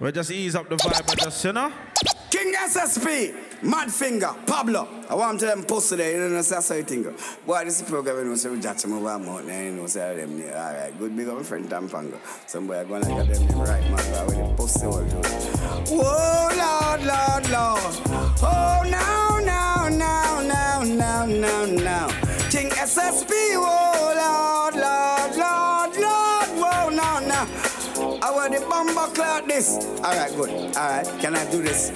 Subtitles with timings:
[0.00, 1.72] We'll just ease up the vibe and just, you know?
[2.30, 4.86] King SSP, Mad Finger, Pablo.
[5.08, 7.06] I want to them post today, you know, that's how you think.
[7.44, 10.14] Boy, this is program, you know, so we judge them over out, you know, say
[10.14, 12.16] them, all right, good big up my friend Tampanga.
[12.46, 15.16] Some boy going to get them right, man, but with the post all to
[15.90, 17.96] Whoa, oh, Lord, Lord, Lord.
[18.40, 22.08] Oh, now, now, now, now, now, now, now.
[22.50, 23.77] King SSP, whoa,
[28.28, 29.78] I want the bomber cloud this.
[30.04, 30.50] Alright, good.
[30.76, 31.90] Alright, can I do this?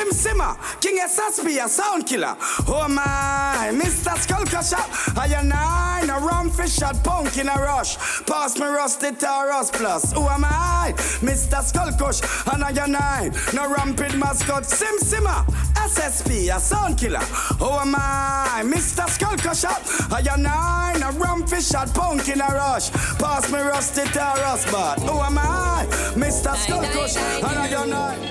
[0.00, 2.34] Sim Simmer, King SSP, a sound killer.
[2.66, 4.16] Oh my, Mr.
[4.16, 4.78] Skull Crusher.
[5.14, 7.98] I a nine, a rum fish shot, punk in a rush.
[8.24, 10.12] Pass me rusty Taurus plus.
[10.14, 10.94] Who am I?
[11.20, 11.62] Mr.
[11.62, 14.64] Skull Crush, and I a nine, no rampid mascot.
[14.64, 17.18] Sim Simmer, SSP, a sound killer.
[17.58, 18.62] Who am I?
[18.64, 19.06] Mr.
[19.06, 19.68] Skull Crusher.
[20.10, 22.90] I a nine, a rum fish shot, punk in a rush.
[23.18, 25.86] Pass me rusty Taurus, but who am I?
[26.14, 26.56] Mr.
[26.56, 28.30] Skull Crush, and I a nine.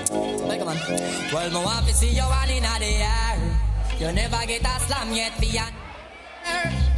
[1.32, 3.36] Well, me want to see you one in the air.
[3.98, 5.68] You never get a slam yet your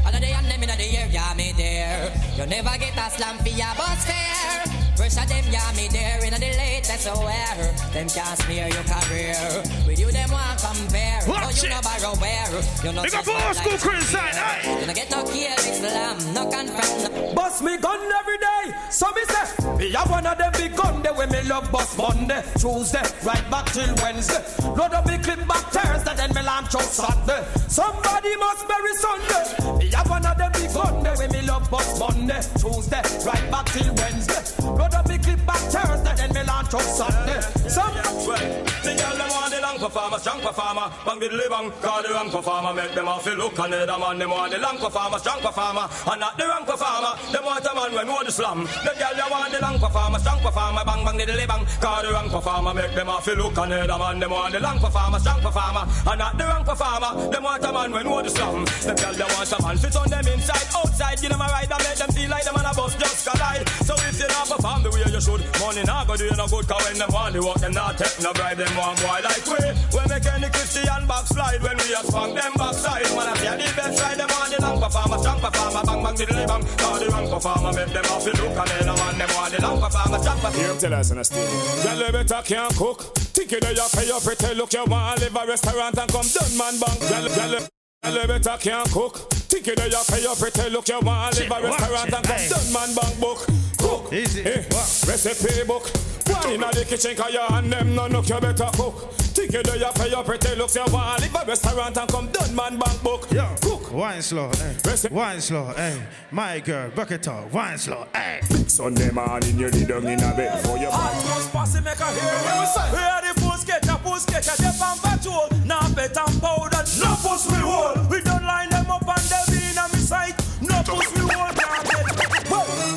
[0.06, 2.12] All of the and them in the air, yeah, me there.
[2.36, 4.91] You never get a slam for your bus fare.
[4.96, 7.72] Pressure them, yeah, me there in the latest aware.
[7.92, 9.40] Them can't smear your career.
[9.86, 11.20] With you, them want compare.
[11.26, 11.70] Watch oh, you it.
[11.72, 12.48] know borrow where.
[12.84, 14.80] You know Big up old school crew inside, aye.
[14.80, 18.76] You don't get no kill Islam, no confront, no Bust me gun every day.
[18.90, 21.96] So me say, me have one of them big gun there when me love bust
[21.96, 24.44] Monday, Tuesday, right back till Wednesday.
[24.76, 27.42] Load up me clip back Thursday, then me launch out Sunday.
[27.66, 29.78] Somebody must bury Sunday.
[29.78, 33.50] Me have one of them big gun there when me love bust Monday, Tuesday, right
[33.50, 34.42] back till Wednesday.
[34.82, 37.40] Load up me clip back Thursday, then me launch out Sunday.
[37.70, 37.94] Some
[38.26, 38.38] Well,
[38.82, 42.30] the girl them want the long performer, strong performer, bang the bang, call the wrong
[42.30, 45.86] performer, make them off look and the man them want the long performer, strong performer,
[45.86, 47.14] and not the wrong performer.
[47.30, 48.66] Them want a man when know the slam.
[48.82, 52.10] The girl them want the long performer, strong performer, bang bang the bang, call the
[52.10, 55.40] wrong performer, make them off look and the man them want the long performer, strong
[55.46, 57.30] performer, and not the wrong performer.
[57.30, 58.66] Them want a man when know the slam.
[58.82, 61.70] The girl them want a man fit on them inside, outside, give them a ride
[61.70, 63.68] and make them feel like them on a bus just collide.
[63.86, 66.48] So if you not perform the way you should, money not go do you no
[66.48, 69.20] good, cause when them want the work, them not take no bribe, them want boy
[69.20, 69.60] like we.
[69.92, 73.10] We make any Christian backslide when we a spunk them backside.
[73.12, 76.16] Man, I feel the best ride, them want the long performer, strong performer, bang bang
[76.16, 76.64] diddly bang.
[76.80, 79.50] Call the wrong performer, make them off the look, and then the man them want
[79.52, 80.56] the long performer, strong performer.
[80.56, 81.50] Hear him tell us in a state.
[81.84, 82.98] Girl, you better can't cook.
[83.34, 84.72] Think you know you pay your pretty look.
[84.72, 86.98] You want to live a restaurant and come done man bang.
[87.10, 89.14] Girl, girl, girl, you better can't cook.
[89.50, 90.88] Think you know you pay your pretty look.
[90.88, 92.48] You want to live a restaurant and come hey.
[92.48, 93.40] done man bang book.
[93.82, 94.12] Cook.
[94.12, 94.42] Easy.
[94.44, 94.62] Eh,
[95.06, 95.90] recipe book.
[96.28, 98.28] One in the kitchen cause you and them no look.
[98.28, 99.12] You better cook.
[99.34, 100.74] Think you know you pay your pretty looks.
[100.76, 103.26] You want to live a restaurant and come done man bang book.
[103.32, 103.92] Yo, Cook.
[103.92, 104.74] wine slow, eh.
[104.84, 105.94] Rest- Wine slow, eh.
[106.30, 108.40] My girl, bucket up, wine slow, eh.
[108.68, 112.22] Sunday morning you lay down in a bed for your Almost posse make a hear
[112.44, 112.92] what we say.
[112.92, 115.48] We are the full sketcher, full sketcher, they on patrol.
[115.66, 118.06] Now bet and powder, no push me hole.
[118.10, 120.36] We don't line them up and they be in a me sight.
[120.60, 122.21] No push me hole, can't get.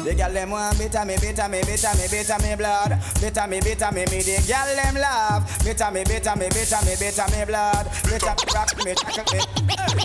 [0.06, 2.94] The girl them want bitter me, bitter me, bitter me, bitter me blood.
[3.18, 5.42] Bitter me, bitter me, me the girl them love.
[5.66, 7.90] Bitter me, bitter me, bitter me, bitter me blood.
[8.06, 9.42] Bitter rock me, tackle me.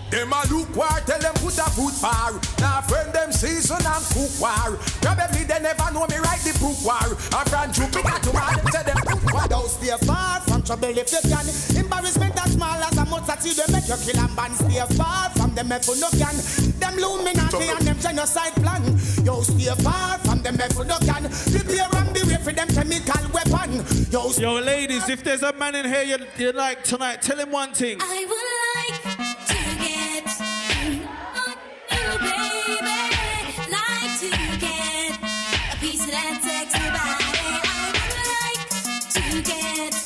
[0.09, 2.33] Them a look war, tell them put a foot bar.
[2.65, 4.81] Now friend them season and cook war.
[5.05, 7.05] Probably they never know me write the book war.
[7.37, 9.44] A friend Jupiter to them say them cook war.
[9.53, 11.47] Don't stay far from trouble if you can.
[11.83, 14.55] Embarrassment as small as a mustard seed, they make you kill and ban.
[14.55, 16.37] Stay far from them if you no can.
[16.79, 18.83] Them Illuminati and them genocide plan.
[19.25, 21.27] Yo, stay far from them if you no can.
[21.27, 23.85] Prepare and be ready for them chemical weapon.
[24.11, 27.51] Yo, Yo, ladies, if there's a man in here you, you like tonight, tell him
[27.51, 27.99] one thing.
[28.01, 29.20] I would like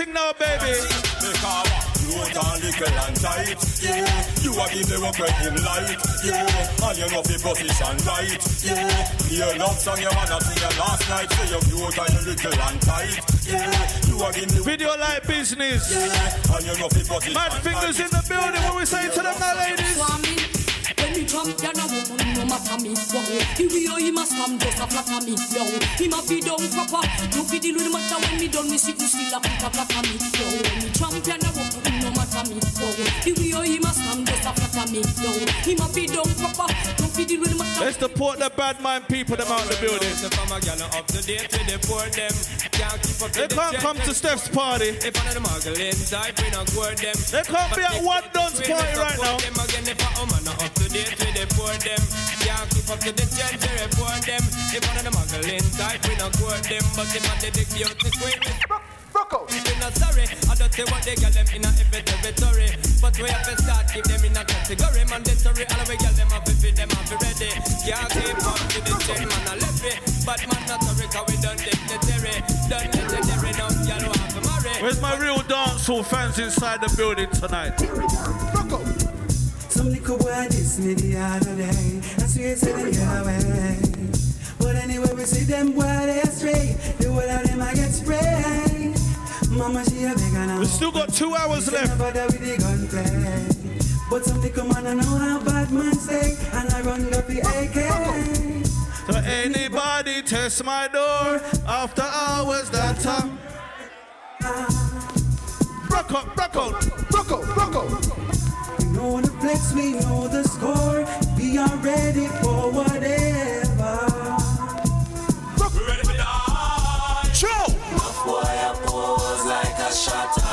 [0.00, 0.72] thing now, baby.
[1.20, 4.08] Make a walk, float and little and tight, yeah.
[4.40, 6.88] You a give me work him light, yeah.
[6.88, 9.28] And you know fi position right, yeah.
[9.28, 12.60] Your love song you wanna sing ya last night, say you float and you little
[12.60, 14.08] and tight, yeah.
[14.08, 15.92] You a give me Video like business.
[15.92, 16.56] yeah.
[16.56, 18.62] And you know fi position Mad Fingers in the building.
[18.64, 20.59] What we say to them now, ladies?
[21.20, 22.90] Swami, when me champion a woman, no matter me.
[23.12, 23.24] Wow,
[23.56, 25.36] the way how he must come just a flatter me.
[25.52, 25.64] Yo,
[26.00, 27.04] him a be down proper.
[27.36, 29.60] No fi deal with the matter when me done, me sit, me still a put
[29.60, 30.16] a flatter me.
[30.16, 30.46] Yo,
[30.80, 32.56] me champion a woman, no matter me.
[32.80, 34.29] Wow, the way how a him a be
[36.10, 36.68] down proper.
[37.00, 37.84] No fi deal with the matter.
[37.84, 40.10] Let's deport the bad mind people them out the building.
[40.20, 42.34] The farmer gal up to date with the poor them.
[42.74, 44.96] Can't keep up They can't come to Steph's party.
[45.00, 47.16] If one of them muggle inside, we not word them.
[47.30, 49.38] They can't be at one dance party right now.
[49.38, 51.02] Them again if a woman not up to the
[51.56, 51.70] poor.
[52.40, 54.42] Can't keep up to the change, they report them.
[54.74, 56.84] If one of them muggle inside, we not word them.
[56.96, 59.58] But if I did the cute, the queen.
[59.58, 62.70] If you're not sorry, I don't say what they get them in a every territory.
[63.02, 65.02] But we have to start keep them in a category.
[65.10, 67.50] Mandatory, all we get them up if them have ready.
[67.84, 69.98] Can't keep up to the chain, man, I left it.
[70.24, 72.36] But man, not sorry, cause we done dignitary.
[72.70, 74.74] Done legendary, now y'all want to marry.
[74.82, 77.74] Where's my real dancehall fans inside the building tonight?
[79.68, 82.00] Some little boy diss me the other day.
[82.18, 83.76] I swear to the other way.
[84.58, 86.76] But anyway, we see them boy they astray.
[86.98, 88.69] The whole of them I get sprayed.
[89.60, 91.98] Mama she a We still got two hours left.
[91.98, 93.84] bother with the gunplay.
[94.08, 97.40] But some little man I know how bad man say, and I run up the
[97.40, 98.64] AK.
[99.06, 103.38] So anybody test my door after hours that time.
[105.90, 107.90] Rock up, rock up, rock up, rock up.
[108.78, 111.04] We know the flex, we know the score.
[111.36, 112.89] We are ready for whatever.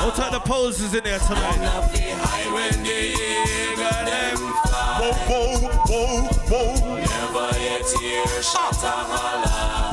[0.07, 1.59] What type of poses in there tonight?
[5.04, 6.95] Whoa, whoa, whoa, whoa.
[6.95, 9.92] Never yet hear shot a holler.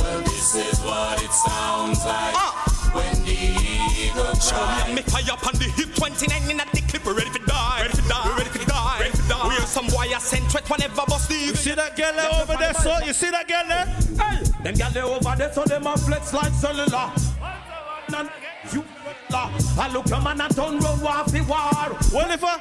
[0.00, 2.34] Well, this is what it sounds like
[2.94, 4.96] when the eagle cries.
[4.96, 7.82] Me fire up on the hip 29 in at the clip, we ready to die.
[7.82, 8.34] Ready to die.
[8.38, 8.98] Ready to die.
[9.00, 9.48] Ready to die.
[9.48, 12.56] We are some wire sent threat whenever bust the You see that girl there over
[12.56, 13.84] there, so you see that girl there?
[14.16, 17.12] Hey, them gyal they over there, so them a flex like cellular.
[18.10, 18.30] None
[18.72, 18.84] you
[19.30, 19.50] la.
[19.78, 21.98] I look your man and turn round war fi war.
[22.12, 22.58] Well, if uh,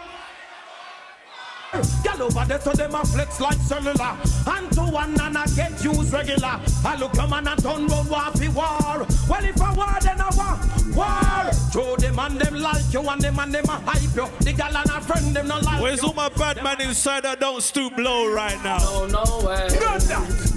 [1.73, 4.17] I Gyal over there, so them a flex like cellular.
[4.47, 6.59] And to one and I get used regular.
[6.85, 9.05] I look your man and turn round war fi war.
[9.29, 10.57] Well, if I war, then I war.
[10.95, 11.53] War.
[11.71, 14.27] Throw them and them like you, and them and them a hype you.
[14.39, 16.07] The gyal and a friend them not like Where's you.
[16.07, 18.77] all my bad man inside that don't stoop low right now?
[18.77, 19.67] No, no way.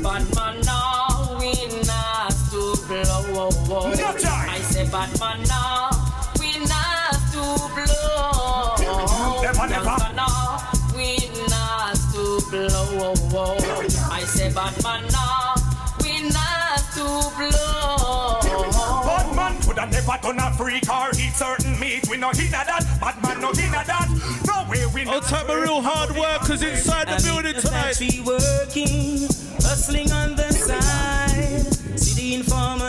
[0.02, 1.52] Bad man now, we
[1.84, 3.50] not stoop low.
[3.69, 4.00] No time.
[4.04, 4.39] I say
[4.90, 5.90] bad man now,
[6.40, 8.75] we not stoop low.
[9.42, 9.96] Never, never.
[10.14, 13.56] Now, we not stoop low.
[14.10, 15.54] I say bad man now,
[16.02, 18.40] we not stoop low.
[19.06, 22.08] Bad man coulda never done a freak or eat certain meat.
[22.10, 22.84] We no hinna that.
[23.00, 24.08] Bad man no hinna that.
[24.46, 27.94] No way we All not type of real hard workers inside the building tonight.
[27.94, 29.28] Factory working,
[29.62, 31.98] hustling on the side.
[31.98, 32.80] See the informers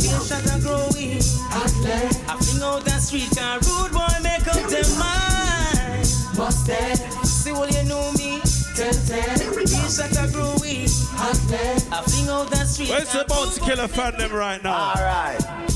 [0.00, 0.14] ten.
[0.14, 1.22] I feel shot and growing.
[2.28, 6.06] I fling out the street car rude boy make up their mind.
[7.24, 8.40] See all you know me.
[8.74, 9.38] Ten ten.
[9.38, 9.88] Feel
[10.32, 10.88] growing.
[11.92, 14.90] I fling out the street Where's the car bounty killer fan them right now?
[14.90, 15.75] Alright.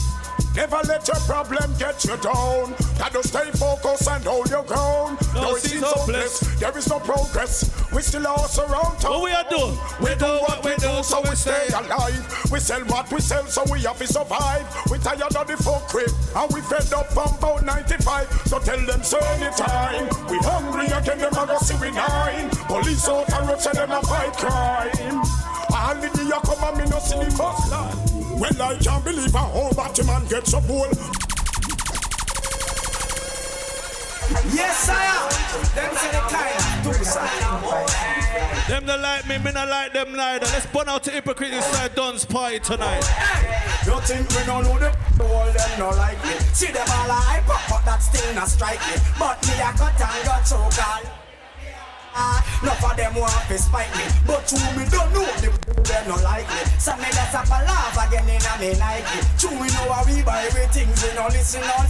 [0.56, 2.74] Never let your problem get you down.
[2.98, 5.18] Gotta stay focused and hold your ground.
[5.34, 6.40] No, Though it seems hopeless.
[6.40, 7.70] hopeless, there is no progress.
[7.92, 9.12] We still around town.
[9.12, 9.78] What we are doing?
[10.02, 12.50] We do what we do, so we stay alive.
[12.50, 14.66] We sell what we sell, so we have to survive.
[14.90, 18.28] We tired of the fuckery, and we fed up from about 95.
[18.46, 20.08] So tell them so anytime.
[20.28, 22.50] We hungry again, them a go see we nine.
[22.66, 25.22] Police out and road say them a fight crime.
[25.72, 28.09] All the day you come and me no see the first line.
[28.40, 30.88] Well, I can't believe a whole Batman gets a bull.
[34.48, 35.28] Yes, sire.
[35.76, 36.56] Them say the kind
[36.86, 38.66] of side.
[38.66, 40.46] Them that like me, me not like them neither.
[40.46, 43.04] Let's burn out the hypocrite inside Don's party tonight.
[43.84, 44.88] You think we don't know the
[45.22, 46.32] all them no like me?
[46.54, 48.96] See them all a hype up, but that still not strike me.
[49.18, 51.19] But me a cut and got choke all.
[52.62, 55.48] Enough of them want to spite me, but you me don't know the
[55.82, 56.62] them no like me.
[56.78, 59.20] Some me that's a laugh again in a me Nike.
[59.38, 61.86] True we know how we buy everything, we no listen on.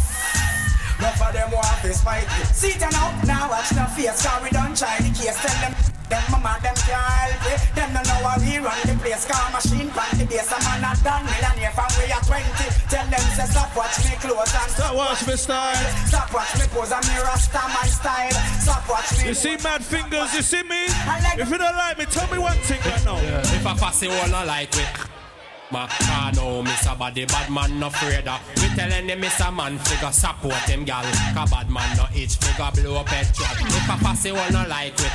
[0.99, 2.45] Enough of them want to spite me.
[2.53, 5.37] See them now, now watch the face, cause we don't try the case.
[5.41, 5.75] Tell them,
[6.11, 7.61] them mama, them can't help it.
[7.79, 10.83] Them don't know how we run the place, car machine, pan the base, a man
[10.83, 12.45] a Dan millionaire from we are 20.
[12.91, 15.79] Tell them say stop watch me clothes and Stop watch me style.
[16.11, 18.37] Stop watch me pose and me rasta man style.
[18.59, 19.29] Stop watch me.
[19.31, 20.91] You see mad fingers, you see me?
[21.39, 23.17] If you don't like me, tell me one thing right now.
[23.57, 25.20] If I pass it, all not like it.
[25.73, 26.99] Ma, I know Mr.
[26.99, 28.41] Body, bad man no afraid of.
[28.57, 29.55] We telling him Mr.
[29.55, 31.05] Man figure support him gal.
[31.35, 33.47] Cause bad man no itch figure blow up petrol.
[33.67, 35.13] If I pass it, all not like it.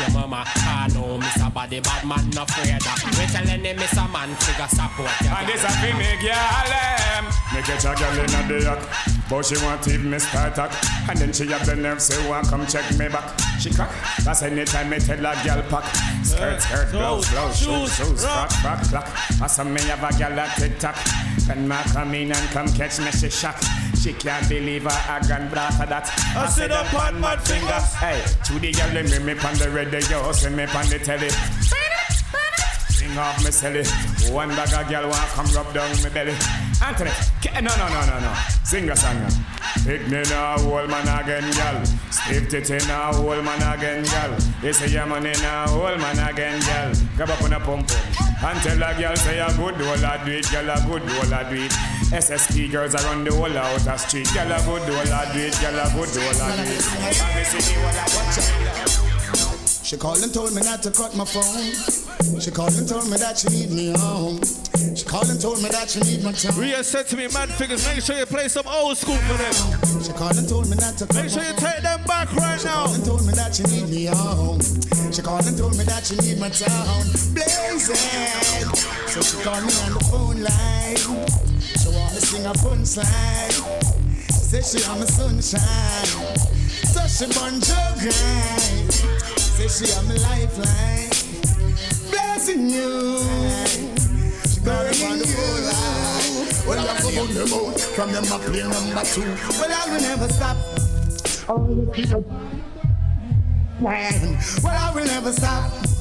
[0.00, 1.52] Yeah, mama, I know Mr.
[1.52, 3.00] Body, bad man no afraid of.
[3.18, 4.10] We telling him Mr.
[4.10, 6.72] Man figure support him And this a fi me gyal
[7.16, 8.80] em Me catch a gyal inna the yak
[9.28, 10.76] But she want even me start act
[11.08, 13.90] And then she have the nerve say want come check me back She crack
[14.24, 15.84] That's anytime me tell a gyal pack
[16.24, 20.38] Skirt, skirt, blouse, blouse, shoes, shoes crack, crack, crack As a me have a gyal
[20.38, 20.96] a tick tock
[21.48, 23.58] When ma come in and come catch me she shock
[24.00, 27.94] She can't believe her a grand brother that I sit up on mad fingers.
[27.94, 31.30] Hey, to the gyal me me pon the radio See me pon the telly
[33.00, 33.82] Sing off me silly.
[34.30, 36.34] One bag of girl want come rub down me belly.
[36.84, 37.10] Anthony,
[37.54, 38.34] no no no no no.
[38.62, 39.18] Sing a song.
[39.18, 39.28] now.
[39.84, 41.84] Pick me now, old man again, girl.
[42.10, 44.38] Stiff tit in a old man again, girl.
[44.62, 46.92] You say your money now, old man again, girl.
[47.16, 48.19] Grab up on a pump pump.
[48.42, 51.32] And tell a girl say a good whole a do it, girl a good whole
[51.32, 51.72] a do it.
[52.10, 54.28] SSP girls around the whole outer street.
[54.32, 56.86] Girl a good whole a do it, girl a good whole a do it.
[57.20, 58.99] And me see the whole a watch out.
[59.90, 61.74] She called and told me not to cut my phone.
[62.38, 64.38] She called and told me that she need me home.
[64.94, 66.54] She called and told me that she need my time.
[66.54, 69.50] Ria said to me, Mad Fingers, make sure you play some old school for them.
[69.98, 72.66] She called and told me not to Make sure you take them back right She
[72.70, 72.86] now.
[72.86, 74.62] called and told me that she need me home.
[75.10, 77.02] She called and told me that she need my town
[77.34, 78.70] blazing.
[79.10, 81.02] So she called me on the phone line.
[81.58, 84.09] She want me sing a fun slide.
[84.50, 85.60] Say she on my sunshine.
[86.90, 87.60] So she bun
[88.00, 88.92] grind.
[89.38, 91.08] Say she on my lifeline.
[92.10, 93.20] Blessing you.
[94.50, 96.66] She burning on the phone.
[96.66, 99.20] Well, I'm going to them out from them a play number two.
[99.60, 100.56] Well, I will never stop.
[101.48, 101.58] Oh,
[103.80, 105.99] Man, well, I will never stop.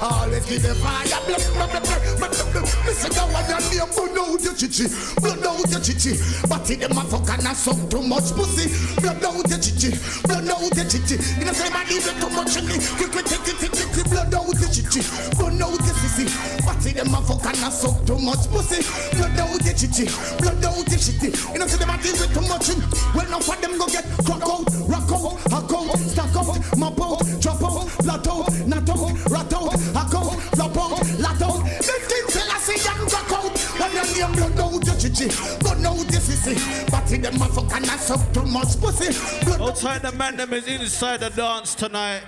[0.00, 1.06] Always keep the fire.
[1.06, 2.84] Blah, blah, blah, blah, blah, blah, blah.
[2.86, 4.86] Listen, go on your name, blood out your chichi,
[5.20, 6.12] blood out your chichi.
[6.48, 8.70] But it them a fuck and a suck too much pussy.
[9.00, 9.90] Blood out your chichi,
[10.24, 11.16] blood out your chichi.
[11.38, 12.76] You know say man leave it too much in me.
[12.96, 14.06] Quick, quick, take it, take it.
[14.10, 15.00] Blood out your chichi,
[15.36, 16.26] blood out your sissy.
[16.64, 18.80] But it them a fuck and a suck too much pussy.
[19.16, 20.06] Blood out your chichi,
[20.38, 21.30] blood out your shitty.
[21.52, 22.80] You know say them a leave it too much in.
[23.14, 27.00] Well, enough of them go get crack out, rock out, hack out, stack out, mop
[27.00, 28.85] out, drop out, flat out, out,
[29.30, 31.60] rat out, hack out, flop out, lat out.
[31.82, 33.58] Things tell see and rock out.
[33.78, 35.28] When your name blood out your chichi,
[35.60, 36.86] blood out your sissy.
[37.06, 39.14] In them a and suck too much pussy.
[39.62, 42.22] Outside the man them is inside the dance tonight.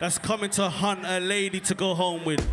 [0.00, 2.44] That's coming to hunt a lady to go home with.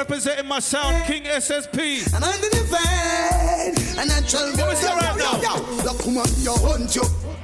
[0.00, 2.06] Representing my sound, King SSP.
[2.14, 3.98] And I'm the fame.
[4.00, 4.48] A natural.
[4.56, 5.42] What was that right Yo, now?
[5.42, 5.82] yo, yo.
[5.84, 7.02] Look, come on, yo, hunt you.
[7.02, 7.39] Yo, yo.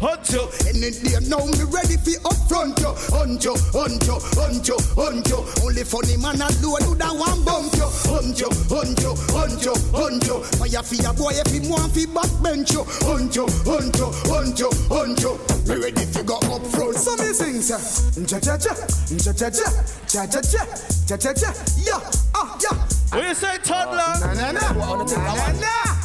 [0.00, 0.44] Hunt you.
[0.68, 2.94] Any day now me ready for up front yo.
[3.12, 5.38] Hunt you, hunt you, hunt you, hunt you.
[5.64, 7.88] Only funny man alone do do that one bump you.
[8.08, 10.36] Hunt you, hunt you, hunt you, hunt you.
[10.56, 12.84] Fire for your boy if him want fi backbench you.
[13.06, 15.32] Hunt you, hunt you, hunt you, hunt you.
[15.68, 16.96] Me ready to go up front.
[16.96, 17.78] So me sing sir.
[18.26, 19.68] Cha cha cha, cha cha cha,
[20.06, 20.62] cha cha cha,
[21.06, 21.50] cha cha cha.
[21.82, 22.00] Yeah,
[22.34, 22.76] ah yeah.
[23.12, 24.14] What you say, toddler?
[24.20, 25.96] Na na na, na na na.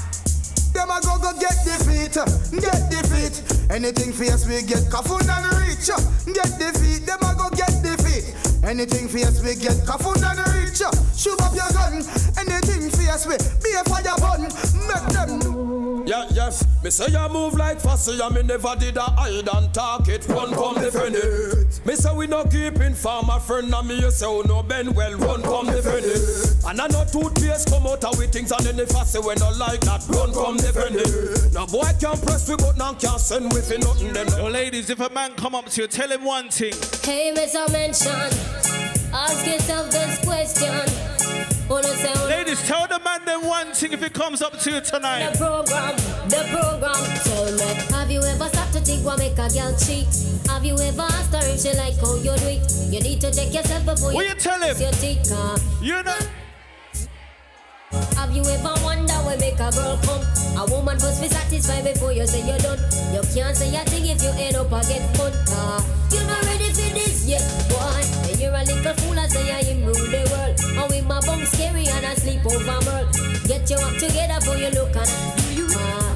[0.74, 2.14] Them a go go get defeat,
[2.62, 3.51] get defeat.
[3.72, 5.88] Anything fierce we get kafun and reach,
[6.36, 7.06] get defeat.
[7.06, 8.36] Them a go get defeat.
[8.66, 10.82] Anything fierce we get kafun and reach.
[11.18, 12.04] Shoot up your gun.
[12.38, 14.42] Anything fierce we be a fire bun.
[14.42, 15.91] Make them.
[16.06, 16.66] Yeah, yes.
[16.84, 20.28] Me say you move like fussy, and me never did a hide and talk it.
[20.28, 21.86] Run, come defend it.
[21.86, 24.64] Me say we no keep in farm a friend, and me you say oh no
[24.64, 25.14] Ben well.
[25.16, 26.66] Run, come defend it.
[26.66, 29.58] And I know toothpaste come out of with things, and then the fussy when not
[29.58, 30.04] like that.
[30.10, 31.54] Run, come defend it.
[31.54, 34.14] Now boy can press we button and can't send with it nothing.
[34.14, 36.74] Then Yo, ladies, if a man come up to you, tell him one thing.
[37.04, 37.72] Hey, Mr.
[37.72, 38.12] Mention,
[39.14, 41.21] ask yourself this question.
[41.72, 44.70] Wanna say, wanna Ladies, tell the man them one thing if he comes up to
[44.72, 45.38] you the tonight.
[45.38, 45.96] program,
[46.28, 47.02] the program.
[47.24, 50.08] Tell me, have you ever stopped to think what make a girl cheat?
[50.52, 52.62] Have you ever asked her if she like how you do it?
[52.92, 54.76] You need to check yourself before What you tell him?
[54.78, 55.58] your teeth, uh.
[55.82, 56.20] You know,
[58.20, 60.24] Have you ever wonder what make a girl come?
[60.60, 62.80] A woman must be satisfied before you say you're done.
[63.16, 65.32] You can't say a thing if you end up a get fun.
[65.56, 65.80] Ah,
[66.12, 68.04] you're not ready for this yet, boy.
[68.42, 70.60] And you're a little fool, I say I am rule the world.
[70.76, 73.14] And with my bum scary and I sleep over world.
[73.48, 75.10] Get your act together before you look at
[75.54, 75.68] you.
[75.70, 76.11] Ah,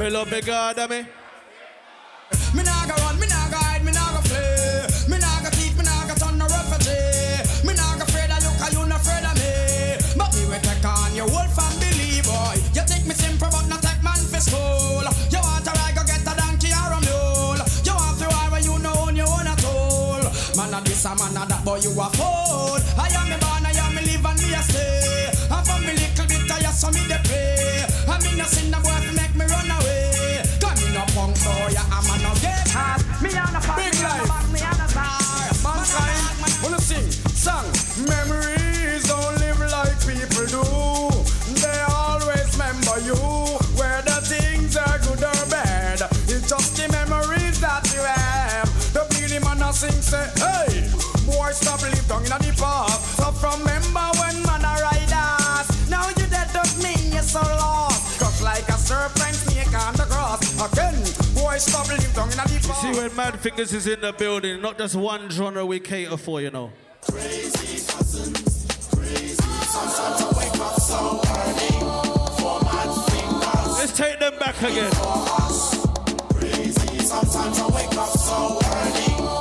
[0.00, 1.00] Me love me God, eh, me.
[2.54, 5.12] Me nah go run, me nah go hide, me nah go flee.
[5.12, 7.44] Me nah go thief, me nah go turn no refugee.
[7.66, 10.00] Me nah go afraid of you, 'cause you not afraid of me.
[10.16, 12.56] But me will take on your whole family, boy.
[12.72, 15.04] You take me simple, but not take man for school.
[15.32, 17.60] You want to ride, go get a donkey or a mule.
[17.84, 20.24] You want to ride where you know own your own at all.
[20.56, 22.49] Man a this, a man a that, boy you a fool.
[63.00, 66.50] When Mad Fingers is in the building, not just one genre we cater for, you
[66.50, 66.70] know.
[67.10, 67.50] Crazy.
[73.78, 74.90] Let's take them back again.
[76.34, 76.98] Crazy.
[76.98, 79.39] Sometimes I wake up so early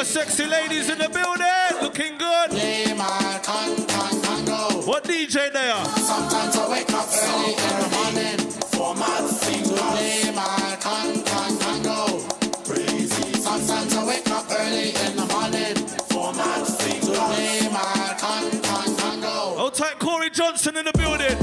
[0.00, 2.48] my sexy ladies in the building, looking good.
[2.48, 4.86] Play my con con congo.
[4.86, 5.84] What DJ they are?
[5.98, 8.38] Sometimes I wake up early in the morning
[8.72, 12.18] for my thing play my con con congo.
[12.64, 13.34] Crazy.
[13.34, 15.76] Sometimes I wake up early in the morning
[16.08, 19.60] for my thing play my con con congo.
[19.60, 21.36] Old tight Corey Johnson in the building.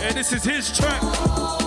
[0.00, 1.61] Yeah, this is his track.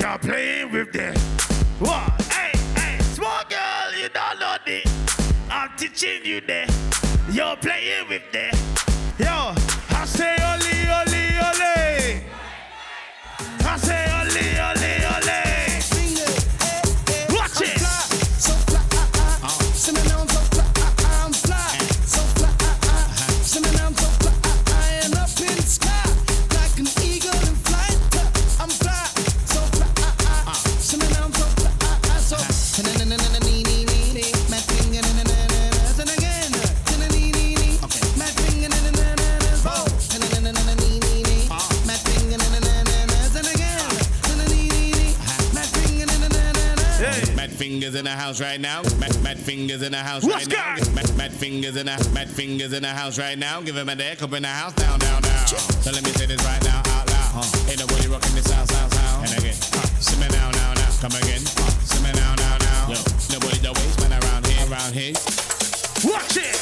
[0.00, 1.12] You're playing with the.
[1.78, 2.22] What?
[2.32, 2.98] Hey, hey.
[3.02, 5.32] Small girl, you don't know this.
[5.50, 6.64] I'm teaching you the.
[7.30, 8.69] You're playing with the.
[48.10, 48.82] The house right now.
[48.98, 50.94] Mad, mad fingers in the house What's right now.
[50.94, 53.60] Mad, mad fingers in the mad fingers in the house right now.
[53.62, 55.46] Give him a dick up in the house now, now, now.
[55.46, 57.46] So let me say this right now out loud.
[57.70, 59.30] Ain't nobody rocking this sound, sound, sound.
[59.30, 59.54] And again,
[60.02, 60.90] simmer now, now, now.
[60.98, 61.42] Come again,
[61.86, 62.90] simmer now, now, now.
[62.90, 62.98] Yo,
[63.30, 65.14] nobody the waste man around here, around here.
[66.02, 66.58] Watch it.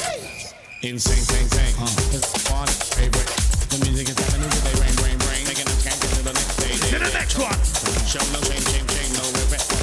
[0.85, 1.73] Insane, sing, sing.
[2.13, 3.31] It's fun, favorite.
[3.73, 5.43] The music is happening today, rain, rain, rain.
[5.49, 6.77] Taking us can't to the next day.
[6.93, 7.57] To the next one.
[8.05, 8.98] Show no shame, shame, shame.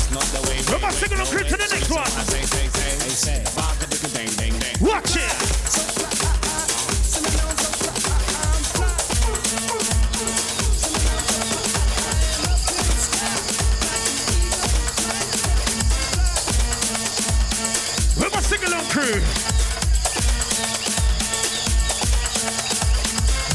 [0.09, 0.59] That's not the way.
[0.69, 2.07] We're about to the next one.
[4.81, 5.33] Watch it.
[18.17, 19.23] We're my sing along crew.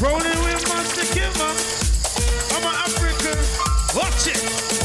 [0.04, 1.54] Rolling with Master Kimmer.
[2.52, 3.38] I'm an African.
[3.96, 4.81] Watch it.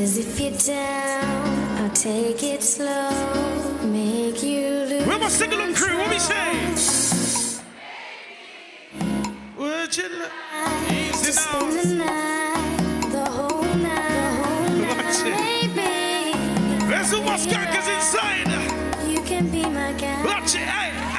[0.00, 3.10] Cause if you're down, I'll take it slow.
[3.82, 5.06] Make you lose.
[5.06, 5.98] Where my sing along crew?
[5.98, 6.56] What we say?
[9.58, 10.32] Would you look?
[10.90, 11.68] Easy now.
[11.68, 15.74] the night, the whole night, the whole Watch night, it.
[15.76, 16.86] baby.
[16.86, 18.48] There's some more skankers inside.
[19.06, 20.24] You can be my guy.
[20.24, 20.60] Watch it.
[20.60, 21.09] Hey.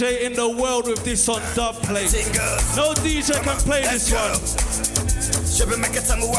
[0.00, 2.10] DJ in the world with this on dub plate.
[2.74, 4.32] No DJ can play this one.
[5.44, 6.32] Should make it some more.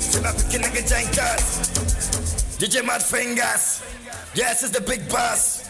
[0.00, 1.76] Should I nigga jankers?
[2.56, 3.84] DJ Mad Fingers.
[4.34, 5.68] Yes, it's the big boss.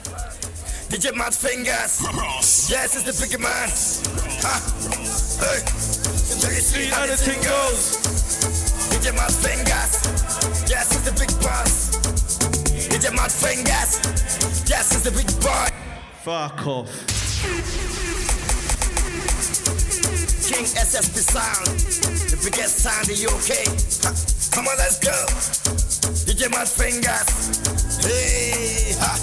[0.87, 2.71] DJ Mad Fingers.
[2.71, 3.69] Yes, it's the big man.
[4.47, 4.55] Ha.
[5.43, 5.67] Hey.
[5.67, 7.99] So you see how this thing goes.
[8.95, 10.71] DJ Mad Fingers.
[10.71, 11.91] Yes, it's the big boss.
[12.87, 13.99] DJ Mad Fingers.
[14.71, 15.80] Yes, it's the big boy.
[16.21, 16.87] Fuck off.
[20.45, 21.65] King SSP sound,
[22.29, 23.65] the biggest sound in UK.
[24.53, 25.17] Come on, let's go.
[26.29, 27.25] DJ Mad Fingers.
[28.05, 29.17] Hey, ha.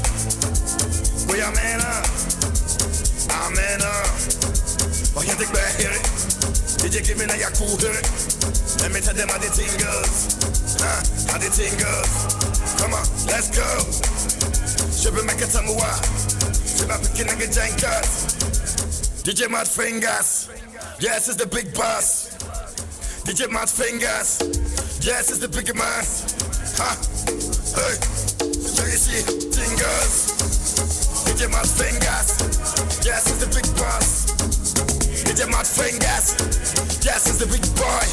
[1.30, 2.10] We are men up.
[3.86, 4.10] Up.
[5.14, 6.02] Oh, you think I hear it?
[6.82, 8.10] Did you give me now your cool hear it?
[8.82, 10.34] Let me tell them how the thing goes.
[11.30, 12.10] How the thing goes.
[12.82, 13.70] Come on, let's go.
[14.90, 15.70] Should be make a time
[16.86, 16.98] why.
[16.98, 18.06] Should be picking a giant.
[19.26, 20.50] DJ Mad Fingers.
[21.00, 22.38] Yes, it's the big boss.
[23.26, 24.40] DJ Mad Fingers.
[25.06, 26.04] Yes, it's the big man.
[26.78, 26.96] Huh?
[27.74, 27.98] Hey.
[28.54, 30.32] So you see, fingers.
[31.26, 32.38] DJ Mad Fingers.
[33.06, 34.32] Yes, it's the big boss.
[35.26, 36.38] DJ Mad Fingers.
[37.04, 38.06] Yes, it's the big boy.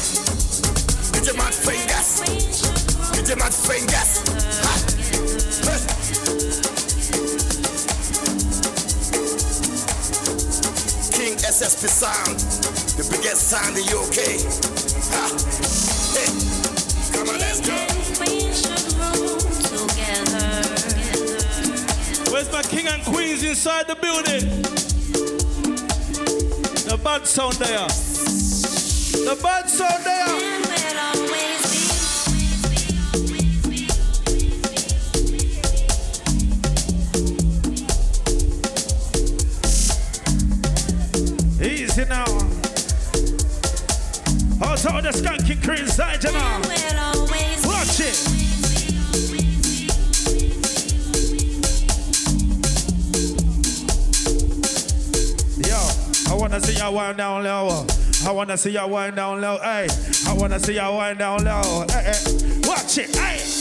[1.13, 2.21] DJ Mad Fingers.
[3.13, 4.19] DJ Mad Fingers.
[4.63, 4.73] Ha.
[5.71, 6.04] Hey.
[11.65, 12.37] SSP Sound,
[12.95, 14.37] the biggest sound in UK.
[16.13, 16.29] Hey.
[17.11, 17.73] Come on, let's go.
[22.31, 24.61] Where's my king and queens inside the building?
[26.85, 27.87] The bad sound there.
[29.25, 30.44] The bad sound there.
[44.87, 46.59] Of the skanking crew inside you now.
[47.65, 48.15] Watch it.
[55.67, 57.85] Yo, I wanna see you wind down low.
[58.25, 59.57] I wanna see you wind down low.
[59.57, 59.87] Hey,
[60.27, 61.85] I wanna see you wind down low.
[61.89, 62.59] Hey, hey.
[62.63, 63.15] Watch it.
[63.15, 63.54] Hey,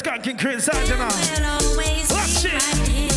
[0.00, 1.08] care, Out of the skanking crew inside you now.
[1.08, 2.52] will always Watch it.
[2.52, 3.10] right.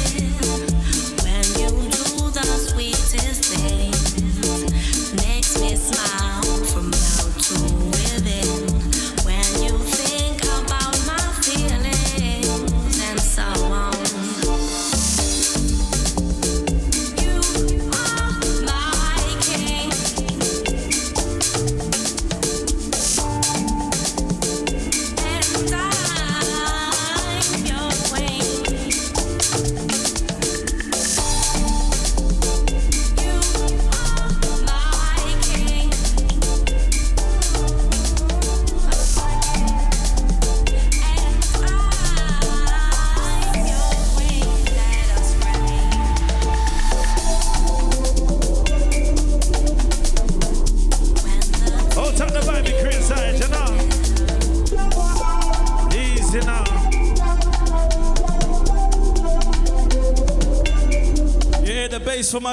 [1.23, 4.14] When you do the sweetest things,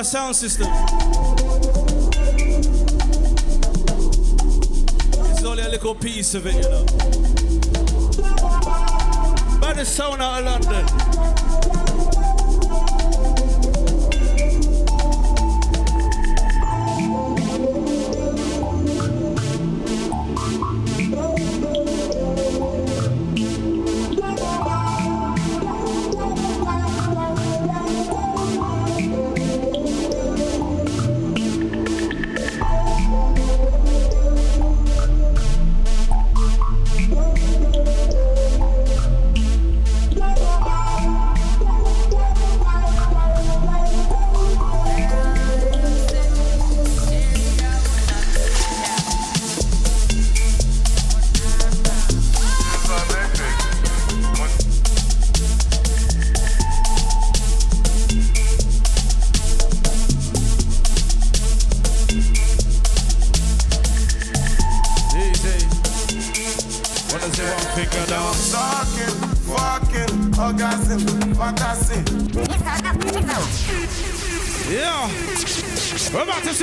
[0.03, 0.67] bass sound system.
[5.31, 6.92] It's only a little piece of it, you know.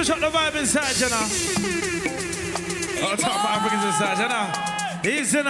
[0.04, 1.26] Switch up the vibe inside, you know.
[3.06, 4.48] All top Africans inside, you know.
[5.20, 5.42] Easy.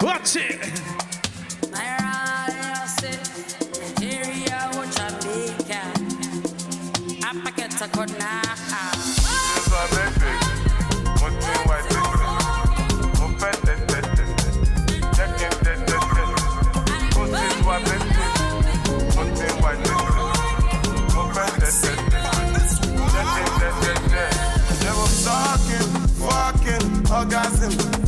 [0.00, 0.78] Watch it.
[7.78, 8.57] Talking,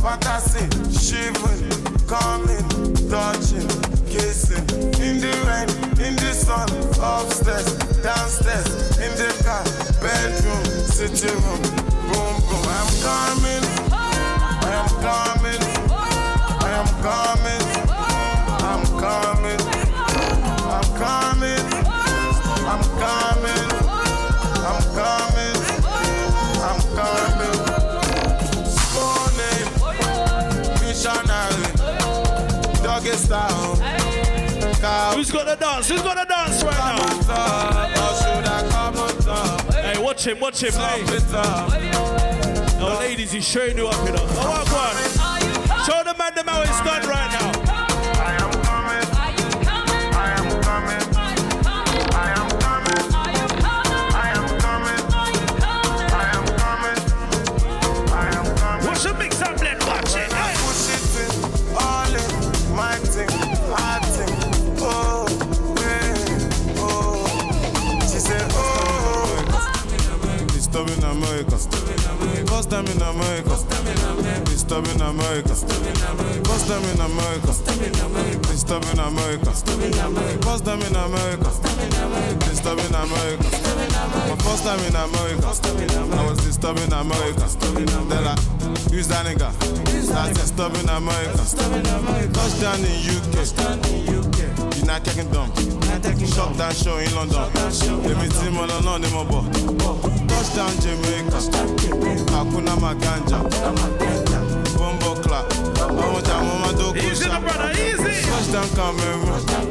[0.01, 0.65] fantasy,
[0.97, 1.69] shivering,
[2.07, 2.65] coming,
[3.07, 3.67] touching,
[4.09, 4.65] kissing,
[4.99, 5.69] in the rain,
[6.05, 6.67] in the sun,
[6.99, 9.63] upstairs, downstairs, in the car,
[10.01, 11.61] bedroom, sitting room,
[12.09, 12.65] boom boom.
[12.65, 15.61] I am coming, I am coming,
[16.61, 17.60] I am coming,
[35.13, 35.89] Who's gonna dance?
[35.89, 36.97] Who's gonna dance right now?
[36.97, 39.73] Or should I come on top?
[39.73, 41.03] Hey, watch him, watch him, hey.
[42.83, 44.25] Oh, ladies, he's showing you up, you know.
[44.27, 44.97] Oh, what, one?
[45.85, 47.50] Show the man them how it's done right now.
[74.71, 75.49] Disturbing America.
[76.47, 77.51] First time in America.
[78.47, 79.51] Disturbing America.
[79.51, 81.49] First time in America.
[82.47, 83.43] Disturbing America.
[84.31, 85.47] My first time in America.
[86.15, 87.47] I was disturbing America.
[88.07, 88.35] Then I,
[88.87, 89.51] who's that nigga?
[89.83, 90.39] That's America.
[90.47, 92.31] Stop in America.
[92.31, 93.35] Touchdown in UK.
[94.79, 95.51] United Kingdom.
[96.31, 97.43] Shut down show in London.
[98.53, 99.43] Mo lọ náà ni mo bọ̀.
[100.29, 101.39] Touchdown Jamaica.
[102.31, 104.20] Hakuna Maganja.
[106.91, 107.31] Mo máa dókòó Easy, ṣá.
[107.31, 108.13] my brother, easy.
[108.27, 109.21] Touchdown Cameroon.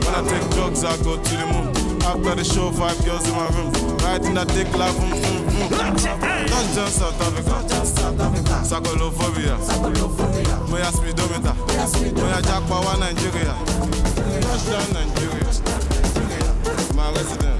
[0.00, 1.68] When I take drugs, I go to the moon.
[2.02, 3.70] After the show, five girls in my room.
[3.98, 5.96] Riding that dick like boom, boom, boom.
[6.48, 7.56] Touchdown South Africa.
[8.64, 9.56] Sakolophobia.
[10.68, 11.54] Moya speedometer.
[12.16, 13.54] Moya japa wa Nigeria.
[14.40, 15.50] Touchdown Nigeria.
[16.96, 17.59] My resident.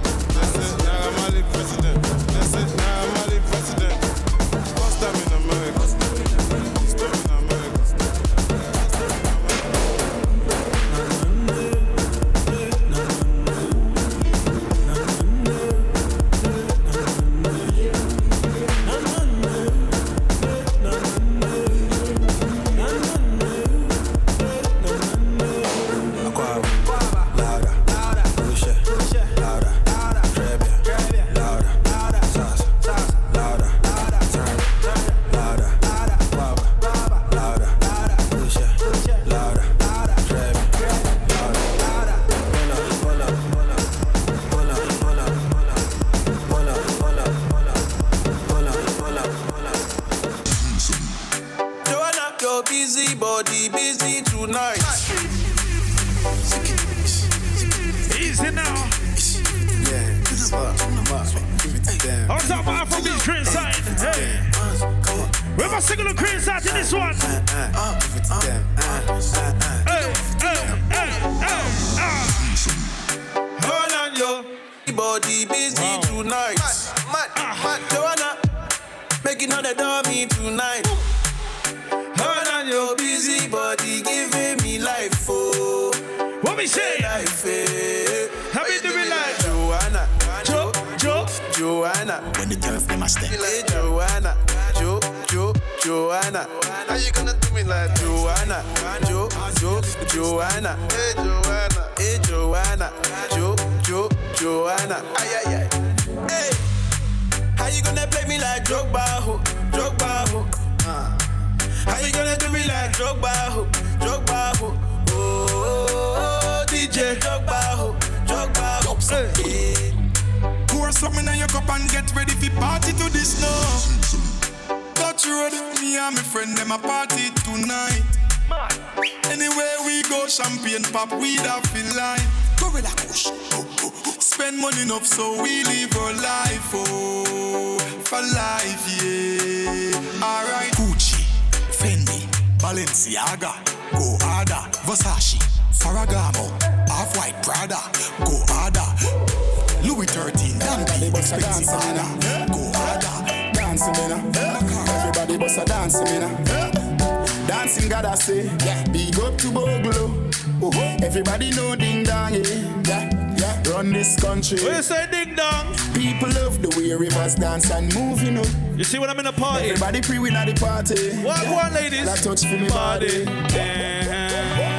[167.70, 168.44] And move, you know.
[168.76, 169.66] You see when I'm in a party?
[169.70, 171.16] Everybody pre win at the party.
[171.22, 171.54] What Yeah.
[171.64, 172.04] one, ladies?
[172.06, 173.24] That touch for me Body.
[173.24, 174.70] body.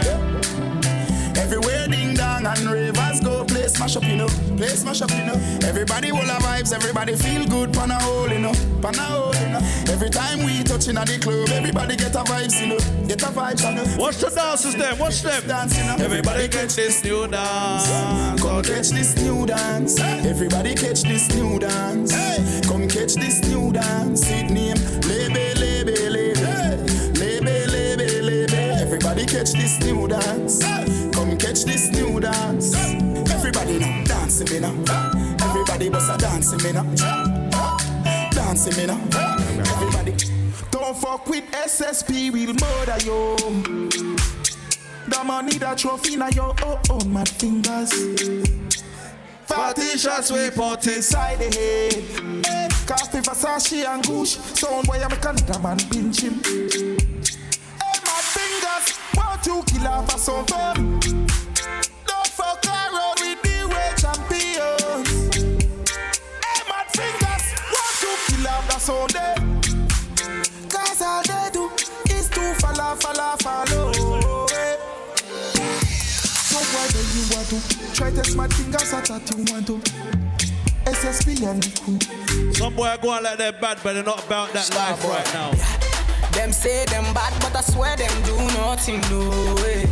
[1.38, 4.28] Everywhere ding dong and ravers go, place smash up, you know.
[4.58, 5.34] Place smash up, you know.
[5.68, 8.54] Everybody will have vibes, everybody feel good, pan a hole, you know.
[8.82, 9.60] Pan a hole, you know.
[9.92, 12.78] Every time we touching at the club, everybody get a vibes, you know.
[13.08, 13.98] Get a vibes, you know.
[13.98, 15.44] Watch the dances them, watch them.
[15.48, 15.96] Dance, you know.
[16.00, 17.88] Everybody catch this new dance.
[18.42, 20.00] Come catch this new dance.
[20.00, 22.12] Everybody catch this new dance.
[22.14, 22.46] Come
[22.92, 24.30] catch this new dance.
[24.30, 24.76] It name
[25.08, 26.42] Lebe, Lebe, Lebe.
[27.18, 28.82] Lebe, Lebe, Lebe.
[28.82, 30.62] Everybody catch this new dance.
[31.16, 32.76] Come catch this new dance.
[33.32, 34.76] Everybody now dancing me now.
[35.42, 36.84] Everybody bust a dancing me now.
[38.32, 39.00] Dancing me now.
[39.72, 40.14] Everybody.
[40.72, 43.90] Don't fuck with SSP, we'll murder you.
[45.08, 46.54] The money that trophy now your
[46.90, 47.92] own, Mad Fingers.
[49.46, 52.61] Forty shots we put inside the head.
[52.92, 54.06] Eh, Versace and
[55.02, 56.34] I'm a Canada man pinch him.
[56.44, 61.00] Hey Mad Fingers, want to kill off a fun.
[61.00, 65.08] Don't fuck around with the way champions.
[66.44, 69.36] Hey Mad Fingers, want to kill off a some day.
[70.68, 71.70] Cause all they do
[72.14, 74.46] is to follow, follow, follow.
[74.52, 74.76] eh.
[76.44, 80.41] So why do you want to try to smart fingers at that you want to?
[80.92, 82.54] SSP and the.
[82.54, 85.52] Some boy go on like they're bad, but they're not about that life right now.
[86.32, 89.86] Them say them bad, but I swear them do nothing, no way.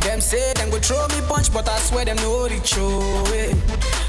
[0.00, 2.98] Them say them go throw me punch, but I swear them know the show
[3.32, 3.54] way.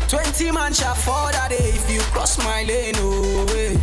[0.10, 3.78] Twenty man shall fall that day if you cross my lane, no way.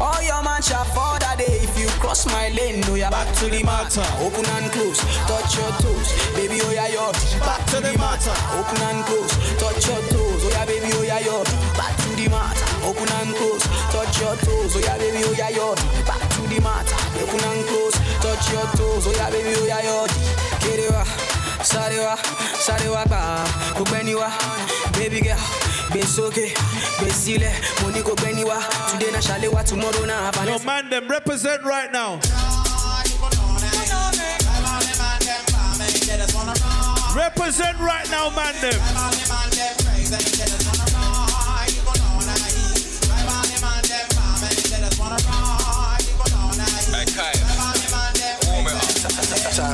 [0.00, 1.60] All your man shall fall that day.
[1.64, 3.10] If you cross my lane, no yeah.
[3.10, 7.12] Back to the matter, open and close, touch your toes, baby oh yeah yo.
[7.40, 11.20] Back to the matter, open and close, touch your toes, oh yeah baby oh yeah
[11.24, 11.42] yo.
[11.80, 15.48] Back to the matter, open and close, touch your toes, oh yeah baby oh yeah
[15.50, 15.74] yo.
[16.04, 19.80] Back to the matter, open and close, touch your toes, oh yeah baby oh yeah
[19.80, 20.04] yo.
[20.60, 21.04] Kerewa,
[21.64, 22.16] sarewa,
[22.60, 23.44] sarewa pa,
[23.74, 24.28] kubeniwa,
[24.92, 25.40] baby girl.
[25.92, 26.52] Besoke,
[27.00, 27.50] besile,
[27.82, 28.58] money go beniwa.
[28.90, 32.20] Today na shalewa, tomorrow na Yo, man, them represent right now.
[37.14, 38.80] Represent right now, man, them.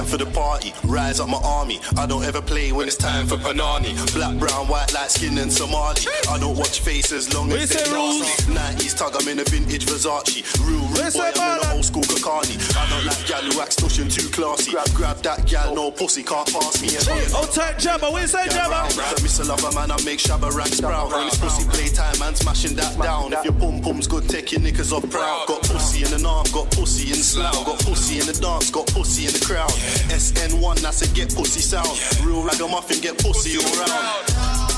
[0.03, 1.79] Time for the party, rise up my army.
[1.97, 3.95] I don't ever play when it's time for Panani.
[4.13, 6.03] Black, brown, white, light skin and Somali.
[6.29, 8.27] I don't watch faces long as they Rules?
[8.51, 10.43] 90s tug, I'm in a vintage Versace.
[10.67, 12.59] Real rude boy, I'm in an old school Kakani.
[12.75, 14.73] I don't like gal who acts tush and too classy.
[14.73, 16.89] Grab, grab that gal, no pussy, can't pass me.
[17.39, 18.91] Oh, tight Jabba, what you say, Jabba?
[19.23, 21.13] Miss a lover man, I make shabba rank sprout.
[21.13, 23.35] When it's pussy playtime, man, smashing that down.
[23.35, 25.47] If your pum pum's good, take your knickers off proud.
[25.47, 27.55] Got pussy in the arm, got pussy in the slough.
[27.65, 29.71] Got pussy in the dance, got pussy in the crowd.
[30.11, 31.89] SN1, that's a get pussy sound.
[32.25, 34.72] Real ragamuffin, get pussy all round.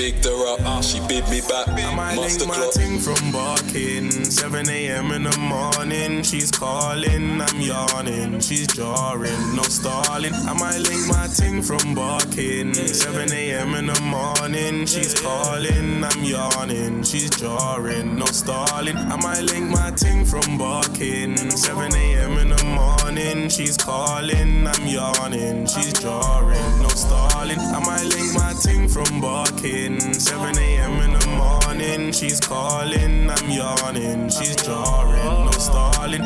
[0.00, 1.68] Bigged her up, she bid me back.
[1.68, 2.72] I Master link my clock.
[2.72, 4.10] ting from barking.
[4.10, 5.12] 7 a.m.
[5.12, 6.22] in the morning.
[6.22, 8.40] She's calling, I'm yawning.
[8.40, 10.32] She's jarring, no stalling.
[10.32, 12.72] I might link my ting from barking.
[12.72, 13.74] 7 a.m.
[13.74, 14.86] in the morning.
[14.86, 17.02] She's calling, I'm yawning.
[17.02, 18.96] She's jarring, no stalling.
[18.96, 21.36] I might link my ting from barking.
[21.36, 22.38] 7 a.m.
[22.38, 23.50] in the morning.
[23.50, 25.66] She's calling, I'm yawning.
[25.66, 27.58] She's jarring, no stalling.
[27.58, 29.89] I might link my ting from barking.
[29.98, 31.00] 7 a.m.
[31.00, 32.12] in the morning.
[32.12, 34.28] She's calling, I'm yawning.
[34.28, 36.22] She's jarring, no stalling.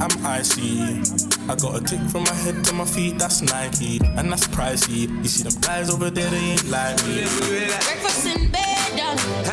[0.00, 1.02] I'm icy.
[1.48, 5.08] I got a tick from my head to my feet, that's Nike, and that's pricey.
[5.22, 7.22] You see them guys over there, they ain't like me.
[7.22, 9.46] Breakfast in bed, darling.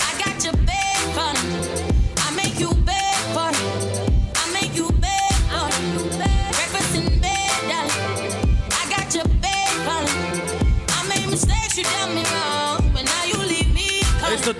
[0.00, 1.81] I got your bed, fun.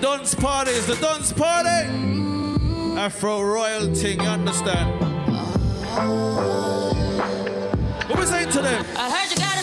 [0.03, 1.87] Dance party, is the dance party.
[2.99, 4.99] Afro royal thing, you understand?
[8.09, 8.85] What we saying to them?
[8.97, 9.62] I heard you got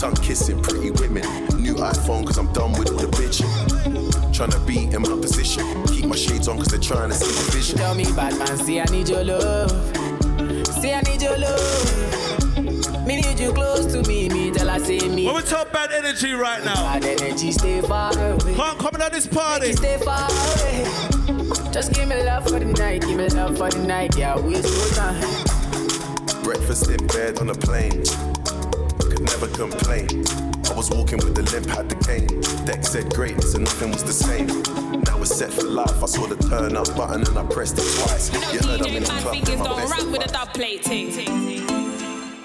[0.00, 1.22] Tongue kissing, pretty women.
[1.60, 3.44] New iPhone, cause I'm done with all the bitching.
[4.32, 5.62] Tryna be in my position.
[5.88, 7.76] Keep my shades on, cause they're trying to see the vision.
[7.76, 9.70] Tell me, bad man, say I need your love.
[10.80, 13.06] Say I need your love.
[13.06, 14.30] Me need you close to me.
[14.30, 15.26] Me tell I say me.
[15.26, 16.76] When we talk bad energy right now.
[16.76, 18.54] Bad energy, stay far away.
[18.54, 19.74] Can't come at this party.
[19.74, 20.84] Stay far away.
[21.72, 23.02] Just give me love for the night.
[23.02, 24.16] Give me love for the night.
[24.16, 26.42] Yeah, waste so time.
[26.42, 28.02] Breakfast in bed on a plane.
[29.20, 30.24] Could never complain.
[30.64, 32.40] I was walking with the limp, had the cane.
[32.64, 34.46] Deck said great, so nothing was the same.
[35.04, 36.02] Now we're set for life.
[36.02, 38.32] I saw the turn up button and I pressed it twice.
[38.32, 39.34] You heard I'm in the club.
[39.34, 41.12] fingers don't rap with a plate ting.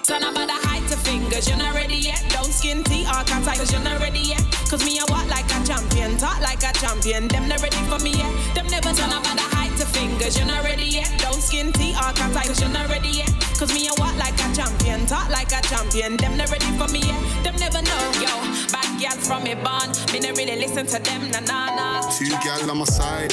[0.04, 2.22] Turn about the height to fingers, you're not ready yet.
[2.28, 4.44] Don't skin tea or cat cause you're not ready yet.
[4.68, 7.28] Cause me, I walk like a champion, talk like a champion.
[7.28, 8.32] Them not ready for me yet.
[8.54, 11.08] Them never turn about the height to fingers, you're not ready yet.
[11.24, 13.45] Don't skin tea or cat cause you're not ready yet.
[13.58, 16.16] Cause me, I walk like a champion, talk like a champion.
[16.18, 17.20] Them not ready for me yet.
[17.42, 18.28] Them never know, yo.
[18.68, 22.10] Bad girls from me born, me not really listen to them, na na na.
[22.10, 23.32] Two gal on my side,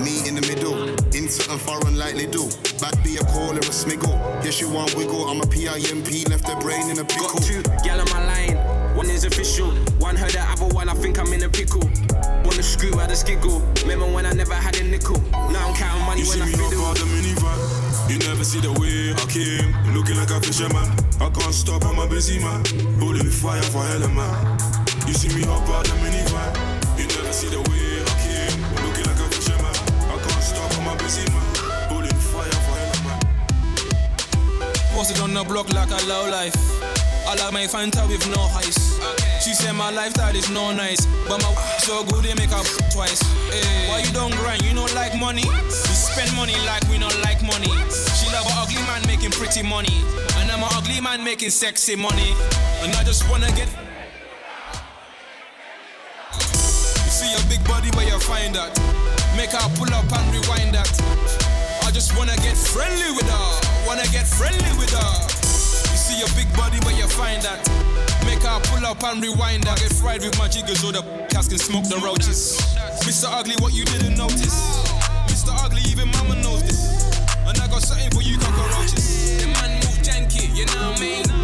[0.00, 0.88] me in the middle.
[1.14, 2.48] In something foreign like they do.
[2.80, 4.16] Back be a call or a smiggle.
[4.42, 5.28] Yes, you want wiggle.
[5.28, 7.28] I'm a PIMP, left the brain in a pickle.
[7.36, 8.56] Got two gal on my line.
[8.96, 9.70] One is official.
[10.00, 11.84] One heard the other one, I think I'm in a pickle.
[12.44, 13.60] Wanna screw out a skiggle.
[13.82, 15.20] Remember when I never had a nickel?
[15.52, 16.84] Now I'm counting money You when see I me fiddle.
[16.86, 17.83] up out the minivan.
[18.08, 19.72] You never see the way I came.
[19.94, 20.84] Looking like a fisherman.
[21.20, 22.60] I can't stop, I'm a busy man.
[23.00, 24.34] Holding fire for hell man.
[25.08, 26.52] You see me up out the minivan.
[26.98, 28.60] You never see the way I came.
[28.84, 29.74] Looking like a fisherman.
[30.12, 31.44] I can't stop, I'm a busy man.
[31.88, 33.20] Holding fire for hell man.
[34.92, 36.54] Posted on the block like a low life.
[37.26, 39.00] I like my Fanta with no ice.
[39.42, 43.22] She said my lifestyle is no nice, but my so good they make up twice.
[43.88, 44.62] Why you don't grind?
[44.62, 45.44] You don't like money.
[46.14, 47.74] Spend money like we don't like money.
[47.90, 49.98] She love an ugly man making pretty money,
[50.38, 52.30] and I'm an ugly man making sexy money.
[52.82, 53.66] And I just wanna get.
[56.38, 58.70] You see your big body where you find that.
[59.36, 60.86] Make her pull up and rewind that.
[61.82, 63.48] I just wanna get friendly with her.
[63.86, 65.12] Wanna get friendly with her.
[65.90, 67.58] You see your big body where you find that.
[68.24, 69.82] Make her pull up and rewind that.
[69.82, 72.62] Get fried with my jiggers so the cats can smoke the roaches.
[73.02, 73.26] Mr.
[73.26, 74.93] Ugly, what you didn't notice.
[75.64, 77.08] Ugly, even mama knows this.
[77.46, 79.40] And I got something for you cockroaches.
[79.40, 81.43] The man move janky, you know what I mean?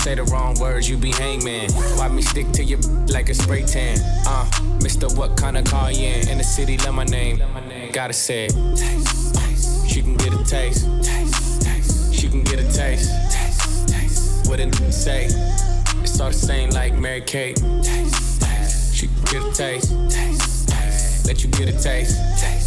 [0.00, 1.70] Say the wrong words, you be hangman.
[1.98, 2.78] Why me stick to your
[3.08, 3.98] like a spray tan?
[4.26, 4.46] Uh,
[4.78, 5.14] Mr.
[5.14, 6.26] What kind of car you in?
[6.30, 7.42] In the city, love my name.
[7.92, 8.52] Gotta say it.
[9.86, 10.88] She can get a taste.
[12.14, 13.10] She can get a taste.
[14.48, 15.26] What it say?
[16.02, 17.58] It's all the same like Mary Kate.
[17.58, 19.92] She can get a taste.
[21.26, 22.59] Let you get a taste.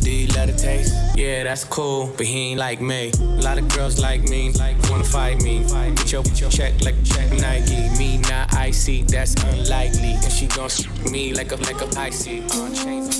[0.00, 0.04] Taste, taste.
[0.04, 0.94] Do you love the taste?
[1.16, 3.12] Yeah, that's cool, but he ain't like me.
[3.20, 5.64] A lot of girls like me, like wanna fight me.
[5.64, 7.88] Get your, get your check like check Nike.
[7.98, 10.14] Me not icy, that's unlikely.
[10.14, 12.42] And she gon' s me like a like a icy.
[12.74, 13.16] Chains.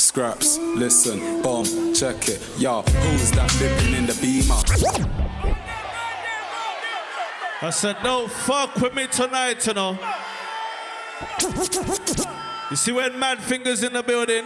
[0.00, 2.40] Scraps, listen, bomb, check it.
[2.58, 4.60] Yo, who's that dipping in the beamer?
[7.62, 9.98] I said, don't fuck with me tonight, you know.
[12.68, 14.44] You see when Mad Fingers in the building?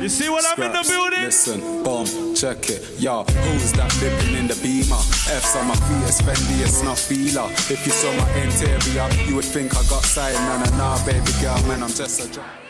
[0.00, 1.24] You see when I'm in the building?
[1.24, 2.98] Listen, bomb, check it.
[2.98, 4.96] Yo, who's that dipping in the beamer?
[5.28, 7.50] F's on my feet, it's Fendi, it's not feeler.
[7.68, 10.32] If you saw my interior, you would think I got sight.
[10.32, 12.67] Nah, nah, nah, baby girl, man, I'm just a.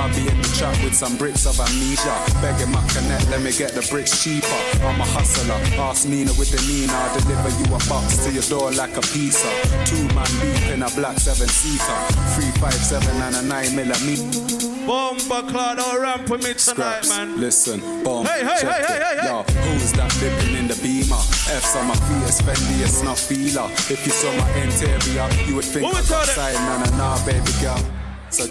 [0.00, 2.14] I'll be in the trap with some bricks of amnesia.
[2.40, 4.46] Begging my connect, let me get the bricks cheaper.
[4.84, 6.92] I'm a hustler, ask Nina with the Nina.
[6.92, 9.48] I'll deliver you a box to your door like a pizza.
[9.84, 12.00] Two man deep in a black seven seater.
[12.34, 14.24] Three, five, seven, and a nine millimeter.
[14.86, 17.38] Bomba cloud or ramp with me tonight, Scraps, man.
[17.38, 19.28] listen, bomb, Hey, hey, hey, hey, hey, hey.
[19.28, 21.20] Yo, who's that dipping in the beamer?
[21.52, 23.68] F's on my feet, it's Fendi, it's not feeler.
[23.92, 26.30] If you saw my interior, you would think What I was call it?
[26.30, 27.78] outside, nah, nah, nah, baby girl.
[28.30, 28.46] So,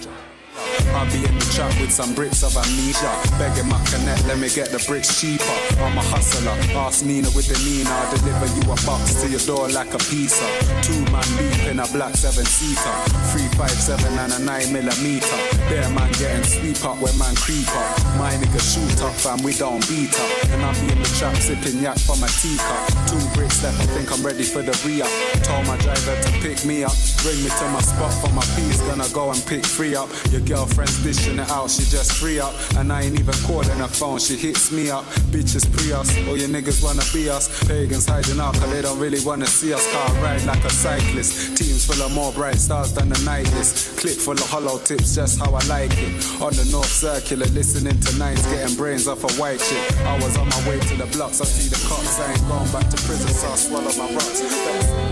[0.94, 3.12] I'll be in the trap with some bricks of amnesia.
[3.38, 5.58] Begging my connect, let me get the bricks cheaper.
[5.80, 7.90] I'm a hustler, ask Nina with the Nina.
[7.90, 10.46] I'll deliver you a box to your door like a pizza.
[10.82, 12.96] Two man deep in a black seven seater.
[13.32, 15.40] Three, five, seven, and a nine millimeter.
[15.70, 17.90] There man getting sweep up when man creep up.
[18.18, 20.32] My nigga shoot up, fam, we don't beat up.
[20.52, 22.84] And I'll be in the trap sipping yak from a teacup.
[23.08, 25.12] Two bricks left, I think I'm ready for the re-up.
[25.44, 26.96] Told my driver to pick me up.
[27.24, 30.10] Bring me to my spot for my piece, gonna go and pick three up.
[30.32, 32.54] Your girlfriend's dishing it out, she just free up.
[32.76, 35.06] And I ain't even calling her phone, she hits me up.
[35.30, 37.48] Bitches pre us, all your niggas wanna be us.
[37.68, 39.86] Pagans hiding out, cause they don't really wanna see us.
[39.94, 41.56] Car ride like a cyclist.
[41.56, 44.00] Teams full of more bright stars than the night list.
[44.00, 46.42] Clip full of hollow tips, just how I like it.
[46.42, 49.98] On the North Circular, listening to nines, getting brains off a white chick.
[50.02, 52.72] I was on my way to the blocks, I see the cops, I ain't going
[52.72, 55.09] back to prison, so I swallow my rocks.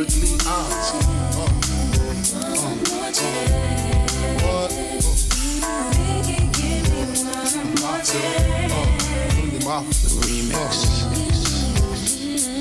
[0.00, 0.64] Lyrically, uh,
[1.36, 1.50] uh,
[2.34, 2.70] uh,
[9.62, 9.84] what?
[10.24, 11.39] Remix.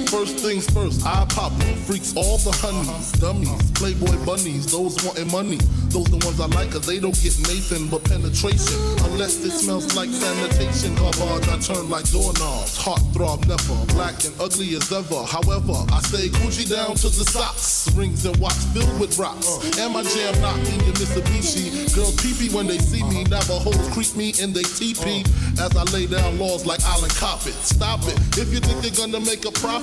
[0.10, 1.54] First things first, I pop.
[1.86, 5.58] Freaks all the honeys, dummies, playboy bunnies, those wanting money.
[5.90, 8.78] Those the ones I like, cause they don't get Nathan but penetration.
[9.10, 10.94] Unless it smells like sanitation.
[10.96, 12.78] Garbage, I turn like doorknobs.
[12.78, 15.26] Heart throb never, black and ugly as ever.
[15.26, 17.90] However, I stay Gucci down to the socks.
[17.96, 19.46] Rings and watch filled with rocks.
[19.78, 21.90] And my jam knocking your Mitsubishi.
[21.96, 23.24] Girls peepee when they see me.
[23.26, 25.26] Navajos creep me in they teepee.
[25.58, 27.58] As I lay down laws like Island Coppet.
[27.66, 28.18] Stop it.
[28.38, 29.78] If you think you're gonna make a profit,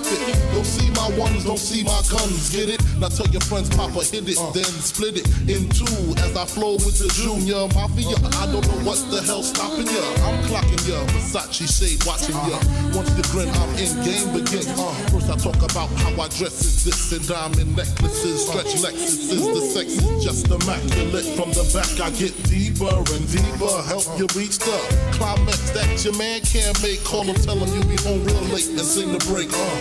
[0.53, 2.51] don't see my ones, don't see my guns.
[2.51, 2.81] Get it?
[2.99, 6.15] Now tell your friends, Papa hit it, then split it in two.
[6.25, 8.17] As I flow with the junior mafia.
[8.41, 10.05] I don't know what the hell stopping ya.
[10.25, 11.05] I'm clocking ya.
[11.13, 12.59] Versace shade watching ya.
[12.97, 14.65] Once the grin, I'm in game begin.
[14.77, 19.45] Uh, first I talk about how I dress is this and diamond necklaces, stretch Lexuses.
[19.45, 21.27] The sex is just immaculate.
[21.37, 23.77] From the back I get deeper and deeper.
[23.85, 24.77] Help you reach the
[25.13, 27.05] climax that your man can't make.
[27.05, 29.53] Call him, tell him you be home real late and sing the break.
[29.53, 29.76] Uh.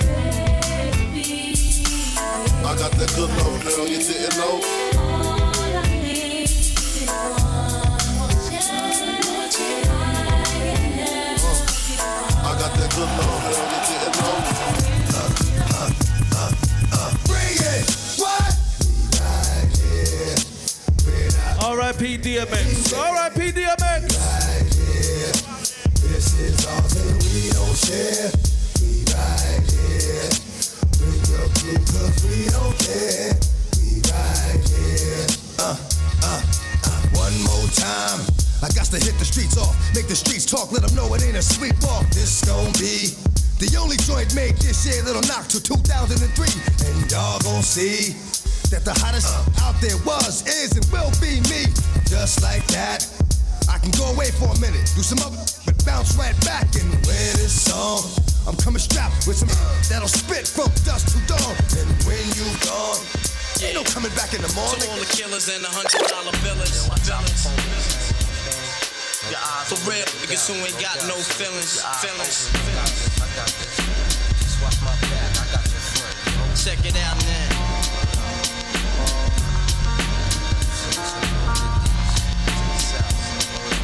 [2.65, 4.59] I got that good love, girl, you didn't know.
[7.07, 7.45] Uh,
[12.43, 14.35] I got good love, girl, you didn't know.
[17.25, 17.85] Bring it!
[18.17, 18.53] What?
[21.61, 22.17] R.I.P.
[22.17, 22.93] DMX.
[22.97, 23.39] R.I.P.
[23.51, 24.03] DMX.
[26.01, 28.54] This is all that we don't share.
[55.05, 56.65] Some other, but bounce right back.
[56.75, 58.24] And wear this song.
[58.65, 59.53] Coming strapped with some
[59.93, 61.53] that'll spit from dusk to dawn.
[61.77, 62.97] And when you gone,
[63.61, 64.81] ain't no coming back in the morning.
[64.81, 66.33] To all the killers and the hundred dollar.
[69.69, 71.81] For real, niggas who ain't got no feelings.
[72.01, 72.49] Feelings.
[76.57, 77.49] Check it out now.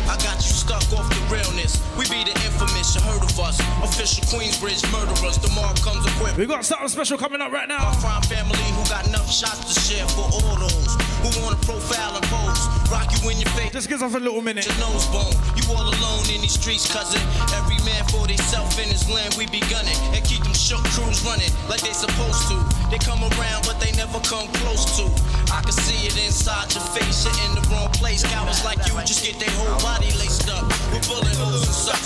[0.10, 1.91] I got you stuck off the realness.
[2.02, 3.62] We be the infamous, you heard of us.
[3.86, 5.38] Official Queensbridge murderers.
[5.38, 6.34] The mark comes equipped.
[6.34, 7.78] We got something special coming up right now.
[7.78, 12.18] My crime family who got enough shots to share for all those who wanna profile
[12.18, 12.58] and pose.
[12.90, 13.70] Rock you in your face.
[13.70, 14.66] Just give us a little minute.
[14.66, 15.30] Your nose bone.
[15.54, 17.22] You all alone in these streets, cousin.
[17.54, 19.94] Every man for theyself in his land, we be gunning.
[20.18, 22.58] And keep them shook crews running like they supposed to.
[22.90, 25.06] They come around, but they never come close to.
[25.54, 27.30] I can see it inside your face.
[27.30, 28.26] You're in the wrong place.
[28.26, 31.98] Cowards like you just get their whole body laced up with bullet holes and I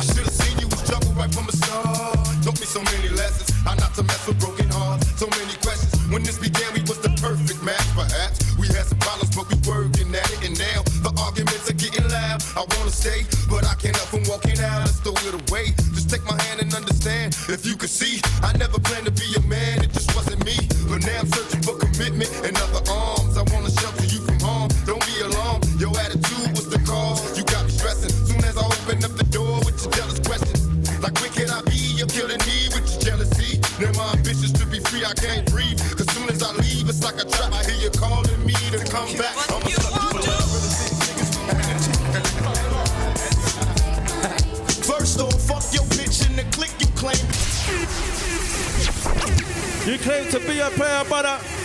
[0.00, 2.16] should have seen you was trouble right from the start.
[2.42, 3.52] Taught me so many lessons.
[3.60, 5.04] How not to mess with broken hearts.
[5.20, 5.92] So many questions.
[6.08, 7.84] When this began, we was the perfect match.
[7.92, 10.48] Perhaps we had some problems, but we working at it.
[10.48, 12.40] And now the arguments are getting loud.
[12.56, 13.28] I wanna stay.
[13.50, 15.76] But I can't help from walking out, let's throw it away.
[15.92, 17.36] Just take my hand and understand.
[17.52, 20.56] If you could see, I never planned to be a man, it just wasn't me.
[20.88, 23.36] But now I'm searching for commitment and other arms.
[23.36, 24.03] I wanna shelter
[25.78, 27.36] your attitude was the cause.
[27.36, 28.10] You got me stressing.
[28.10, 30.68] Soon as I open up the door with your jealous questions.
[31.00, 31.76] Like when can I be?
[31.98, 33.60] You're killing me with your jealousy.
[33.80, 35.78] Now my ambitions to be free, I can't breathe.
[35.96, 37.52] Cause soon as I leave, it's like a trap.
[37.52, 39.34] I hear you calling me to come back.
[39.50, 39.78] I'ma you.
[44.84, 47.24] First off, fuck your bitch in the click you claim.
[49.86, 51.63] You claim to be a player, brother.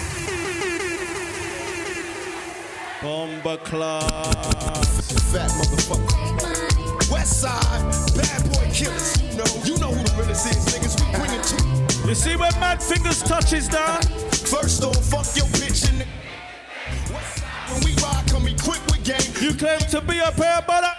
[3.02, 5.00] Bomber class.
[5.32, 7.10] Fat motherfucker.
[7.10, 7.82] West side,
[8.14, 9.16] bad boy killers.
[9.24, 11.00] You know, you know who the realest is, niggas.
[11.00, 12.08] We bring it to.
[12.10, 14.02] You see where Mad Fingers touches down?
[14.52, 16.06] First off, fuck your bitch in the.
[17.14, 19.32] West side, when we ride, come equipped with game.
[19.40, 20.92] You claim to be a player, brother.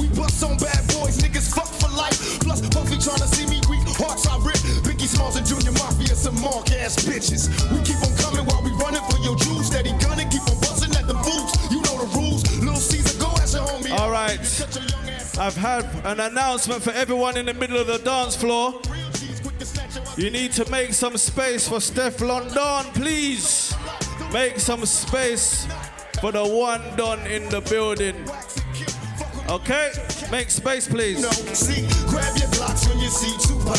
[0.00, 2.40] We bust on bad boys, niggas fuck for life.
[2.40, 4.56] Plus, Puffy tryna see me weak, hearts I rip.
[4.80, 7.52] Biggie Smalls and Junior Mafia, some mark ass bitches.
[7.68, 9.66] We keep on coming while we running for your jewels.
[9.66, 11.70] Steady gunning, keep on busting at the boots.
[11.70, 12.42] You know the rules.
[12.60, 13.98] Little Caesar, go your homie.
[13.98, 14.40] All right.
[15.38, 18.80] I've had an announcement for everyone in the middle of the dance floor.
[20.16, 23.74] You need to make some space for Stefflon Don, please.
[24.32, 25.66] Make some space
[26.20, 28.14] for the one done in the building.
[29.50, 29.92] Okay?
[30.30, 31.20] Make space, please.
[31.20, 33.76] No, see, grab your blocks when you see Tupac.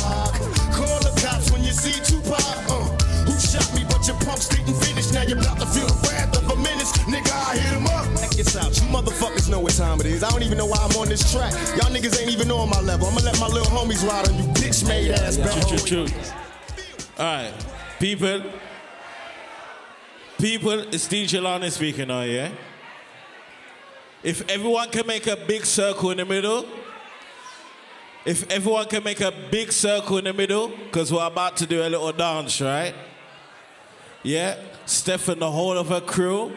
[0.75, 2.39] Call the cops when you see Tupac.
[2.69, 5.11] Uh, who shot me, but your pumps didn't finish.
[5.11, 5.94] Now you're about to feel
[7.05, 8.05] Nigga, I hit him up.
[8.19, 8.75] Check this out.
[8.75, 10.23] You motherfuckers know what time it is.
[10.23, 11.53] I don't even know why I'm on this track.
[11.77, 13.07] Y'all niggas ain't even on my level.
[13.07, 15.67] I'ma let my little homies ride on you bitch made ass back.
[15.67, 16.19] True, true, true.
[17.19, 17.53] All right,
[17.99, 18.41] people.
[20.39, 22.51] People, it's DJ Lana speaking now, yeah?
[24.23, 26.65] If everyone can make a big circle in the middle,
[28.25, 31.83] if everyone can make a big circle in the middle, because we're about to do
[31.83, 32.95] a little dance, right?
[34.23, 34.57] Yeah?
[34.87, 36.51] Steph and the whole of her crew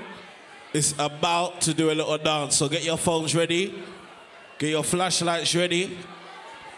[0.73, 2.57] is about to do a little dance.
[2.57, 3.83] So get your phones ready,
[4.59, 5.99] get your flashlights ready.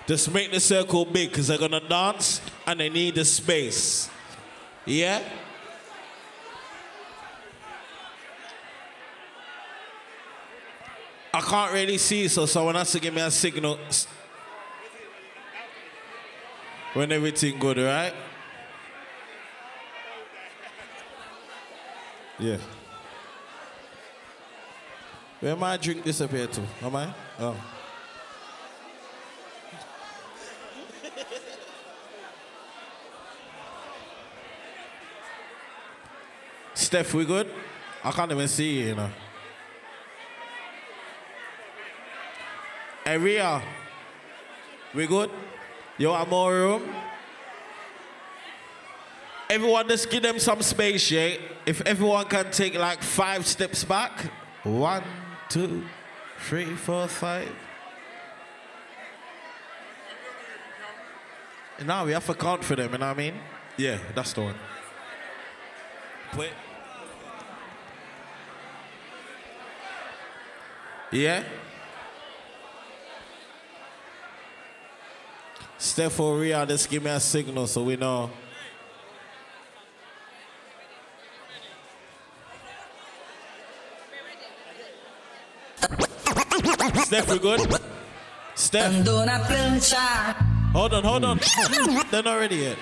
[0.07, 4.11] Just make the circle big because they're gonna dance and they need the space.
[4.85, 5.23] Yeah?
[11.33, 13.79] I can't really see, so someone has to give me a signal
[16.95, 18.13] when everything good, right?
[22.41, 22.57] Yeah.
[25.41, 26.61] Where my drink disappear to?
[26.83, 27.15] Am I?
[27.39, 27.57] Oh.
[36.75, 37.51] Steph, we good?
[38.05, 39.11] I can't even see you, you know.
[43.07, 43.63] Ria,
[44.95, 45.31] we good?
[45.99, 46.83] You want more room?
[49.49, 51.37] Everyone, just give them some space, yeah?
[51.67, 54.31] If everyone can take like five steps back.
[54.63, 55.03] One,
[55.51, 55.85] two,
[56.39, 57.53] three, four, five.
[61.79, 63.35] And Now we have to count for them, you know what I mean?
[63.77, 64.55] Yeah, that's the one.
[66.39, 66.51] Wait.
[71.11, 71.43] Yeah?
[75.79, 78.31] Steph or Ria, just give me a signal so we know.
[87.11, 87.61] Steph, we good?
[88.55, 89.05] Steph.
[90.73, 91.41] Hold on, hold on.
[92.09, 92.79] They're not ready yet.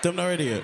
[0.00, 0.62] They're not ready yet.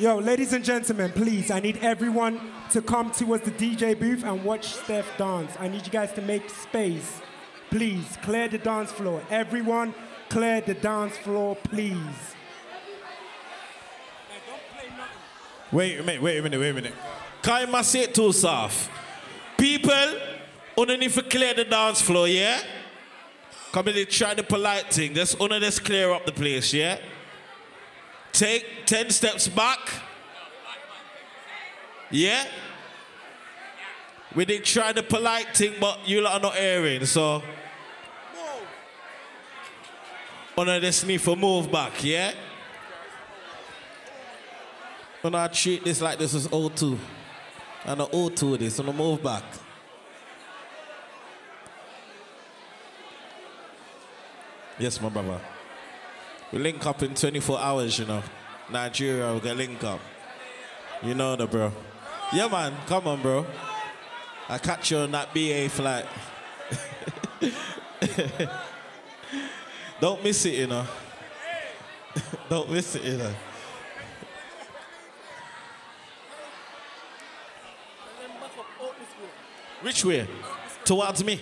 [0.00, 2.40] Yo, ladies and gentlemen, please, I need everyone
[2.70, 5.52] to come towards the DJ booth and watch Steph dance.
[5.60, 7.20] I need you guys to make space.
[7.68, 9.22] Please, clear the dance floor.
[9.28, 9.92] Everyone,
[10.30, 11.98] clear the dance floor, please.
[15.70, 16.94] Wait a minute, wait a minute, wait a minute.
[17.42, 18.90] Can't you say it too soft?
[19.58, 19.92] People,
[20.78, 22.62] only underneath to clear the dance floor, yeah?
[23.70, 25.12] Come in, try the polite thing.
[25.12, 26.96] Just under just clear up the place, yeah?
[28.32, 29.78] Take 10 steps back.
[32.10, 32.46] Yeah?
[34.34, 37.42] We did try the polite thing, but you lot are not hearing, so.
[40.56, 42.32] Under just need for move back, yeah?
[45.22, 46.98] When I treat this like this is O2.
[47.84, 49.42] And I auto this and I move back.
[54.78, 55.40] Yes, my brother.
[56.52, 58.22] We link up in 24 hours, you know.
[58.70, 60.00] Nigeria, we get link up.
[61.02, 61.72] You know the bro.
[62.32, 62.74] Yeah, man.
[62.86, 63.46] Come on, bro.
[64.48, 66.06] I catch you on that BA flight.
[70.00, 70.86] Don't miss it, you know.
[72.48, 73.34] Don't miss it, you know.
[79.82, 80.26] Which way?
[80.84, 81.40] Towards me.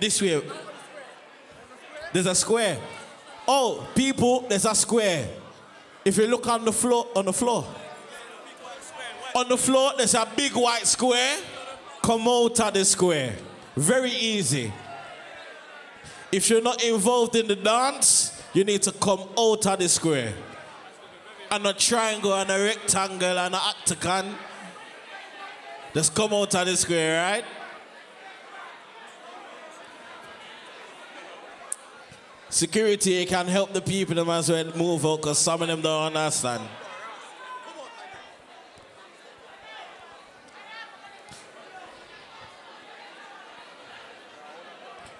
[0.00, 0.42] This way.
[2.12, 2.78] There's a square.
[3.52, 5.28] Oh, people, there's a square.
[6.04, 7.66] If you look on the floor, on the floor,
[9.34, 11.36] on the floor, there's a big white square.
[12.00, 13.34] Come out of the square.
[13.74, 14.72] Very easy.
[16.30, 20.32] If you're not involved in the dance, you need to come out of the square.
[21.50, 24.32] And a triangle and a rectangle and an octagon.
[25.92, 27.44] Just come out of the square, right?
[32.50, 36.16] Security can help the people them as well move out because some of them don't
[36.16, 36.62] understand.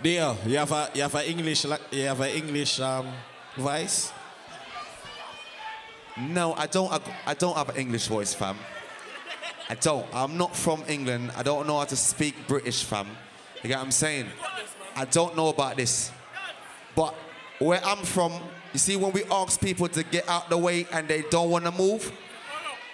[0.02, 3.06] Deal, you have a you have a English you have an English um,
[3.56, 4.12] voice.
[6.18, 6.90] No, I don't.
[7.26, 8.58] I don't have an English voice, fam.
[9.68, 10.06] I don't.
[10.12, 11.30] I'm not from England.
[11.36, 13.06] I don't know how to speak British, fam.
[13.62, 14.26] You get what I'm saying?
[14.96, 16.10] I don't know about this.
[17.00, 17.14] But
[17.60, 18.30] where I'm from,
[18.74, 21.64] you see, when we ask people to get out the way and they don't want
[21.64, 22.12] to move,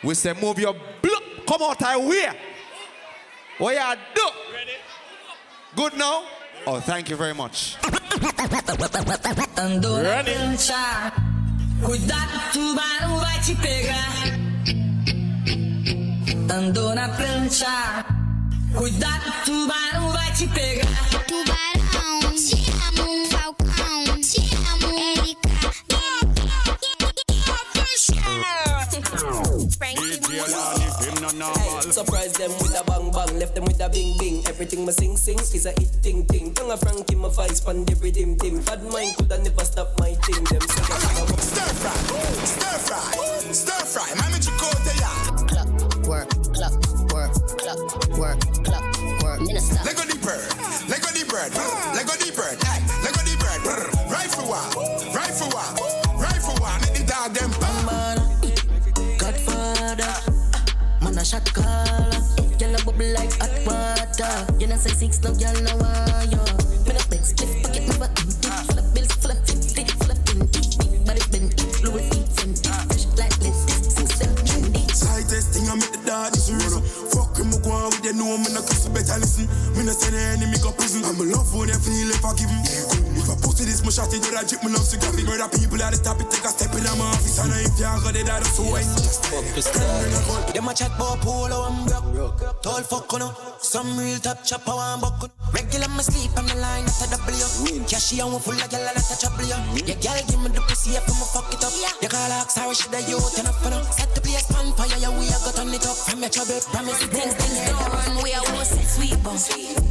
[0.04, 2.30] we say, move your block, come out I way.
[3.58, 4.28] What you do?
[5.74, 6.22] Good now?
[6.68, 7.76] Oh, thank you very much.
[9.56, 9.98] Andou
[11.82, 14.12] cuidado, tubarão vai te pegar.
[16.54, 18.04] Andou na prancha,
[18.72, 20.86] cuidado, tubarão vai te pegar.
[21.26, 22.25] Tubarão,
[22.96, 24.40] te amo, Falcão, te
[24.72, 25.50] amo, Erika.
[31.36, 34.46] Hey, surprise them with a bang bang, left them with a bing bing.
[34.46, 36.54] Everything my sing sing is a hit ting ting.
[36.54, 38.62] Tongue a Frankie my vice pan the rhythm tim.
[38.62, 40.44] Bad mind coulda never stop my thing.
[40.44, 40.82] Them say
[41.40, 41.94] Stir fry,
[42.44, 44.08] stir fry, stir fry.
[44.16, 45.10] Mami chicote ya.
[45.46, 45.68] Clock,
[46.08, 46.74] work, clock,
[47.12, 47.80] work, clock,
[48.18, 48.84] work, clock,
[49.22, 49.40] work.
[49.40, 49.78] Minister.
[49.84, 50.48] Lego the bird,
[50.88, 51.52] Lego the bird,
[51.94, 52.56] Lego the bird,
[54.16, 54.60] Rifle wa,
[55.12, 55.64] rifle wa,
[56.18, 56.70] rifle wa.
[56.80, 57.50] Make the dog them
[57.84, 58.18] Man,
[59.18, 60.14] Godfather,
[61.02, 62.16] man a shot caller.
[62.58, 64.34] Girl a bubble like hot water.
[64.58, 66.48] You know say six, no girl no wire.
[66.88, 68.48] Me no big split pocket, never empty.
[68.48, 70.64] Full of bills, full of fifty, full of twenty.
[70.80, 71.52] Big body bend,
[71.84, 74.80] Louis V Fendi, fresh like this, since them trendy.
[74.90, 76.80] Slightest thing I make the dog this run.
[77.12, 79.44] Fuck him, go on with you know me no cuss, better listen.
[79.76, 81.04] Me no say the enemy go prison.
[81.04, 82.65] I'm a love when you feel if I give him.
[83.56, 85.12] If I post it, this my shot it, do that drip, me love cigar.
[85.24, 87.40] Murder people at the top, it take a step in my office.
[87.40, 88.84] And if you got it, that's so wait.
[90.52, 92.44] Them a chat about polo and broke.
[92.60, 93.32] Tall fuck on
[93.64, 95.32] Some real top chopper one buck.
[95.56, 97.80] Regular me sleep on the line at a W.
[97.88, 99.48] Cashy and we full of gyal a lot of trouble.
[99.48, 101.72] Yeah, gyal give me the pussy if I'ma fuck it up.
[102.04, 105.00] You call her sorry she the youth and up for Set the place on fire,
[105.00, 105.96] yeah we a go turn it up.
[105.96, 108.84] From your trouble, promise it Things, things don't run, we are one set.
[108.84, 109.85] Sweet bong, sweet bong,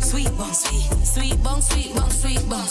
[1.65, 2.67] sweet bong, sweet bong,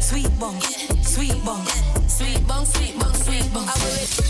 [0.00, 0.60] sweet bong,
[1.02, 1.66] sweet bong,
[2.08, 4.27] sweet bong, sweet bong, sweet bong, sweet bong.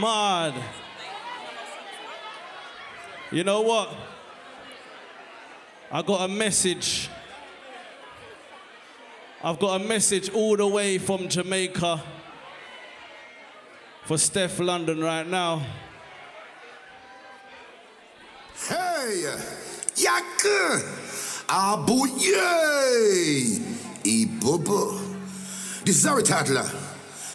[0.00, 0.54] Mad.
[3.32, 3.92] You know what?
[5.90, 7.08] I got a message.
[9.42, 12.02] I've got a message all the way from Jamaica
[14.04, 15.66] for Stefflon Don right now.
[18.68, 19.34] Hey,
[19.96, 20.44] yak,
[21.48, 23.58] abu yay,
[24.04, 25.08] e bubba.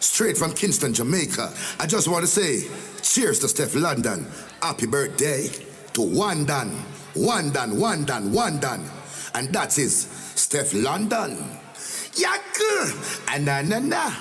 [0.04, 1.52] Straight from Kingston, Jamaica.
[1.80, 2.68] I just want to say,
[3.02, 4.24] cheers to Stefflon Don.
[4.62, 5.48] Happy birthday
[5.94, 6.70] to one done,
[7.14, 8.84] one done, one done, one done,
[9.34, 11.32] and that is Stefflon Don.
[12.16, 12.42] Yak,
[13.32, 14.12] and na na na.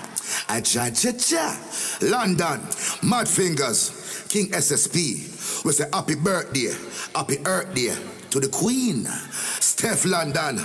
[0.50, 1.60] I cha cha cha.
[2.02, 2.62] London,
[3.04, 5.64] Mad Fingers, King SSP.
[5.66, 6.74] We say happy birthday,
[7.14, 7.94] happy Earth Day
[8.32, 9.04] to the Queen.
[9.04, 10.56] Stefflon Don,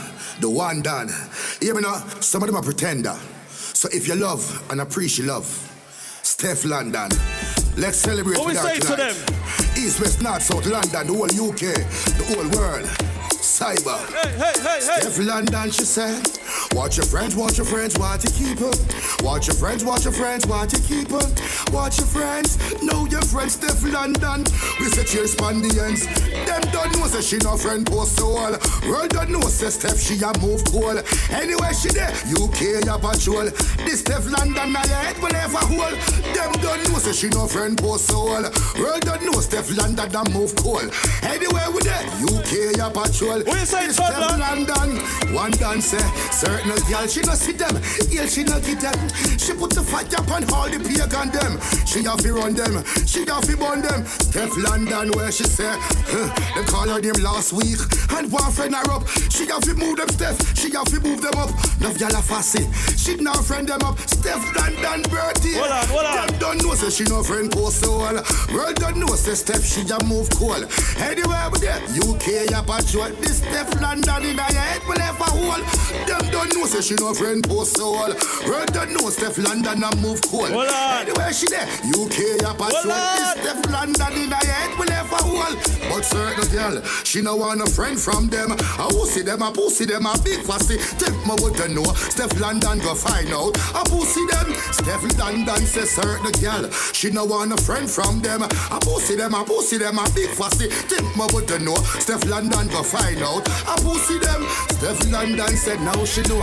[0.41, 1.11] the one done.
[1.61, 3.19] Hear me now, some of them are pretender.
[3.79, 5.45] So if you love and appreciate love,
[6.25, 7.11] Stefflon Don,
[7.77, 9.13] let's celebrate What we say to tonight.
[9.13, 9.35] them?
[9.77, 11.79] East, West, North, South, London, the whole UK,
[12.19, 13.08] the whole world.
[13.59, 13.99] Cyber.
[14.15, 15.01] Hey, hey, hey, hey.
[15.03, 16.23] Stefflon Don, she said.
[16.73, 18.71] Watch your friends, watch your friends, watch you keep her.
[19.25, 21.27] Watch your friends, watch your friends, watch you keep her.
[21.73, 24.45] Watch your friends, know your friends, Stefflon Don.
[24.79, 26.07] We say cheers on the ends.
[26.47, 28.55] Them don't know say she no friend post soul.
[28.87, 30.95] World don't know say Steph she a move cool.
[31.35, 33.51] Anyway she there, UK ya patrol.
[33.83, 35.99] This Stefflon Don na your head will ever hold.
[36.31, 38.45] Them don't know say she no friend post soul.
[38.79, 40.87] World don't know Stefflon Don a move cool.
[41.27, 43.43] Anyway we there, UK ya patrol.
[43.49, 44.67] You say, This Todd, Steph man?
[44.67, 47.75] London, one dance, eh, certain girl, she no see them,
[48.11, 48.99] yeah, she no get them.
[49.39, 51.59] She put the fire up on all the pagan them.
[51.87, 54.05] She have to run them, she have to burn them.
[54.05, 57.79] Stefflon Don, where she say, huh, they call her name last week,
[58.17, 59.07] and one friend her up.
[59.31, 61.51] She have to move them, Steph, she have to move them up.
[61.81, 62.65] No girl a fussy,
[62.97, 63.97] she now friend them up.
[64.09, 66.27] Stefflon Don birthday, Hold on, hold on.
[66.27, 68.01] them don't know say she no friend post soul.
[68.53, 70.61] World don't know say Steph she a move cool.
[71.01, 73.11] Anyway, we there, UK ya patrol.
[73.21, 75.63] This Stefflon Don in her head will ever hold.
[76.07, 77.95] Them don't know say she no friend post soul.
[78.47, 80.47] World don't know Stefflon Don a move cool.
[80.47, 81.07] Hold on.
[81.07, 82.93] Anyway, she there, UK ya patrol.
[82.93, 83.39] This.
[83.39, 85.57] Stefflon Don in her head will ever hold.
[85.89, 88.53] But certain girl, she no want a friend from them.
[88.53, 90.77] I pussy them, I pussy them, a big fussy.
[90.99, 91.89] Them me wouldn't know.
[92.13, 93.57] Stefflon Don go find out.
[93.75, 94.53] I pussy them.
[94.75, 98.43] Stefflon Don say certain girl, she no want a friend from them.
[98.43, 100.69] I pussy them, I pussy them, a big fussy.
[100.91, 101.79] Them me wouldn't know.
[102.03, 103.28] Stefflon Don go find out.
[103.37, 104.43] I pussy them.
[104.73, 106.41] Stefflon Don said now she know.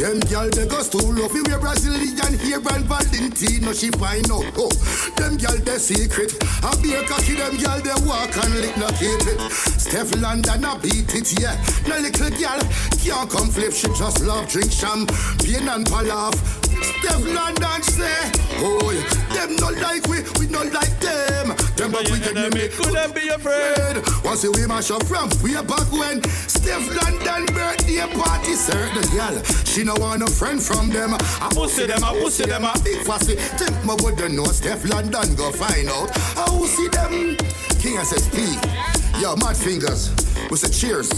[0.00, 4.48] Them girl they go to love you wear Brazilian here and Valentino she find out.
[4.56, 4.72] Oh,
[5.16, 6.32] them girl they secret.
[6.64, 9.38] I be a cocky them girl they walk and lick no keep it.
[9.76, 11.56] Stefflon Don a beat it yeah.
[11.86, 12.60] No little girl
[13.02, 13.72] can't come flip.
[13.72, 16.71] She just love drink champagne and palaf.
[16.82, 19.46] Stefflon Don say, oh, yeah.
[19.46, 21.56] them not like we, we not like them.
[21.76, 22.18] Them but we
[22.50, 24.04] make Could them be friend?
[24.24, 29.82] once we mash up from way back when Stefflon Don birthday party certain girl She
[29.84, 31.14] no want no friend from them.
[31.14, 33.34] I pussy them, I pussy them, I big fussy.
[33.34, 36.10] Think my wouldn't know Stefflon Don go find out.
[36.36, 37.36] I will see them.
[37.80, 40.10] King SSP Yo, mad fingers.
[40.50, 41.08] We say cheers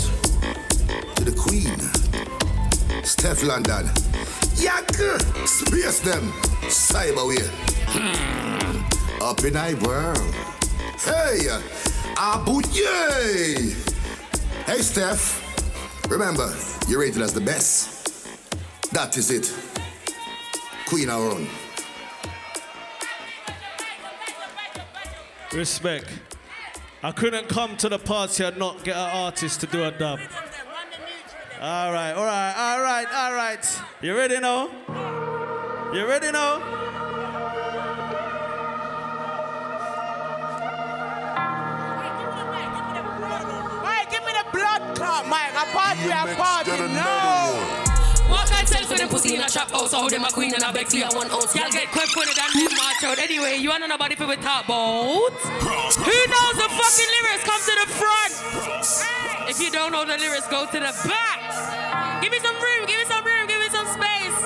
[1.16, 1.76] To the queen.
[3.04, 4.13] Stefflon Don
[4.56, 4.92] Yak
[5.46, 6.32] Space them
[6.68, 7.46] Cyberway
[7.88, 9.22] hmm.
[9.22, 10.34] Up in our world
[11.04, 11.48] Hey,
[12.16, 12.62] Abu
[14.66, 15.42] Hey, Steph.
[16.08, 16.50] Remember,
[16.88, 18.26] you're rated as the best.
[18.92, 19.52] That is it.
[20.86, 21.46] Queen our own.
[25.52, 26.08] Respect.
[27.02, 30.20] I couldn't come to the party and not get an artist to do a dub.
[31.66, 33.80] All right, all right, all right, all right.
[34.02, 34.68] You ready now?
[35.94, 36.60] You ready now?
[43.80, 45.54] Hey, give me the blood clot, Mike.
[45.54, 47.83] A party, a party, no.
[48.84, 49.92] Sell them pussy in a trap house.
[49.92, 51.54] How them a queen and a beg for you one ounce.
[51.56, 53.18] Y'all get quick for it and them march out.
[53.18, 55.32] Anyway, you wanna know nobody for we talk about?
[55.32, 57.44] Who knows the fucking lyrics?
[57.48, 58.32] Come to the front.
[59.48, 62.20] If you don't know the lyrics, go to the back.
[62.20, 62.86] Give me some room.
[62.86, 63.46] Give me some room.
[63.46, 64.38] Give me some space.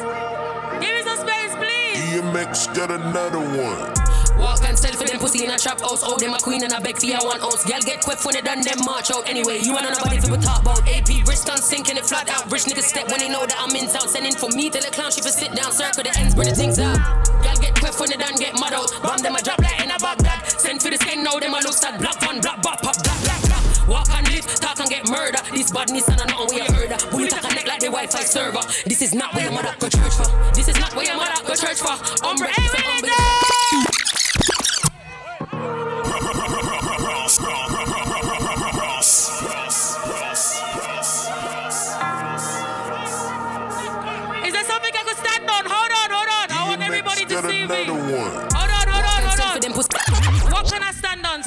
[0.78, 1.98] Give me some space, please.
[2.22, 4.17] DMX got another one.
[4.38, 6.02] Walk and sell for them pussy in a trap house.
[6.06, 7.66] Oh, them a queen and a beg for you one ounce.
[7.66, 9.28] Girl get quick when they done them march out.
[9.28, 10.80] Anyway, you wanna nobody we talk about?
[10.86, 12.50] AP wrist on sinking it flat out.
[12.50, 14.06] Rich niggas step when they know that I'm in town.
[14.08, 15.72] Sending for me till the clown she for sit down.
[15.72, 16.96] Circle the ends, bring the things out.
[17.42, 18.88] Girl get quick when they done get mud out.
[19.02, 20.46] Bomb them a drop like in a Baghdad.
[20.46, 21.98] Send for the skin now them a look sad.
[21.98, 23.64] Black one, black pop, pop, black, black, black.
[23.88, 25.42] Walk and live, talk and get murder.
[25.50, 26.94] This badness and I know you heard.
[27.10, 28.62] Bullet a connect like the Wi-Fi server.
[28.86, 30.28] This is not where your mother go church for.
[30.54, 31.96] This is not where your mother go church for.
[32.22, 32.52] Umbre,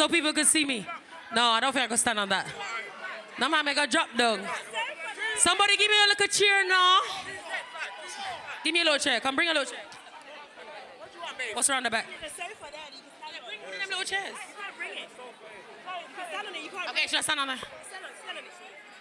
[0.02, 0.86] so people can see me?
[1.36, 2.48] No, I don't think I can stand on that.
[3.40, 4.42] No, man, make a drop down.
[5.38, 7.00] Somebody give me a little cheer now.
[8.64, 9.20] Give me a little chair.
[9.20, 9.84] Come bring a little chair.
[11.54, 12.08] What's around the back?
[13.68, 14.51] Bring them little chairs.
[16.32, 16.64] Stand on it.
[16.64, 16.90] You can't.
[16.92, 17.60] Okay, should I stand on it?
[17.60, 18.52] Stand on, stand on it.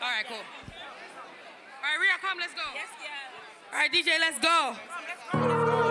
[0.02, 0.42] All right, cool.
[0.42, 2.66] All right, Ria, come, let's go.
[2.74, 3.70] Yes, yeah.
[3.70, 4.74] All right, DJ, let's go.
[4.74, 5.38] Let's go.
[5.38, 5.90] Let's go.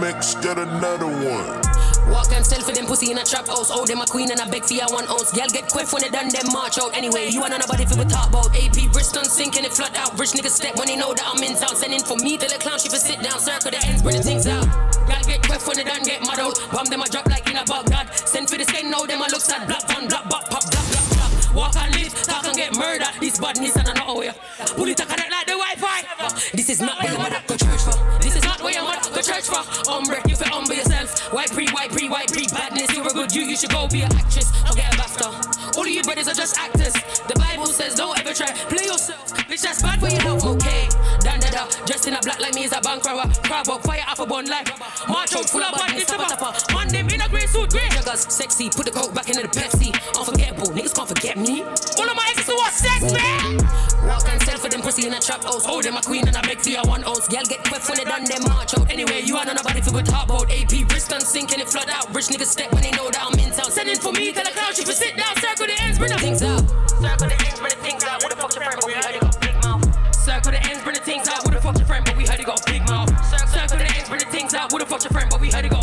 [0.00, 1.81] Mix, get another one.
[2.10, 3.70] Walk and sell for them pussy in a trap house.
[3.70, 5.32] Oh, them a queen and a beg for ya one ounce.
[5.32, 6.96] Girl get quick when they done them march out.
[6.96, 8.50] Anyway, you and nobody for we talk about.
[8.56, 10.18] AP Bristol sinking it flood out.
[10.18, 11.76] Rich niggas step when they know that I'm in town.
[11.76, 13.38] Sending for me till the clown she for sit down.
[13.38, 14.66] Circle the ends, bring the things out.
[15.06, 16.58] Girl get quick when they done get mad out.
[16.72, 18.12] Bomb them a drop like in a Baghdad.
[18.16, 19.66] Send for the skin now them a look sad.
[19.66, 21.54] Black on black, pop, pop, black, black, black.
[21.54, 23.14] Walk and live, talk and get murdered.
[23.20, 24.34] This badness and I know where.
[24.74, 25.98] Pull it a connect like the Wi-Fi.
[26.52, 27.96] This is not where your mother go church for.
[29.32, 29.62] Church for.
[29.88, 31.32] Umbre, you feel humble yourself.
[31.32, 32.46] White pre, white pre, white pre.
[32.48, 33.42] Badness, you're a good you.
[33.42, 35.76] You should go be an actress or get a BAFTA.
[35.76, 36.92] All of you brothers are just actors.
[37.28, 39.32] The Bible says don't ever try play yourself.
[39.48, 40.44] Bitch, that's bad for your health.
[40.44, 40.88] Okay,
[41.20, 41.64] done da da.
[41.86, 43.32] Dressed in a black like me is a bank robber.
[43.44, 44.68] Crab up, fire off a bun like.
[45.08, 46.06] March out full of badness.
[46.06, 46.52] Tapa tapa.
[46.74, 47.88] Man, them in a grey suit, grey.
[47.96, 48.68] Juggers, sexy.
[48.70, 49.92] Put the coke back into the Pepsi.
[50.18, 50.68] Unforgettable.
[50.76, 51.62] Niggas can't forget me.
[51.62, 53.41] All of my exes who are sex, man.
[54.92, 55.64] Pussy in a trap house.
[55.66, 57.26] Oh, them a queen and I beg for your one ounce.
[57.28, 58.90] Girl get quick when they done them march out.
[58.90, 60.50] Anyway, you and nobody for good talk about.
[60.52, 62.12] AP Bristol sinking it flood out.
[62.14, 63.70] Rich niggas step when they know that I'm in town.
[63.70, 65.34] Sending for me, tell the clown she for sit down.
[65.36, 66.68] Circle the ends, bring the things out.
[67.00, 68.22] Circle the ends, bring the things out.
[68.22, 68.76] Who the fuck's your friend?
[68.80, 69.82] But we heard you got big mouth.
[70.14, 71.40] Circle the ends, bring the things out.
[71.44, 72.04] Who the fuck's your friend?
[72.04, 73.10] But we heard you got big mouth.
[73.48, 74.72] Circle the ends, bring the things out.
[74.72, 75.28] Who the fuck's your friend?
[75.30, 75.81] But we heard you got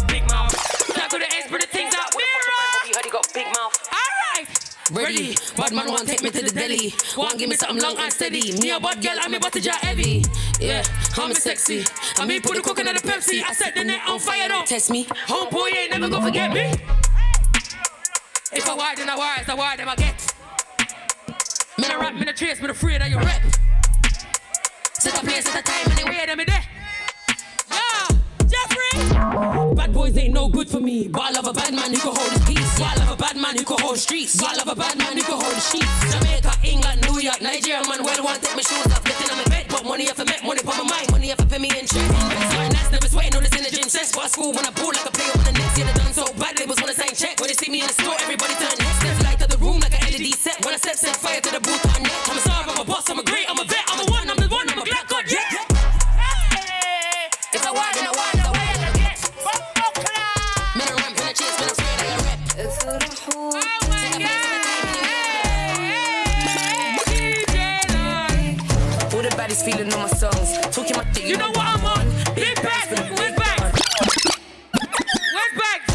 [4.91, 6.93] Ready, bad man want take me to the deli.
[7.15, 8.53] Want give me something long and steady.
[8.59, 10.23] Me a bad girl, I'm a butter jar heavy.
[10.59, 10.83] Yeah,
[11.15, 11.83] I'm sexy.
[12.17, 13.43] I mean put the coconut in the Pepsi.
[13.47, 15.05] I set the net on fire, don't test me.
[15.05, 16.71] Homeboy ain't never gonna forget me.
[18.51, 19.35] If I wire, then I wire.
[19.39, 20.35] It's a wire, then I get.
[21.77, 23.41] Me no rap, me no trace, me no afraid of your rep.
[24.93, 26.78] Set a place, set a time, anywhere, them me there.
[28.49, 29.75] Jeffrey.
[29.75, 31.07] Bad boys ain't no good for me.
[31.07, 32.79] But I love a bad man who can hold his peace.
[32.79, 34.35] But I love a bad man who can hold streets.
[34.37, 35.93] But I love a bad man who can hold the sheets.
[36.09, 39.45] Jamaica, England, New York, Nigeria, man, well, want take my shoes off, getting on my
[39.45, 39.65] bed.
[39.69, 41.85] But money if I met, money for my mind, money if I pay me in
[41.85, 42.01] check.
[42.01, 43.87] Starting nice, never sweating, no this in the gym.
[43.89, 45.77] Sex, but I school when I ball like a player on the next.
[45.77, 47.37] They done so bad, labels wanna sign check.
[47.37, 48.97] When they see me in the store, everybody turn next.
[49.05, 50.57] Step light to the room like a LED set.
[50.65, 52.17] When I step, set fire to the booth on net.
[52.25, 53.58] I'm a star, I'm a boss, I'm a great, I'm
[69.71, 70.57] feeling on my songs.
[70.75, 71.27] Talking my thing.
[71.27, 72.05] You know what I'm on?
[72.35, 73.81] Big bags, where's bags?
[75.35, 75.87] Where's bags?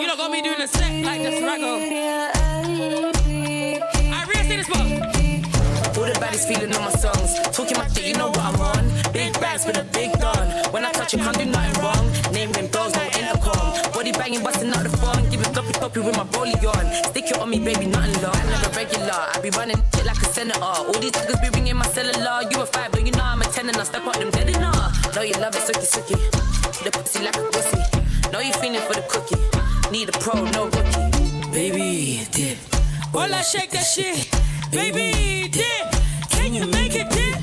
[0.00, 1.72] You don't got me doing a set like this, Raggo.
[4.12, 4.92] I really see this one.
[5.96, 7.40] All the baddies feeling on my songs.
[7.56, 9.12] Talking my thing, you know what I'm on.
[9.12, 10.72] Big bags with a big gun.
[10.72, 12.25] When I touch him, can't do nothing wrong.
[14.26, 15.28] Banging, busting out the phone.
[15.30, 16.86] Give it copy, copy with my rollie on.
[17.10, 18.34] Stick it on me, baby, nothing long.
[18.34, 19.18] I'm a regular.
[19.34, 20.62] I be running shit like a senator.
[20.62, 22.42] All these niggas be ringing my cellular.
[22.50, 24.50] You a five, but you know I'm a ten and I step up them dead
[24.50, 25.14] enough.
[25.14, 26.18] Know you love it, sucky, sucky.
[26.84, 27.78] The pussy like a pussy.
[28.32, 29.38] Know you feeling for the cookie.
[29.92, 31.50] Need a pro, no rookie.
[31.52, 32.58] Baby, dip.
[33.14, 34.28] All I shake that shit.
[34.70, 35.86] Baby, dip.
[36.30, 37.38] Can you make it dip?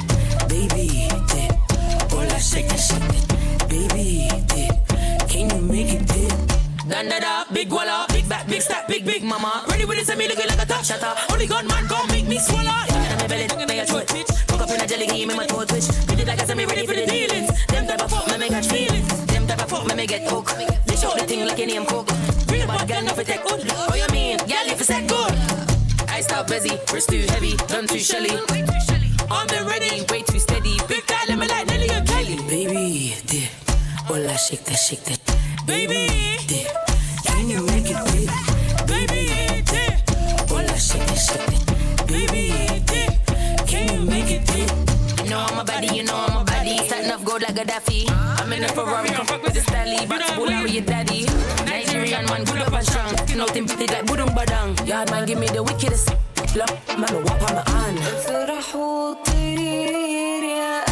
[0.49, 2.13] Baby, dip.
[2.13, 3.69] All I shake that shit.
[3.69, 5.29] Baby, dip.
[5.29, 6.62] Can you make it dip?
[6.88, 9.63] Dun da da, big walla, big back, big stack, big big mama.
[9.69, 11.13] Ready with it, send me looking like a top shutter.
[11.31, 12.84] Only gun man gon' make me swallow.
[12.89, 14.27] Inna me belly, inna your throat, bitch.
[14.51, 15.88] Fuck up in a jelly, give me my toe twitch.
[16.07, 17.49] Beat it like I said, me ready for the dealings.
[17.67, 19.07] Them type of fuck, me make catch feelings.
[19.27, 20.51] Them type of fuck, me make get hook.
[20.86, 22.09] They show the thing like your name cook.
[22.51, 23.63] Real bad girl, no fi take good.
[23.71, 25.34] Oh, you mean, girl, if you say good.
[26.09, 28.36] I start busy, wrist too heavy, done too shelly.
[29.31, 30.03] I'm been ready.
[30.11, 32.36] Way too steady, Big guy, let me like Nelly and Kelly.
[32.49, 33.49] Baby, dip.
[34.09, 35.33] All I shake that, shake that.
[35.66, 36.03] Baby,
[36.46, 36.68] dip.
[37.25, 38.30] Can you make it dip?
[38.87, 40.50] baby, dip.
[40.50, 42.07] All I shake that, shake that.
[42.07, 42.45] Baby,
[42.91, 43.66] dip.
[43.66, 44.70] Can you make it dip?
[45.25, 46.79] You know I'm a body, you know I'm a body.
[46.87, 48.08] Starting off gold like Gaddafi.
[48.41, 50.07] I'm in a Ferrari, come fuck with the Stanley.
[50.07, 51.26] Back to Bulla with your daddy.
[51.66, 53.16] Nigerian man, good up and strong.
[53.18, 54.87] Skin out him pretty like Budum Badang.
[54.87, 56.11] Yard man, give me the wickedest.
[56.57, 57.99] Love, man, wap on my hand.
[57.99, 60.91] افرح وطير يا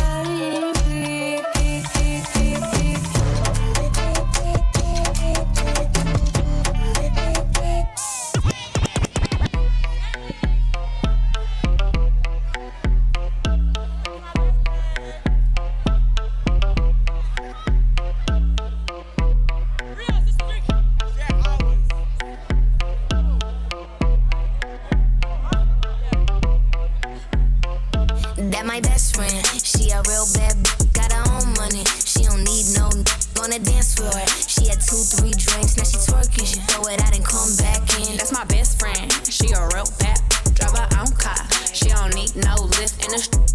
[28.81, 29.41] best friend.
[29.63, 31.83] She a real bad b- got her own money.
[32.05, 33.05] She don't need no n-
[33.41, 34.13] on the dance floor.
[34.47, 36.45] She had two, three drinks, now she twerking.
[36.47, 38.17] She throw it out and come back in.
[38.17, 39.07] That's my best friend.
[39.29, 41.41] She a real bad b- drive her own car.
[41.73, 43.19] She don't need no lift in the.
[43.21, 43.49] street,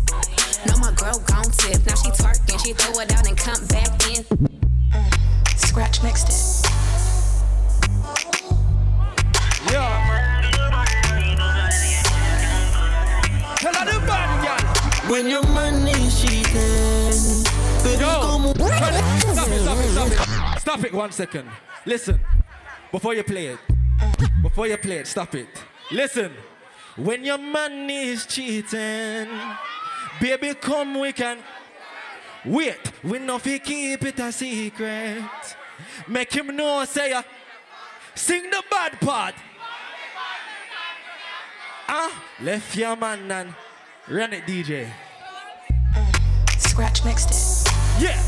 [0.67, 1.83] know my girl gon' tip.
[1.87, 3.26] Now she twerking, she throw it out
[15.17, 17.43] When your money cheating,
[17.83, 20.61] baby, come Stop it, stop it, stop it.
[20.61, 21.49] Stop it one second.
[21.87, 22.21] Listen,
[22.93, 23.59] before you play it,
[24.43, 25.49] before you play it, stop it.
[25.91, 26.33] Listen,
[26.97, 29.27] when your money is cheating,
[30.21, 31.39] baby, come we can.
[32.45, 35.25] Wait, we know if you keep it a secret.
[36.07, 37.23] Make him know, say ya.
[38.15, 39.35] Sing the bad part.
[41.89, 43.55] Ah, left your man and
[44.11, 44.87] run it, DJ.
[46.59, 47.73] Scratch mixed it.
[48.03, 48.23] Yeah.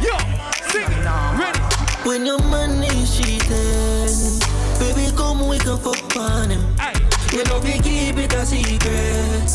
[0.00, 0.16] Yo,
[0.70, 1.38] sing it.
[1.38, 1.60] Ready.
[2.04, 4.40] When your money cheating,
[4.78, 6.64] baby, come we can fuck on him.
[7.32, 9.50] We love you keep it a secret.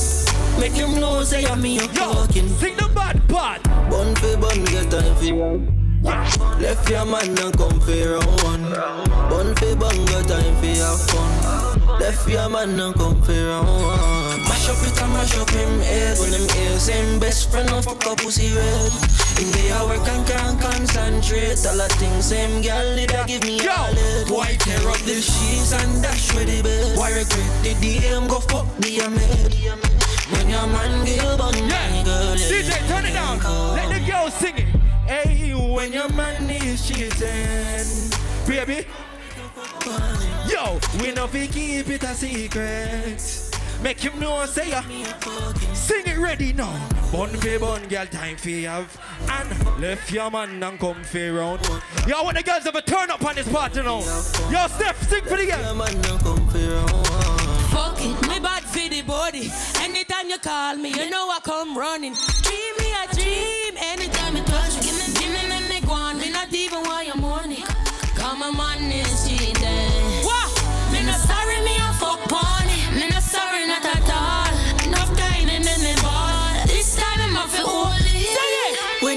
[0.60, 2.48] Make him know say I'm me a fucking.
[2.58, 3.64] Sing the bad part.
[3.90, 5.68] Bun for bun, get time for you.
[6.60, 8.72] Left your man and come for round one.
[9.30, 11.75] Bun for bun, get time for have fun.
[12.00, 14.42] Left your man and come for round one.
[14.44, 16.20] Mash up it and mash up him head.
[16.20, 18.92] When him ears, same best friend of fuck up pussy red.
[19.40, 21.66] In the hour can can't concentrate.
[21.66, 24.30] All the things same girl did I give me all it.
[24.30, 26.98] Why tear up the sheets and dash with the bed?
[26.98, 29.56] Why regret the DM go fuck the maid?
[30.32, 32.50] When your man give on my girl, yeah.
[32.50, 33.38] DJ, turn it down.
[33.76, 34.76] Let the girl sing it.
[35.06, 38.12] Hey, when your man is cheating,
[38.48, 38.86] baby.
[39.86, 43.52] Yo, we know we keep it a secret.
[43.84, 44.82] Make him know, say ya.
[45.74, 46.74] Sing it ready now.
[47.12, 49.00] Bun for bun, girl, time for you have.
[49.30, 51.62] And left your man and come for round.
[52.08, 54.00] Yo, when the girls have a turn up on this party now.
[54.50, 55.76] Yo, Steph, sing for the girl.
[57.70, 59.52] Fuck it, me bad for the body.
[59.82, 62.16] Anytime you call me, you know I come running.
[62.42, 63.78] Dream me a dream.
[63.78, 66.18] Anytime you touch me, give me, give me, make me go on.
[66.18, 67.64] Me not even want your money.
[68.16, 68.90] Come on, man,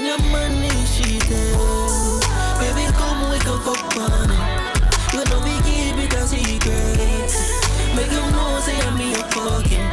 [0.09, 1.53] your money cheating,
[2.57, 4.41] baby, come we can fuck on it.
[5.13, 7.29] You know we keep it a secret.
[7.95, 9.85] Make him know say I'm me a fucking.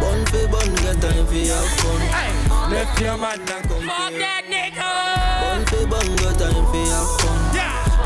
[0.00, 2.70] Bun for bun, get time for have fun.
[2.70, 4.90] Left your man and come Fuck that nigga.
[5.40, 7.40] Bun for bun, get time for have fun.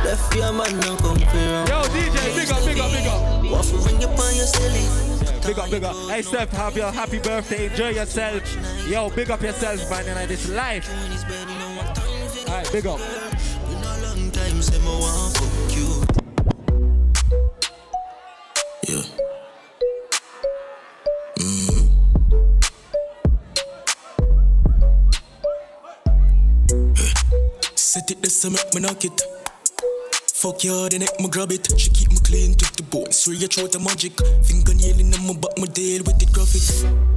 [0.04, 1.68] Left your man and come for round.
[1.68, 3.50] Yo, DJ, big up, big up, big up.
[3.50, 5.07] Waffle ring up on your silly.
[5.48, 5.96] Big up, big up.
[6.10, 7.70] Hey, Steph, have your happy birthday.
[7.70, 8.86] Enjoy yourself.
[8.86, 10.86] Yo, big up yourself, man, in this life.
[12.46, 13.00] Alright, big up.
[18.86, 19.02] Yeah.
[21.38, 21.88] Mm.
[27.74, 29.37] Set it this to make me knock it.
[30.38, 31.66] Fuck you, the neck me grab it.
[31.74, 33.18] She keep me clean, took the bones.
[33.26, 34.14] Through your throat, the magic.
[34.46, 36.62] Fingernail in my back, my deal with the graphic.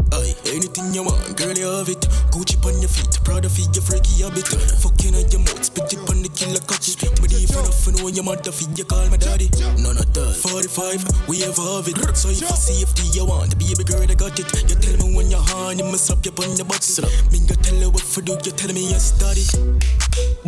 [0.09, 2.01] Aye, anything you want, girl, you have it.
[2.33, 4.49] Gucci on your feet, proud of your freaky habit.
[4.81, 6.97] Fucking on your mouth, spit it on the killer cocky.
[6.97, 9.53] But even if you know your mother, feet, you call my daddy.
[9.77, 10.41] None of that.
[10.41, 12.01] 45, we ever have it.
[12.17, 14.49] So if I safety you want, a baby girl, I got it.
[14.65, 16.81] You tell me when you're horny, me slap you on your butt.
[17.29, 19.45] Me go tell you what for do, you tell me you study.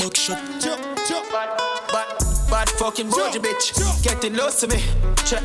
[0.01, 0.41] Buckshot.
[1.93, 2.02] Bad,
[2.63, 4.03] bad fucking Georgia bitch.
[4.03, 4.77] Getting lost to me.
[5.25, 5.43] Check.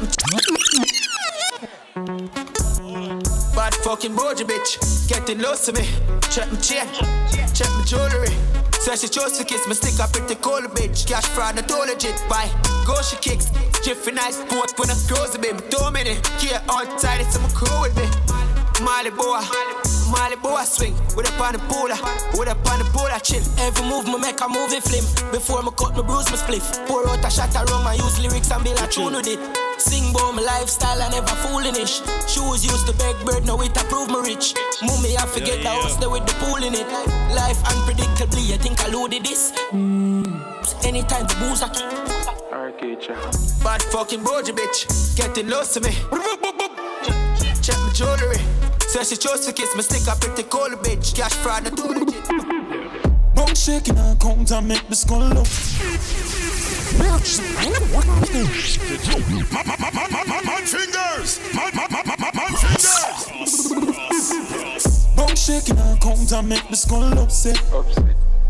[3.54, 5.08] Bad fucking bitch.
[5.08, 5.82] Getting lost to me.
[6.30, 6.86] Check me chain.
[7.54, 8.34] Check my jewelry.
[8.80, 11.08] Says she chose to kiss me, stick up pretty cold bitch.
[11.08, 12.22] Cash fraud, not all legit.
[12.28, 12.50] Bye.
[12.86, 13.50] Go she kicks.
[13.82, 15.58] Jiffy nice sport when I close the baby.
[15.70, 16.24] Two minute.
[16.40, 18.06] Here outside, it's some crew with me.
[18.82, 19.40] Molly boy.
[20.10, 20.94] Molly boy swing.
[21.16, 21.90] With a on the pool.
[22.38, 23.42] With a on the pool, chill.
[23.60, 25.04] Every move me make a movie film.
[25.32, 26.86] Before me cut my bruise, me spliff.
[26.86, 29.40] Pour out a shot around my use lyrics and build a tune with it.
[29.78, 32.00] Sing about my lifestyle and never foolish.
[32.26, 34.54] Shoes used to beg bird, now it approve me rich.
[34.82, 36.88] Mummy, I forget the house there with the pool in it.
[37.34, 39.52] Life unpredictably, I think I loaded this.
[39.72, 40.26] Mm.
[40.84, 41.88] Anytime the booze I kick.
[43.62, 45.92] Bad fucking Boja bitch, getting lost to me.
[47.62, 48.57] Check my jewelry.
[48.98, 51.14] Says she chose to kiss me, stick up pretty cold bitch.
[51.14, 52.20] Cash fraud, not too legit.
[53.32, 55.46] Bone shaking her cones, I make the skull up.
[56.98, 57.22] Mad
[60.66, 61.38] Fingers!
[61.54, 63.28] Man, man, man, man, man fingers!
[65.14, 67.62] Bone shaking her cones, I make the skull upset.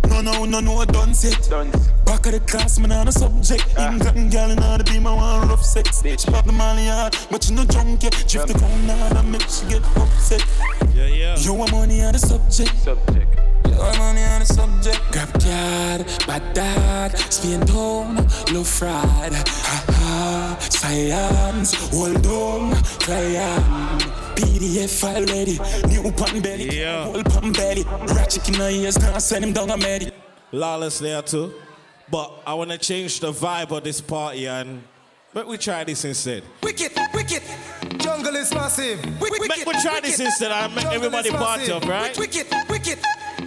[0.09, 1.49] No, no, no, no, done set.
[2.05, 3.65] Back of the class, man, on a subject.
[3.77, 3.93] Ah.
[3.93, 6.03] England gal in the beam, I want rough sex.
[6.03, 8.13] She pop the molly hard, but she no drunk yet.
[8.27, 10.43] Drift the crown down and make she get upset.
[10.95, 11.37] Yeah, yeah.
[11.39, 12.77] You want money on the subject.
[12.79, 13.29] Subject.
[13.67, 15.01] You want money on the subject.
[15.13, 18.17] Grab card, bad dad, Spain town,
[18.53, 19.33] low fried.
[19.35, 20.08] Ha ha,
[20.71, 24.03] science, hold on, client.
[24.37, 25.59] PDF file ready,
[25.89, 27.05] new pan belly, Yeah.
[27.05, 27.85] whole pan belly.
[28.15, 30.15] Ratchet in the ears, now send him down a medic.
[30.53, 31.53] Lawless there too.
[32.11, 34.83] But I want to change the vibe of this party and
[35.35, 36.43] but we try this instead.
[36.63, 37.43] Wicked, wicked.
[37.99, 38.99] Jungle is massive.
[39.21, 42.17] Wicked, Make we try this instead and make Jungle everybody party up, right?
[42.19, 42.99] Wicked, wicked.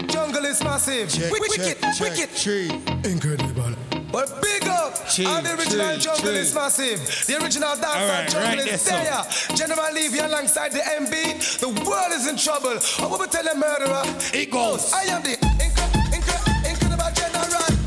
[0.07, 1.09] Jungle is massive.
[1.09, 2.35] Check, wicked, check, check, wicked.
[2.35, 2.69] tree.
[3.03, 3.73] Incredible.
[4.11, 4.63] But big
[5.11, 5.27] up!
[5.27, 6.39] Chi, and the original chi, jungle chi.
[6.39, 6.99] is massive.
[7.27, 9.23] The original dance All right, jungle right is there.
[9.55, 11.59] General Levy alongside the MB.
[11.59, 12.77] The world is in trouble.
[12.99, 14.03] I will tell a murderer.
[14.33, 14.91] It goes.
[14.93, 17.77] I am the incre- incre- incredible general.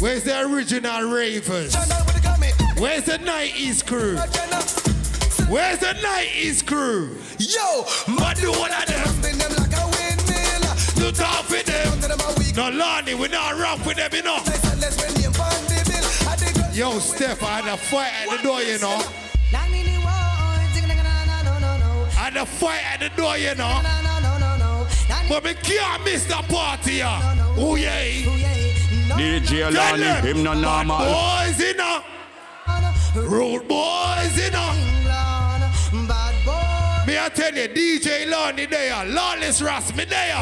[0.00, 1.72] Where's the original ravers?
[1.72, 2.48] General with the gummy.
[2.80, 4.16] Where's the 90s crew?
[5.50, 7.16] Where's the 90s crew?
[7.38, 7.82] Yo,
[8.16, 9.06] What do one of them?
[9.08, 11.06] spin them like a windmill.
[11.06, 11.92] You talk with them.
[11.92, 12.54] Under them a week.
[12.56, 14.38] No, Lonnie, we not rock with them, you know.
[16.80, 19.02] Yo, Steph, I had a fight at the door, you know.
[22.16, 23.82] I had a fight at the door, you know.
[25.28, 27.36] But we can't miss the party, yeah.
[27.58, 28.22] Oh, yeah.
[29.12, 30.96] DJ Lonnie, him no normal.
[31.00, 32.02] Boys, you know.
[33.14, 34.72] Rude boys, you know.
[37.06, 40.34] Me, I tell you, DJ Lonnie there, Lawless Ross, me there.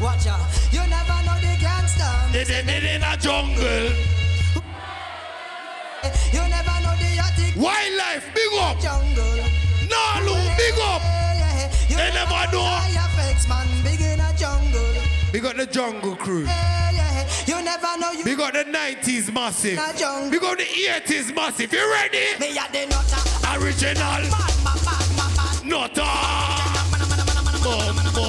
[0.00, 0.40] Watch out.
[0.72, 2.08] You never know the gangster.
[2.32, 4.17] They did it in a jungle.
[7.58, 8.78] Wildlife, big up.
[8.78, 9.24] jungle.
[9.90, 11.02] Nalu, big up.
[11.90, 12.78] You They never know.
[12.86, 14.94] effects, man, big in a jungle.
[15.32, 16.44] We got the jungle crew.
[16.44, 17.28] Yeah, yeah.
[17.46, 19.72] You never know you We got the 90s massive.
[20.30, 21.72] We got the 80s massive.
[21.72, 22.38] You ready?
[22.38, 23.60] Me a the nutter.
[23.60, 23.96] Original.
[23.98, 25.64] Bad, bad, bad.
[25.64, 26.14] Nutter.
[27.64, 28.28] Bumbo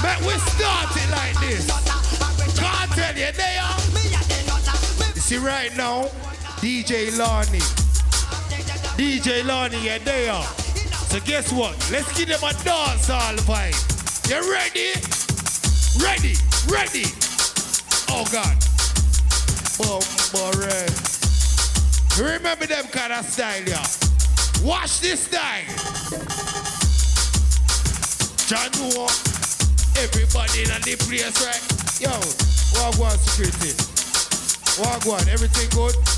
[0.00, 1.66] But we start it like this.
[2.56, 3.78] Can't tell you they are.
[3.90, 5.14] Me a the nutter.
[5.16, 6.04] You see right now,
[6.62, 7.87] DJ Lonnie.
[8.98, 9.88] DJ Lonnie,
[10.28, 10.42] are.
[11.06, 11.72] So guess what?
[11.92, 13.78] Let's give them a dance all vibe.
[14.28, 14.90] You ready?
[16.02, 16.34] Ready?
[16.66, 17.06] Ready?
[18.10, 18.58] Oh God.
[19.78, 20.90] Bumbo red.
[22.18, 23.86] Remember them kind of style, yeah.
[24.66, 25.62] Watch this style.
[28.50, 29.06] Noah.
[30.02, 31.62] Everybody in the place, right?
[32.02, 32.10] Yo,
[32.74, 33.78] Wagwan security.
[34.82, 36.17] Wagwan, everything good?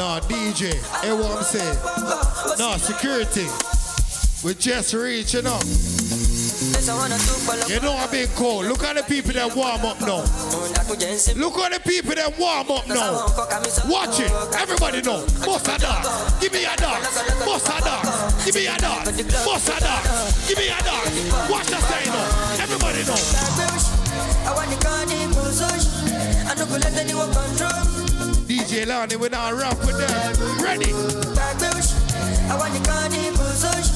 [0.00, 0.72] No, DJ.
[1.36, 1.76] I'm saying?
[2.56, 3.44] No, security.
[4.40, 5.60] We just reaching up.
[7.68, 8.64] You know I've been cold.
[8.64, 10.24] Look at the people that warm up now.
[11.36, 13.28] Look at the people that warm up now.
[13.92, 14.32] Watch it.
[14.56, 15.20] Everybody know.
[15.44, 16.08] Boss a dance.
[16.40, 17.44] Give me a dance.
[17.44, 18.44] Boss a dance.
[18.46, 19.44] Give me a dance.
[19.44, 20.48] Boss a dance.
[20.48, 21.50] Give me a dance.
[21.52, 22.56] Watch the style now.
[22.56, 23.20] Everybody know.
[24.48, 25.28] I want the car, the.
[26.48, 28.09] I don't let anyone control.
[28.70, 30.62] DJ Lonnie, we now rap with them.
[30.62, 30.92] Ready?
[31.34, 31.90] Back bush.
[32.48, 33.90] I want the car, push.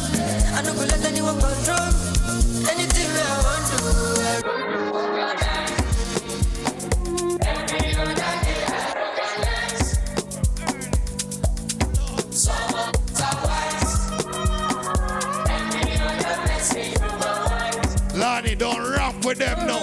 [0.53, 1.95] I don't go let anyone control.
[2.69, 3.79] Anything I want to.
[18.19, 19.83] Lonnie, don't rap with them now.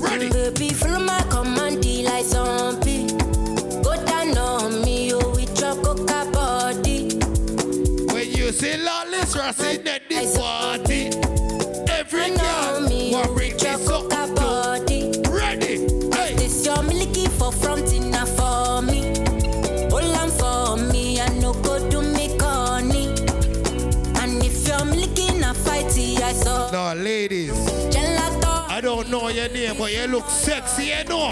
[0.00, 0.30] Ready?
[0.30, 2.87] Baby, follow my command, like zombie.
[9.38, 11.10] Lawless, Ross in at the party.
[11.92, 13.24] Every girl want bring with me your
[13.58, 14.34] something coca to.
[14.34, 15.12] body.
[15.30, 15.76] Ready?
[16.16, 16.34] Hey.
[16.34, 19.12] This your milky for front inna for me.
[19.92, 23.08] On for me, I no go do me corny.
[24.20, 27.52] And if you're milky na fighty, I saw No, ladies.
[27.90, 28.68] gelato.
[28.68, 31.30] I don't know your name, but you look sexy, you know.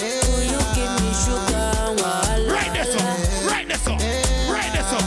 [0.00, 1.70] Will you give me sugar?
[1.98, 2.50] Wahala.
[2.50, 2.98] Right there, so.
[3.48, 3.92] Right there, so.
[4.52, 4.98] Right there, so.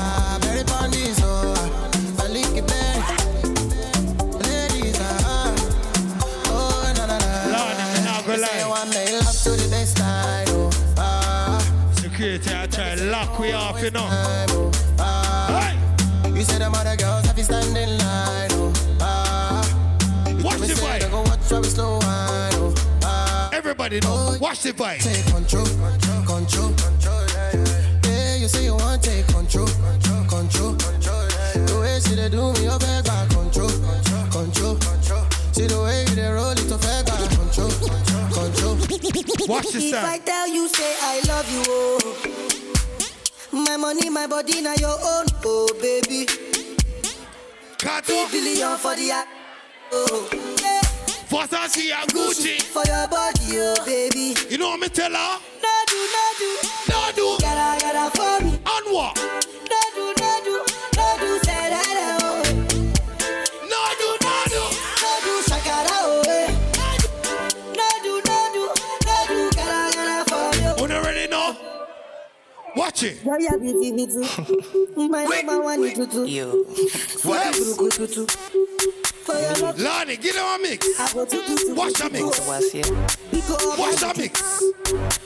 [0.47, 1.29] Very funny, so
[2.23, 3.03] I lick it there.
[4.43, 5.55] Ladies, ah,
[6.47, 7.57] oh na na na.
[7.57, 8.69] Lord, I'm not gonna You say you lie.
[8.69, 10.49] want me love to the best side,
[10.97, 11.91] ah.
[11.95, 14.07] Security, I try lock we off, you know.
[23.85, 24.37] Everybody know.
[24.41, 24.97] Watch the vibe.
[24.97, 25.65] Take control,
[26.25, 27.21] control, control.
[28.03, 29.67] Yeah, you say you want take control,
[30.25, 30.73] control.
[30.73, 30.73] Control.
[30.73, 33.69] The way she they do me, you beg back control,
[34.33, 34.75] control.
[34.81, 35.25] control.
[35.53, 37.69] See the way you they roll it, you beg back control,
[38.33, 38.75] control.
[39.45, 41.99] Watch the If I tell you, say I love you, oh.
[43.51, 46.25] My money, my body, now your own, oh baby.
[47.77, 49.29] Three billion for the act,
[49.93, 50.54] oh.
[51.31, 51.47] Yeah.
[51.47, 52.61] Versace and Gucci.
[52.61, 54.35] For your body, oh baby.
[54.49, 55.39] You know what me tell her?
[55.61, 56.57] No do, no do.
[56.89, 57.37] No do.
[57.41, 58.51] Gotta, gotta for me.
[58.65, 59.15] On what?
[59.17, 60.65] No do, no do,
[60.97, 62.43] no do, say that, oh.
[63.71, 64.63] No do, no do.
[65.01, 66.49] No do, shakara, oh, eh.
[67.75, 68.63] No do, no do,
[69.05, 70.89] no do, gotta, gotta for me.
[70.89, 71.55] You already know.
[72.75, 73.23] Watch it.
[73.23, 74.25] Girl, you beauty, me too.
[75.07, 76.25] My number one is tutu.
[76.25, 76.65] You.
[77.23, 77.55] What?
[79.25, 79.55] Tutu, tutu.
[79.55, 80.87] For your Lonnie, give them a mix.
[80.99, 81.75] I go to tutu.
[81.75, 82.47] Watch the mix.
[82.47, 82.85] What's here?
[83.77, 84.63] Watch the mix.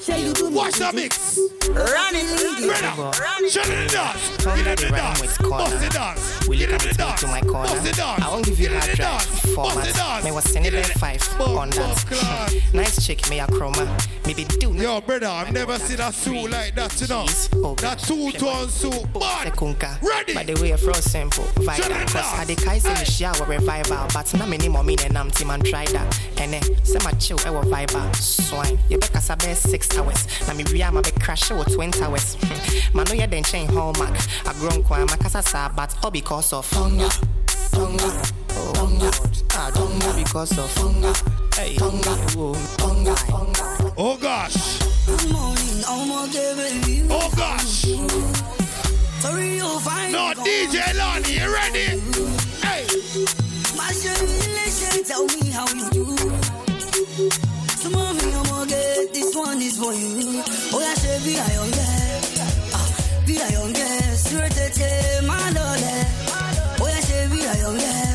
[0.04, 1.38] Say you do me Watch the mix.
[1.70, 3.14] Run it, Brother,
[3.50, 4.38] shut it the dance.
[4.44, 5.22] Get in the the rhyme dance.
[5.22, 5.50] with.
[5.50, 6.48] Bust the dance.
[6.48, 7.22] Will you Get in come the with me dance.
[7.22, 7.68] to my corner?
[7.70, 8.24] Bust the dance.
[8.24, 9.18] I won't give you Get in hard drive.
[9.20, 9.94] Bust the format.
[9.96, 10.26] dance.
[10.26, 12.64] Me was sending Get them in the- five Bump, on that.
[12.74, 13.86] nice chick, me a chroma.
[14.26, 17.26] Me be do Yo, brother, I've never seen a suit like that, you know.
[17.76, 18.94] That two-tone suit.
[19.20, 20.34] Man, ready.
[20.34, 21.44] By the way, fro simple.
[21.44, 21.92] Shut Vital.
[21.92, 22.40] it Cause down.
[22.40, 23.89] I the kai say shower revival.
[23.90, 26.20] But na me ni mo me ne nam team and try that.
[26.38, 28.78] And eh, say my chill, eh, I will vibe ah, Swine.
[28.88, 30.28] You bet kasa be six hours.
[30.48, 32.36] Na me ria ma be crash with 20 hours.
[32.36, 32.98] Hmm.
[32.98, 34.16] Man, no, you then chain hallmark.
[34.46, 37.10] I grown kwa ma kasa sa, but all because of hunger.
[37.74, 38.22] Hunger.
[38.52, 39.12] Oh, hunger.
[39.58, 41.14] I don't know because of hunger.
[41.56, 42.16] Hey, hunger.
[42.80, 43.16] Hunger.
[43.32, 43.94] Hunger.
[43.98, 44.80] Oh gosh.
[45.08, 47.08] Good morning, I'm okay.
[47.10, 47.86] Oh gosh.
[49.22, 52.49] Sorry, you'll find No, DJ Lonnie, you ready?
[55.06, 56.06] Tell me how you do.
[57.80, 59.08] So, mommy, I'm okay.
[59.14, 60.44] This one is for you.
[60.74, 61.60] Oh, I say, be I ah, eh, eh.
[61.60, 63.26] on oh, yeah.
[63.26, 64.16] Be I ah, eh, on oh, yeah.
[64.20, 65.90] Sure, tete, my lole.
[66.80, 68.12] Oh, I say, be I on yeah.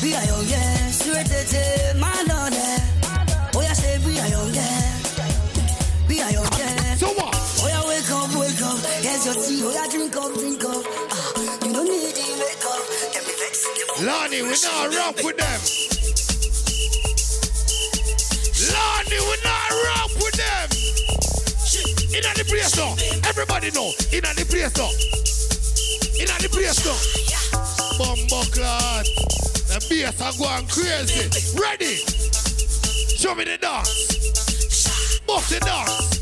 [0.00, 0.90] Be I on yeah.
[0.90, 2.64] Sure, tete, my lole.
[3.54, 6.08] Oh, I say, be I on yeah.
[6.08, 6.94] Be I on yeah.
[6.96, 7.34] So what?
[7.60, 8.78] Oh, yeah, wake up, wake up.
[9.04, 9.60] Here's your tea.
[9.64, 10.97] Oh, yeah, drink up, drink up.
[14.00, 15.60] Lonnie, we not rock with them.
[18.72, 20.68] Lonnie, we not rock with them.
[22.12, 22.94] Inna the place now.
[23.28, 23.92] Everybody know.
[24.12, 24.90] Inna the place now.
[26.20, 26.98] Inna the place now.
[27.98, 29.06] Bumbo clad.
[29.66, 31.28] The bass are going crazy.
[31.58, 31.96] Ready?
[33.16, 35.20] Show me the dance.
[35.26, 36.18] Bust the dance.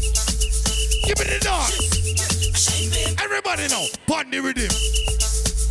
[1.04, 3.22] Give me the dance.
[3.22, 3.86] Everybody know.
[4.06, 5.25] Pon the rhythm.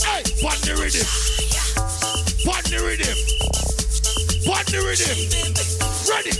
[0.06, 1.08] Hey, pon the rhythm.
[2.46, 3.18] Pon the rhythm.
[4.46, 5.18] Pon the rhythm.
[6.08, 6.34] Ready?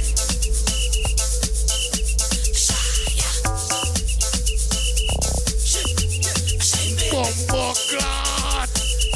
[7.12, 8.70] Bumbo clad.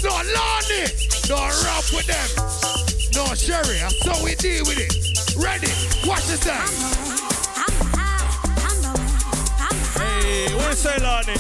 [0.03, 0.89] No, Lonnie.
[1.27, 2.29] Don't rap with them.
[3.13, 3.77] No, Sherry.
[3.79, 4.91] That's how we deal with it.
[5.37, 5.71] Ready?
[6.07, 6.67] Watch this time.
[9.95, 11.37] Hey, what you say, Lonnie?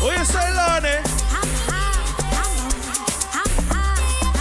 [0.00, 1.15] What you say, Lonnie?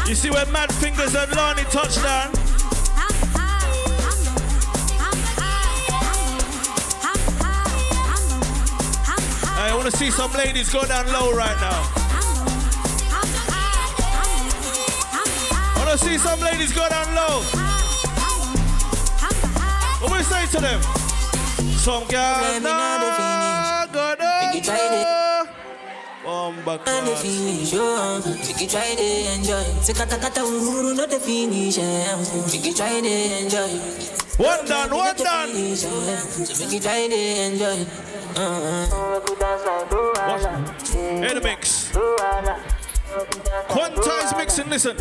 [0.07, 2.29] You see where Mad Fingers and Lonnie touchdown?
[9.55, 11.89] Hey, I want to see some ladies go down low right now.
[15.57, 17.41] I want to see some ladies go down low.
[20.01, 20.81] What we say to them?
[21.77, 23.24] Some nah
[26.45, 27.21] Bomba And the class.
[27.23, 29.65] finish, oh, make you try to enjoy.
[29.81, 31.81] Kata kata uhuru, not the finish.
[31.81, 33.73] Make you try to enjoy.
[34.37, 35.49] One done, one done.
[35.73, 35.89] So
[36.61, 37.17] make you try to
[37.49, 37.81] enjoy.
[38.37, 38.85] Uh-uh.
[41.25, 41.89] Hey, the mix.
[43.73, 44.95] Quantize mixing, listen.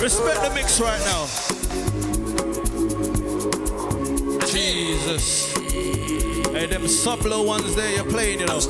[0.00, 1.73] Respect the mix right now.
[4.54, 5.52] Jesus.
[6.52, 8.60] Hey, them sub-low ones there you're playing, you know.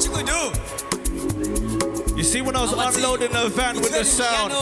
[2.16, 4.54] You see, when I was unloading the van with the sound,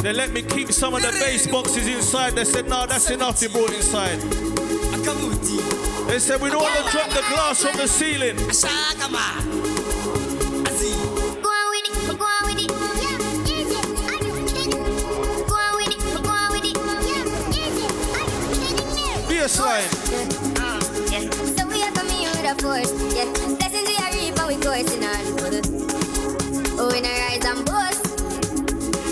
[0.00, 2.34] they let me keep some of the bass boxes inside.
[2.34, 4.18] They said, no, that's enough you brought inside.
[6.08, 8.36] They said, we don't want to drop the glass from the ceiling.
[11.42, 12.46] Go on
[19.66, 20.07] with
[22.58, 23.14] coming here with a force.
[23.14, 25.14] Yeah, blessings we are reap and we coursing on.
[26.80, 28.02] Oh, in a rise and boast.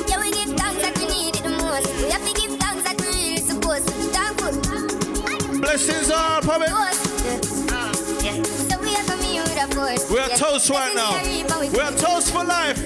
[0.09, 1.89] Yeah, we give thanks that we need it the most.
[2.03, 3.93] We have to give thanks that we really supposed to.
[4.15, 5.61] Thankful.
[5.61, 6.69] Blessings are coming.
[6.71, 8.43] Yeah.
[8.43, 10.11] So we are coming with a force.
[10.11, 10.37] We are Yeah.
[10.37, 11.13] toast right now.
[11.61, 12.79] we We are toast for life.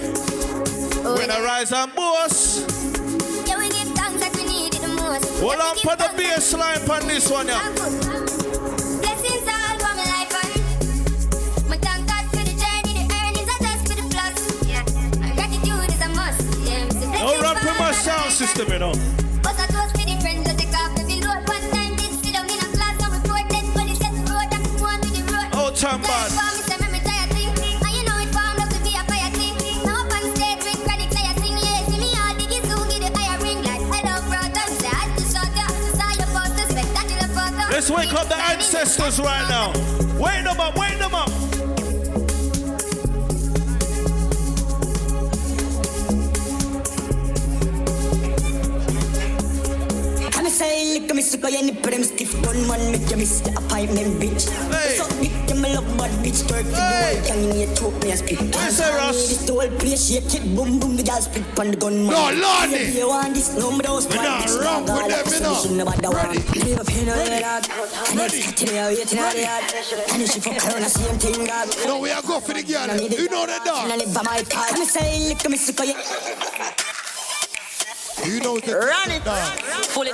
[1.04, 2.68] Oh, When I rise and boast.
[3.46, 5.28] Yeah, we give thanks that we need it the most.
[5.40, 8.09] Hold on, put the bass line on this one, yeah.
[17.20, 18.92] Blessings run all my sound system, you know.
[19.42, 21.44] But I toast to the friends that take off every load.
[21.48, 24.24] One time did sit down in a class and report that when he set the
[24.24, 25.48] road, I could go on the road.
[25.52, 26.32] Oh, time bad.
[26.32, 27.52] why me say me me tired thing.
[27.52, 29.52] And you know it formed up to be a fire thing.
[29.84, 31.56] Now up on stage with chronic fire sing.
[31.60, 34.66] Yeah, see me all diggy soon give the higher ring like hello brother.
[34.80, 35.68] Say I just shot ya.
[35.92, 37.64] Saw your poster spectacular photo.
[37.68, 39.76] Let's wake up the ancestors right now.
[40.16, 41.29] Wake them up, wake them up.
[51.22, 54.48] Say, me, suck your nipple, them stiff gun man, make you miss the appointment, bitch.
[54.70, 54.96] Hey.
[54.96, 58.10] So big, them love bad bitch, twerk for the whole gang in here, choke me
[58.10, 58.40] and spit.
[58.40, 59.28] Yes, sir, Ross.
[59.28, 62.12] This the whole place, shake it, boom, boom, the girls spit on the gun man.
[62.12, 62.74] No, Lordy.
[62.74, 65.40] If you want this, no, me those Me not dog, with them, of me us,
[65.40, 65.50] no.
[65.50, 66.30] we shouldn't have had the one.
[66.64, 67.88] Leave up here, no, yeah, dog.
[68.08, 69.64] And next cut today, I'm waiting on the yard.
[70.12, 71.68] And if she fuck her on the same thing, dog.
[71.86, 72.88] No, we are go for the girl.
[72.96, 73.90] You know the dog.
[73.90, 74.66] I live by my car.
[74.70, 76.49] A say, at me, suck your You
[78.38, 79.22] know the Run it.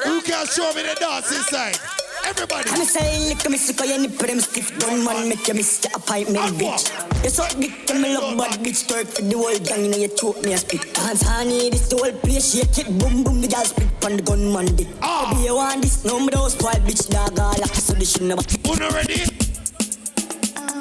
[0.04, 1.76] Who can show me the dance inside?
[2.24, 2.70] Everybody.
[2.70, 5.54] I'm saying, look at me, sick of your nipple, them stiff gun man, make you
[5.54, 6.90] miss the appointment, bitch.
[7.22, 9.96] You so big, tell me love bad bitch, twerk for the whole gang, you know
[9.98, 10.92] you choke me a spit.
[10.94, 14.22] Dance honey, this the whole place, shake it, boom boom, the girls spit on the
[14.22, 14.88] gun man dick.
[15.02, 15.30] Ah.
[15.30, 18.22] Baby, you want this, no me those spoil bitch, dog, all like so this shit
[18.22, 18.42] never.
[18.66, 19.22] Una ready?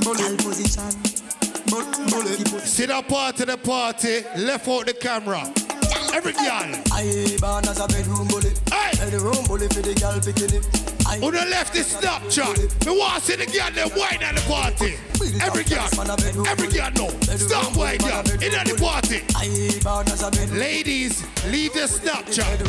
[0.02, 0.90] Girl position.
[2.66, 5.65] See that part of the party, left out the camera.
[6.16, 6.72] Every girl.
[6.94, 8.52] I born as a bedroom bully.
[8.72, 8.96] Hey.
[8.96, 10.96] Bedroom bully for the girl it.
[11.22, 12.86] On the left is Snapchat.
[12.86, 14.96] Me want to see the girl them wine at the party.
[15.44, 15.84] Every girl,
[16.48, 17.10] every girl know.
[17.36, 19.28] Stop wine girl in the party.
[20.58, 22.64] Ladies, leave the Snapchat.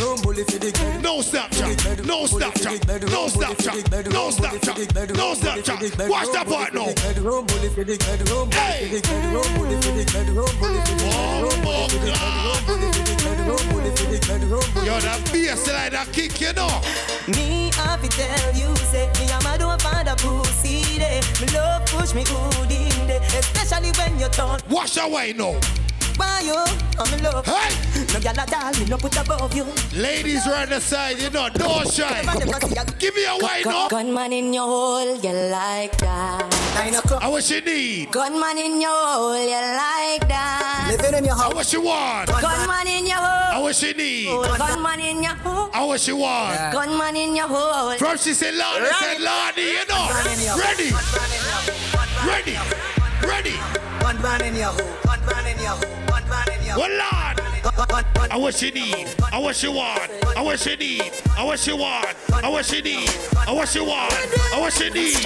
[1.01, 2.05] No Snapchat.
[2.05, 2.83] No Snapchat.
[3.13, 4.13] No Snapchat.
[4.13, 5.17] No Snapchat.
[5.17, 6.09] No Snapchat.
[6.09, 6.91] Watch that part now.
[8.51, 9.01] Hey.
[13.87, 16.67] Yo, that bass line that kick you know.
[17.29, 21.23] Me have to tell you, say me am a don't find a pussy there.
[21.41, 24.59] Me love push me hood in there, especially when you turn.
[24.69, 25.55] Wash away now.
[26.17, 26.65] Why you?
[26.99, 27.45] I'm in love.
[27.47, 27.77] Hey!
[28.13, 29.67] No gyal a doll, me no put above you.
[29.95, 32.23] Ladies right the side, you know, don't shy.
[32.99, 33.89] Give me a wine now.
[33.89, 36.53] Gunman in your hole, you like that.
[37.21, 38.11] How what you need?
[38.11, 40.89] Gunman in your hole, you like that.
[40.91, 41.45] Living in your house.
[41.45, 42.29] How what you want?
[42.29, 43.53] Gunman in your hole.
[43.53, 44.27] How what you need?
[44.59, 45.71] Gunman in your hole.
[45.73, 46.73] How what you want?
[46.73, 47.93] Gunman in your hole.
[47.99, 50.09] From she said, Lordy, said, Lordy, you know.
[50.57, 50.93] Ready?
[52.27, 52.57] Ready?
[53.23, 53.57] Ready?
[54.03, 54.97] One man in your hole.
[55.05, 55.97] One man in your hole.
[56.09, 57.46] One man in your Well, Lord.
[57.67, 61.77] I what you need, I what you want, I what you need, I what you
[61.77, 64.13] want, I what you need, I what you want,
[64.55, 65.25] I what you need.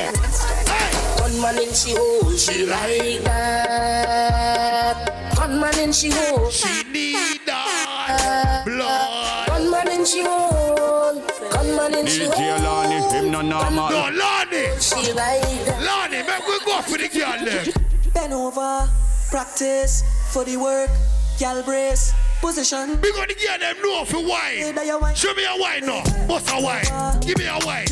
[1.18, 4.96] Gunman in she hole, she like that.
[5.36, 9.46] Gunman in she hole, she need that blood.
[9.48, 12.62] Gunman in she hole, gunman in she DJ hole.
[12.62, 13.90] Lonnie, him no normal.
[13.90, 14.80] No, Lonnie.
[14.80, 15.82] She like that.
[15.84, 17.66] Lonnie, make we go for the girl there.
[18.14, 18.88] Bend over,
[19.30, 20.02] practice
[20.32, 20.90] for the work,
[21.38, 23.00] gal brace, position.
[23.00, 24.74] We gonna get them know for wine.
[25.14, 26.02] Show me a wine now.
[26.26, 27.20] Bust a wine.
[27.20, 27.86] Give me a wine.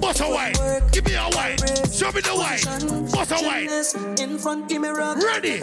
[0.00, 0.54] Bust a wine.
[0.92, 1.58] Give me a wine.
[1.90, 3.10] Show me the wine.
[3.10, 3.68] Bust a wine.
[4.20, 5.16] In front, give me rock.
[5.22, 5.60] Ready.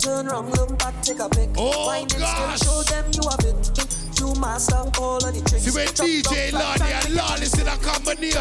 [0.00, 1.50] Turn round, look back, take a pic.
[1.58, 2.60] Oh, Wine and gosh.
[2.60, 4.18] show them you have it.
[4.18, 5.64] You master all of the tricks.
[5.64, 8.40] See when DJ Lonnie and Lawless in a combination.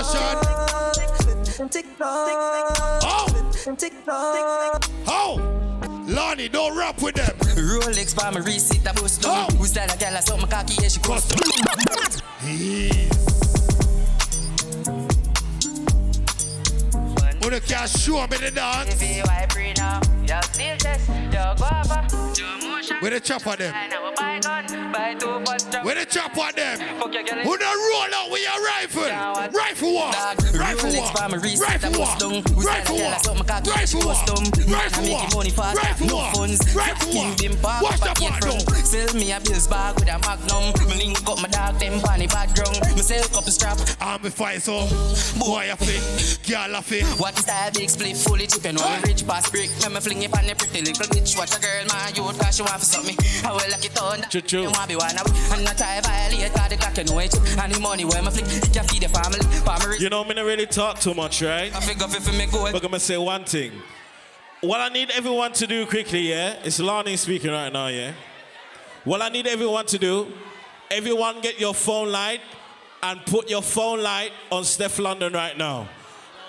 [1.69, 2.29] Tick tock.
[3.03, 3.75] Oh.
[3.77, 5.68] Tick tock.
[6.09, 7.35] Lonnie, don't rap with them.
[7.55, 9.49] Rolex by my receipt, I bust down.
[9.57, 11.39] Who style a gal, I suck my cocky, yeah, she custom.
[17.69, 19.01] can show me the dance.
[19.01, 21.29] If you wipe free now, you still test, you.
[21.31, 22.38] Do motion.
[22.99, 23.73] Where the chop on them?
[23.73, 25.85] I know buy gun, buy two but strong.
[25.85, 26.99] Where the chop on them?
[26.99, 27.43] Fuck your girl.
[27.43, 29.03] Who the roll out with your rifle?
[29.57, 30.15] Rifle what?
[30.53, 31.17] Rifle Rolex what?
[31.17, 32.19] for my Rifle that was what?
[32.19, 32.43] dumb.
[32.53, 33.23] Who said Rifle I what?
[33.23, 34.67] something, cocky, she Rifle what?
[34.67, 35.77] Rifle what?
[35.79, 36.75] Rifle what?
[36.75, 37.39] Rifle King what?
[37.39, 40.73] bim pop, Watch the in part Sell me a bills bag with a magnum.
[40.89, 42.83] Me link up my dog, them bunny bad drunk.
[42.97, 43.77] Me sell couple strap.
[44.01, 44.89] I'm a fight so.
[45.39, 46.03] Boy, I fit.
[46.49, 47.05] Girl, I fit.
[47.21, 49.69] What that big split fully chip and all rich past brick?
[49.81, 51.37] Let me fling it on the pretty little bitch.
[51.37, 53.17] Watch a girl, my youth, cause she want something.
[53.45, 54.29] I will lock it on.
[54.29, 54.63] Choo-choo.
[54.63, 57.33] You want be one of And not I violate, cause the clock you know it.
[57.57, 59.39] And the money where my flick, it can feed the family.
[59.61, 59.97] Family.
[59.99, 61.73] You know, me not really talk too much, right?
[61.75, 62.71] I figure if me go.
[62.71, 63.71] But I'm gonna say one thing.
[64.61, 68.11] What I need everyone to do quickly, yeah, it's Lonnie speaking right now, yeah.
[69.05, 70.27] What I need everyone to do,
[70.91, 72.41] everyone get your phone light
[73.01, 75.87] and put your phone light on Stefflon Don right now.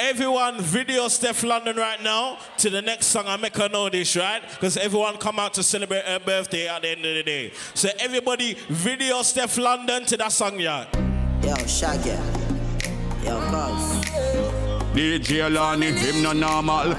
[0.02, 3.24] Everyone video Stefflon Don right now to the next song.
[3.26, 4.40] I make her know this, right?
[4.54, 7.52] Because everyone come out to celebrate her birthday at the end of the day.
[7.74, 10.86] So everybody video Stefflon Don to that song, yeah.
[11.42, 12.16] Yo, Shaggy.
[13.22, 14.00] Yo, cuz.
[14.94, 16.94] DJ Lonnie, him no normal.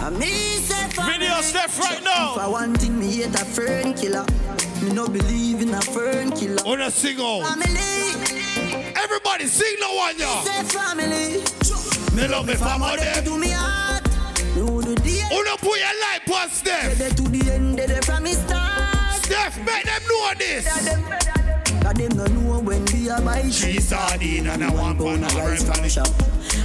[0.00, 1.40] I me say for Video.
[1.40, 2.34] Steph right now.
[2.34, 4.24] For one thing, me hate a fern killer.
[4.84, 6.62] Me no believe in a fern killer.
[6.64, 7.44] Wanna sing on?
[7.44, 8.47] Family.
[9.02, 10.44] Everybody sing no one, y'all.
[10.44, 11.44] Say family.
[12.14, 12.96] Me love me family.
[12.96, 14.02] They do me heart.
[14.56, 16.98] Me who do the Who don't put your light on Steph?
[16.98, 19.14] They to the end, they from me start.
[19.22, 20.66] Steph, make them know this.
[21.82, 25.34] Cause them no know when we are buy Three sardine and a one pound of
[25.36, 26.08] rice from shop.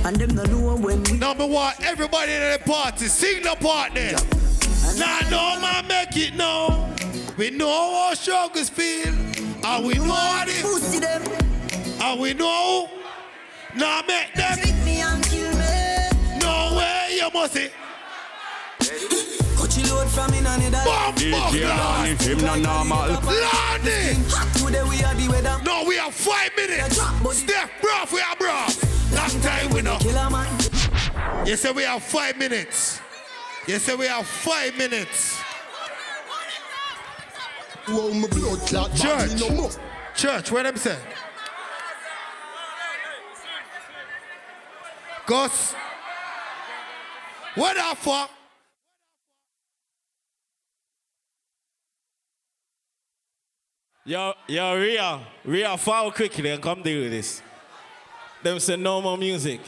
[0.04, 3.94] And them no know when we Number one, everybody in the party, sing the part
[3.94, 4.18] there.
[4.98, 6.90] Nah, no man make it now.
[7.38, 9.14] We know how struggles feel.
[9.66, 11.43] And we know how they pussy them.
[12.06, 12.90] And we know.
[13.78, 14.58] Now make them.
[14.58, 16.38] Trick me and kill me.
[16.38, 17.72] No way, you must say.
[19.56, 23.08] Cut you load from in and Bomb, DJ Lonnie, him no normal.
[23.08, 24.20] Lonnie!
[24.60, 25.58] Today we are the weather.
[25.64, 26.98] No, we have five minutes.
[26.98, 29.16] Steph, bruv, we are bruv.
[29.16, 29.98] Long time we know.
[30.00, 31.48] Killer man.
[31.48, 33.00] You say we have five minutes.
[33.66, 35.38] You say we have five minutes.
[37.88, 39.34] Whoa, my blood clot, but Church.
[39.42, 39.72] me no more.
[40.16, 40.98] Church, what them say?
[45.26, 45.74] Gus.
[47.56, 48.28] What up for?
[54.06, 57.42] Yo, yo, Ria, Ria, follow quickly and come deal with this.
[58.42, 59.62] Them say no more music.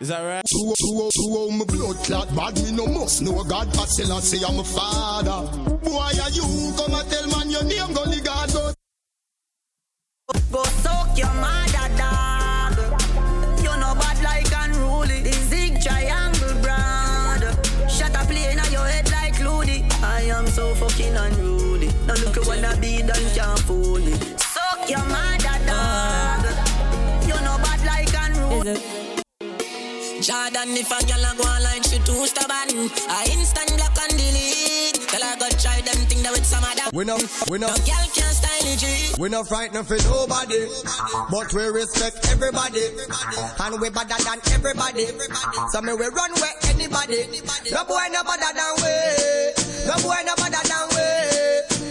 [0.00, 0.42] Is that right?
[0.50, 4.12] Two, two, two, oh, my blood clot, bad me no must know God, but still
[4.12, 5.46] I say I'm a father.
[5.88, 8.72] Why are you come and tell man your name, go the God, go
[10.50, 12.29] Go soak your mother dog.
[15.80, 17.44] Triangle brand.
[17.88, 18.14] Shut
[18.46, 19.84] in your head like.
[20.02, 21.88] I am so fucking unruly.
[22.06, 24.12] Now look you wanna be done can't fool me.
[24.36, 26.44] Soak your mother dog.
[27.26, 28.99] You know bad like unruly.
[30.30, 32.86] Jordan, if a gal a go online, she too stubborn.
[33.10, 34.94] I instant block and delete.
[35.10, 36.86] Tell her go try them thing that with some other.
[36.94, 37.18] We no,
[37.50, 38.86] we no, No gal can style it, G.
[39.18, 40.70] we no frightened for nobody,
[41.34, 45.10] but we respect everybody, and we better than everybody.
[45.74, 47.26] So me we run where anybody.
[47.74, 48.94] No boy no better than we,
[49.90, 51.10] no boy no better than we.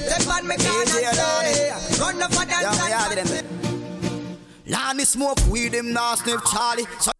[0.07, 0.79] Take man me can eh.
[0.79, 3.59] and say, run the father and
[4.71, 6.87] Nah, me smoke weed, him nah sniff Charlie.
[7.03, 7.11] So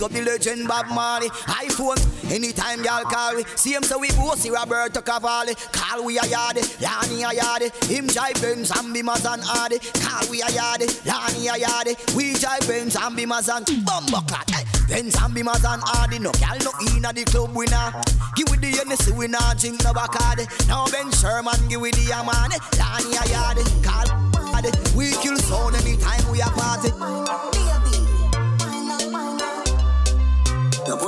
[0.00, 1.28] big up the legend Bob Marley.
[1.28, 1.98] iPhone,
[2.32, 3.42] anytime y'all call.
[3.56, 5.54] See him so we bossy Roberto Cavalli.
[5.72, 7.68] Call we a yardy, Lani a yardy.
[7.86, 9.78] Him drive Benz and be and Hardy.
[10.00, 12.16] Call we a yardy, Lani a yardy.
[12.16, 14.48] We drive Benz and be and Bumbo clat.
[14.50, 14.64] Hey.
[14.88, 16.18] Benz and be and Hardy.
[16.18, 17.92] No gal no in at the club winner.
[18.36, 20.46] Give with the Hennessy we nah drink no Bacardi.
[20.68, 22.56] Now Ben Sherman give with the Yamane.
[22.78, 23.64] Lani a yardy.
[23.84, 24.08] Call
[24.48, 24.70] Hardy.
[24.96, 27.79] We kill sound anytime we a party.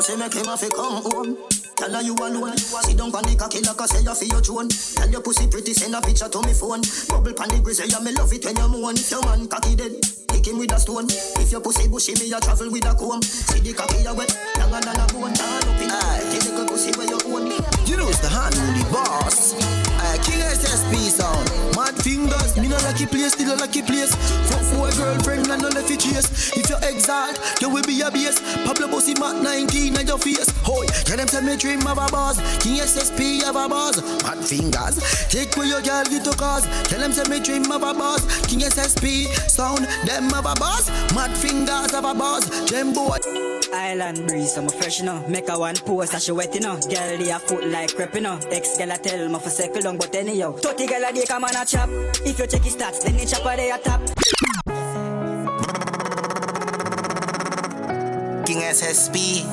[0.03, 1.39] Pussy make him have to come home.
[1.77, 2.57] Tell her you alone.
[2.59, 4.69] Sit down on the cocky like I say you for your drone.
[4.69, 6.83] Tell your pussy pretty, send a picture to me phone.
[7.07, 8.99] Bubble pan the grizzly, yeah, me love it when you moan.
[8.99, 9.95] If your man cocky dead,
[10.27, 11.07] kick him with a stone.
[11.07, 13.23] If your pussy bushy, me a travel with a comb.
[13.23, 15.35] See the cocky you wet, younger than a bone.
[15.39, 17.72] Turn up in the little pussy where you own.
[18.01, 19.55] It's the hand the boss.
[19.55, 21.45] Uh, King SSP sound.
[21.77, 24.15] Mad fingers, me no lucky place, still a lucky place.
[24.49, 26.53] Fuck boy, girlfriend, and no left you chase.
[26.57, 28.41] If you exalt, you will be a base.
[28.65, 30.49] Pablo Bossy Mac 19 on your face.
[30.65, 32.37] Hoy, tell them tell me dream of a boss.
[32.63, 34.01] King SSP have a boss.
[34.23, 34.97] Hot fingers,
[35.29, 36.65] take where your girl get to cause.
[36.89, 38.25] Tell them tell me dream of a boss.
[38.47, 40.89] King SSP, sound them have a boss.
[41.15, 42.49] Mad fingers have a boss.
[42.69, 43.52] Gem boy.
[43.75, 45.27] Island breeze, I'm a fresh, you know.
[45.29, 46.79] Make a one post, and she wet, you know.
[46.81, 48.39] Girl, they a foot like crep, you know.
[48.51, 50.53] Ex girl, I tell me for second long, but anyhow.
[50.53, 51.89] 30 girl, a day come on a chop.
[52.25, 54.01] If you check his stats, then the chopper, they a top.
[58.47, 59.45] King SSP.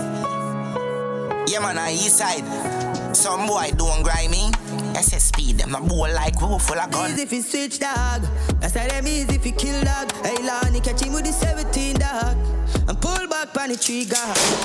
[1.49, 3.15] Yeah, man, on east side.
[3.15, 4.51] Some boy don't grind me.
[4.93, 7.11] SSP, them a boy like roof full of gun.
[7.11, 8.21] Easy if you switch dog.
[8.59, 10.11] That's how them easy if you kill dog.
[10.23, 12.58] Hey, Lonnie, catch him with the 17 dog.
[12.87, 14.15] And pull back on the trigger.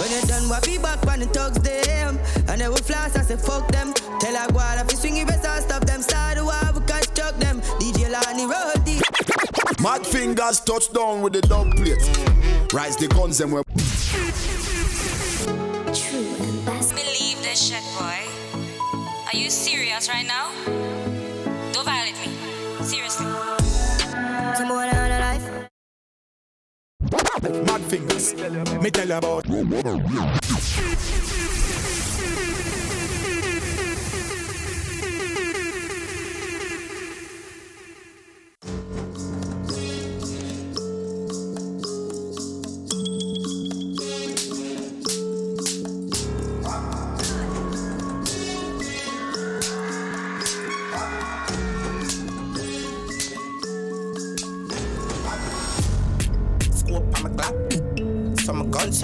[0.01, 2.18] When you done, what be back on the thugs them.
[2.48, 3.93] And they will flash, I say fuck them.
[4.20, 6.02] Tell a guard if you swing your best, I'll stop them.
[6.02, 7.60] Start the war, we can struck them.
[7.81, 9.02] DJ Lonnie, roll deep.
[9.82, 12.02] Mad fingers touch down with the dub plate.
[12.72, 13.62] Rise the guns and we're.
[16.94, 18.20] Believe this shit, boy.
[19.26, 20.93] Are you serious right now?
[27.50, 28.34] Mad fingers.
[28.80, 30.73] Me tell you about.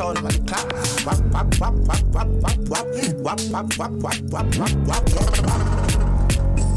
[0.01, 0.69] So my gun sound on the clock.
[1.05, 2.87] Wap, wap, wap, wap, wap, wap, wap.
[3.21, 5.63] Wap, wap, wap, wap, wap, wap, wap, wap.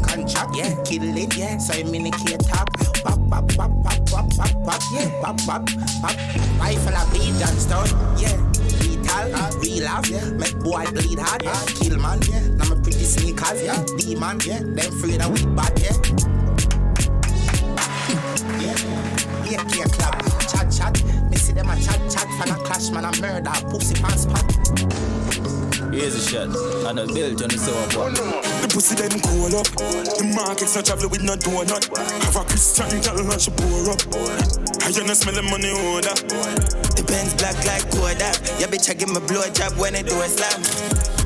[0.04, 1.56] Contract, yeah, kill it, yeah.
[1.56, 2.68] So I'm in the key top.
[3.02, 5.08] Wap, wap, wap, wap, wap, wap, wap, yeah.
[5.22, 5.64] Wap, wap,
[6.02, 6.16] wap.
[6.60, 7.88] Rifle a beat and stone,
[8.20, 8.36] yeah.
[8.84, 10.28] Lethal, real off, yeah.
[10.28, 11.64] Make boy bleed hard, yeah.
[11.80, 12.20] Kill man.
[12.58, 13.82] Now my pretty sneakers, yeah.
[13.96, 14.60] Demon, yeah.
[14.60, 15.96] Them afraid of we bad, yeah.
[18.60, 18.76] Yeah,
[19.48, 20.23] yeah, yeah,
[21.54, 24.44] them a chat, chat, fan a clash, man, a murder, pussy pants spot.
[25.94, 26.50] Here's a shot.
[26.90, 28.18] And a build on the sewer pot.
[28.18, 29.70] The pussy them cool up.
[30.18, 31.86] The markets not travel with no donut.
[32.26, 34.02] Have a Christian girl and she pour up.
[34.82, 36.14] I you not smell the money order.
[36.98, 38.34] The Benz black like Kodak.
[38.58, 40.66] Yeah, bitch, I give me blow job when I do a slam.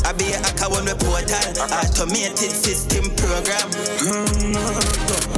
[0.04, 1.64] I be a hacker when we portal.
[1.72, 3.72] Automated system program.
[4.04, 5.34] Mm,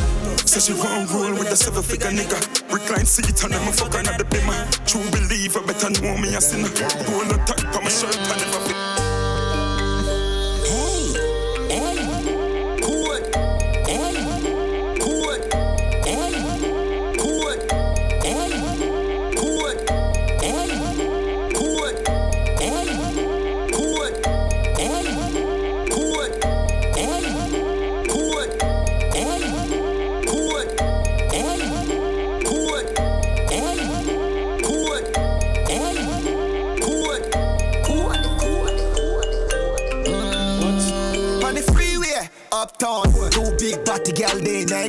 [0.51, 2.35] Say she won't roll with a seven figure nigga.
[2.73, 4.67] Recline seat and I'm a fucker not the bimmer.
[4.85, 6.67] True believer, better know me a sinner.
[7.07, 8.80] Roll a tight on my shirt and never fit.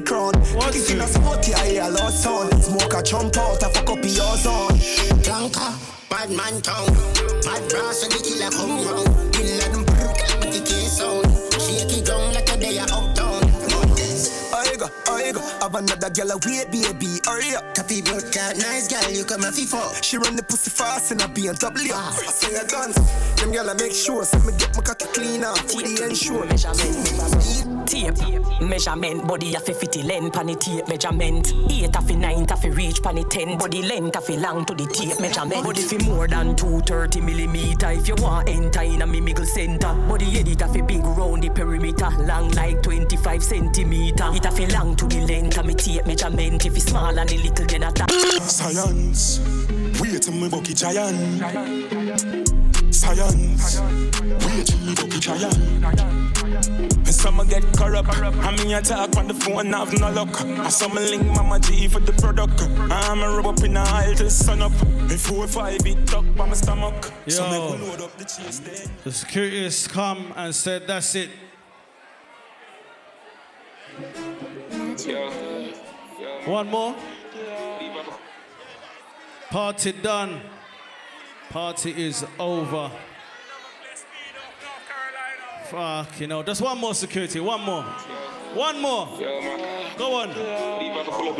[0.02, 0.34] They in a crown.
[0.56, 2.54] What's in a spot, yeah, yeah, lost sound.
[2.64, 4.80] Smoke a jump out, I fuck up your zone.
[5.24, 5.76] Blanca,
[6.10, 6.88] bad man town.
[7.44, 9.34] Bad brass and the killer come round.
[9.34, 11.26] Kill them brrrr, with the case sound.
[11.62, 13.42] Shake it down like a day a uptown.
[14.54, 15.42] I go, I go.
[15.62, 17.76] Have another girl, wait, baby, hurry up.
[17.78, 20.04] Happy blood cat, nice girl, you come and fuck.
[20.04, 21.92] She run the pussy fast and I in a BMW.
[21.94, 22.96] I say a guns.
[23.40, 27.81] Them girl, I make sure, so me get my cocky clean off with the ensure.
[27.92, 28.16] Tape,
[28.62, 31.54] measurement, body a fi fifty length pan the tape measurement.
[31.70, 33.58] Eight a fi nine a fi reach pan the ten.
[33.58, 35.62] Body length a fi long to the tape measurement.
[35.62, 39.46] Body fi more than two thirty millimeter if you want enter in a me middle
[39.46, 39.94] center.
[40.08, 44.30] Body edit a fi big round the perimeter, long like twenty five centimeter.
[44.36, 46.66] It a fi long to the length of me tape measurement.
[46.66, 47.92] If it's small and the little then a
[48.50, 49.42] Science,
[50.00, 52.61] wait till me bucky giant.
[53.02, 55.58] Science, wait till me bucky giant.
[56.86, 58.10] And some get corrupt.
[58.10, 60.40] I mean, I talk on the phone, have no luck.
[60.46, 62.62] I some link Mama G for the product.
[62.92, 64.72] I'm a rub up in the aisle till sun up.
[65.10, 67.12] Before five, it tuck by my stomach.
[67.26, 67.50] Yo.
[67.50, 68.88] make we load up the chase then.
[69.04, 71.32] The security has come and said, that's it.
[76.46, 76.96] One more.
[79.50, 80.40] Party done.
[81.52, 82.90] Party is over.
[85.66, 86.44] Fuck, you know.
[86.44, 87.42] Just one more security.
[87.42, 87.84] One more.
[88.54, 89.06] One more.
[89.98, 90.30] Go on.
[90.30, 91.38] Leave back a pull up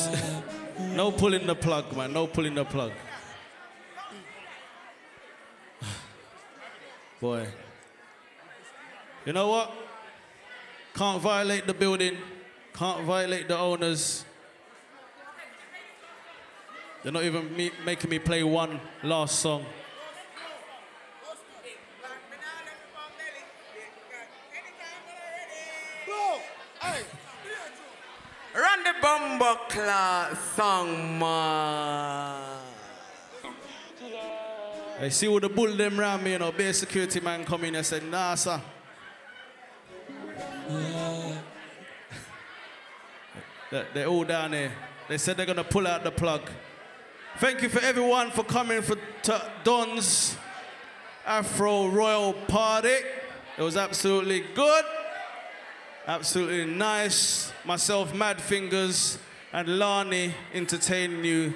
[0.94, 2.12] no pulling the plug, man.
[2.12, 2.92] No pulling the plug.
[7.20, 7.46] Boy.
[9.26, 9.72] You know what?
[10.94, 12.16] Can't violate the building.
[12.74, 14.24] Can't violate the owners.
[17.02, 19.64] They're not even me- making me play one last song.
[28.54, 32.58] Run the class song, man.
[35.00, 37.74] I see all the bull them round me, you know, base security man come in
[37.76, 38.60] and said, nah, sir.
[43.70, 44.72] They- They're all down there.
[45.08, 46.50] They said they're gonna pull out the plug.
[47.38, 50.36] Thank you for everyone for coming for to Don's
[51.26, 52.96] Afro Royal Party.
[53.56, 54.84] It was absolutely good,
[56.06, 57.52] absolutely nice.
[57.64, 59.18] Myself, Mad Fingers,
[59.52, 61.54] and Lani entertaining you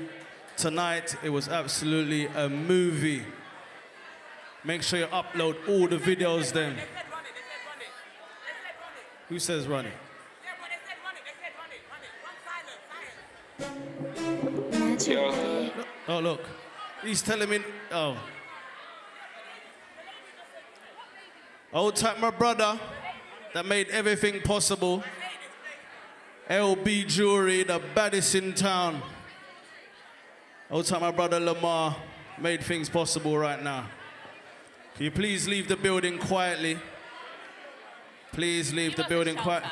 [0.56, 1.16] tonight.
[1.22, 3.22] It was absolutely a movie.
[4.64, 6.78] Make sure you upload all the videos then.
[9.28, 9.92] Who says run it?
[16.06, 16.40] Oh, look.
[17.02, 17.60] He's telling me.
[17.90, 18.16] Oh.
[21.72, 22.78] Old type, my brother
[23.52, 25.02] that made everything possible.
[26.48, 29.00] LB Jewelry, the baddest in town.
[30.70, 31.96] Old time, my brother Lamar
[32.38, 33.88] made things possible right now.
[34.94, 36.78] Can you please leave the building quietly?
[38.32, 39.70] Please leave the building quietly.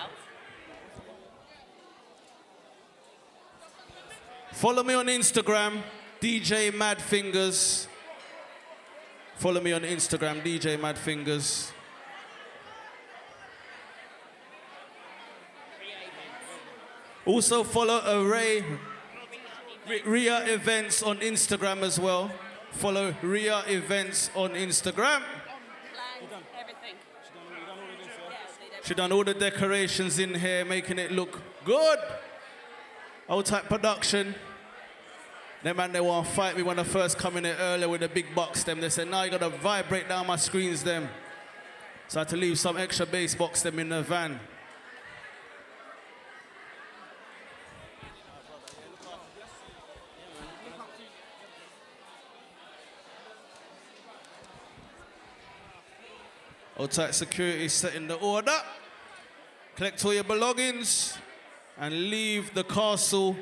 [4.52, 5.82] Follow me on Instagram,
[6.22, 7.88] DJ Mad Fingers.
[9.38, 11.72] Follow me on Instagram, DJ Mad Fingers.
[17.26, 18.64] Also follow Array
[20.04, 22.30] Ria Events on Instagram as well.
[22.70, 25.22] Follow Ria Events on Instagram.
[28.84, 31.98] She done all the decorations in here, making it look good.
[33.28, 34.36] Old type production.
[35.62, 38.00] Them man, they want to fight me when I first come in here earlier with
[38.00, 38.64] the big box.
[38.64, 40.82] Them, they said, now you gotta vibrate down my screens.
[40.82, 41.08] Them,
[42.08, 44.40] so I had to leave some extra bass box them in the van.
[56.76, 58.50] Old tight security setting the order.
[59.76, 61.16] Collect all your belongings
[61.78, 63.36] and leave the castle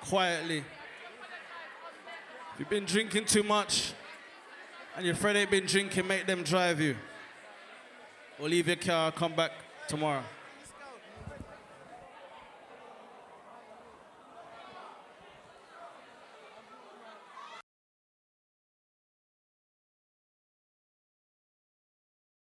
[0.00, 0.64] quietly.
[2.54, 3.94] If you've been drinking too much
[4.96, 6.94] and your friend ain't been drinking, make them drive you.
[8.38, 9.50] Or leave your car, come back
[9.88, 10.22] tomorrow.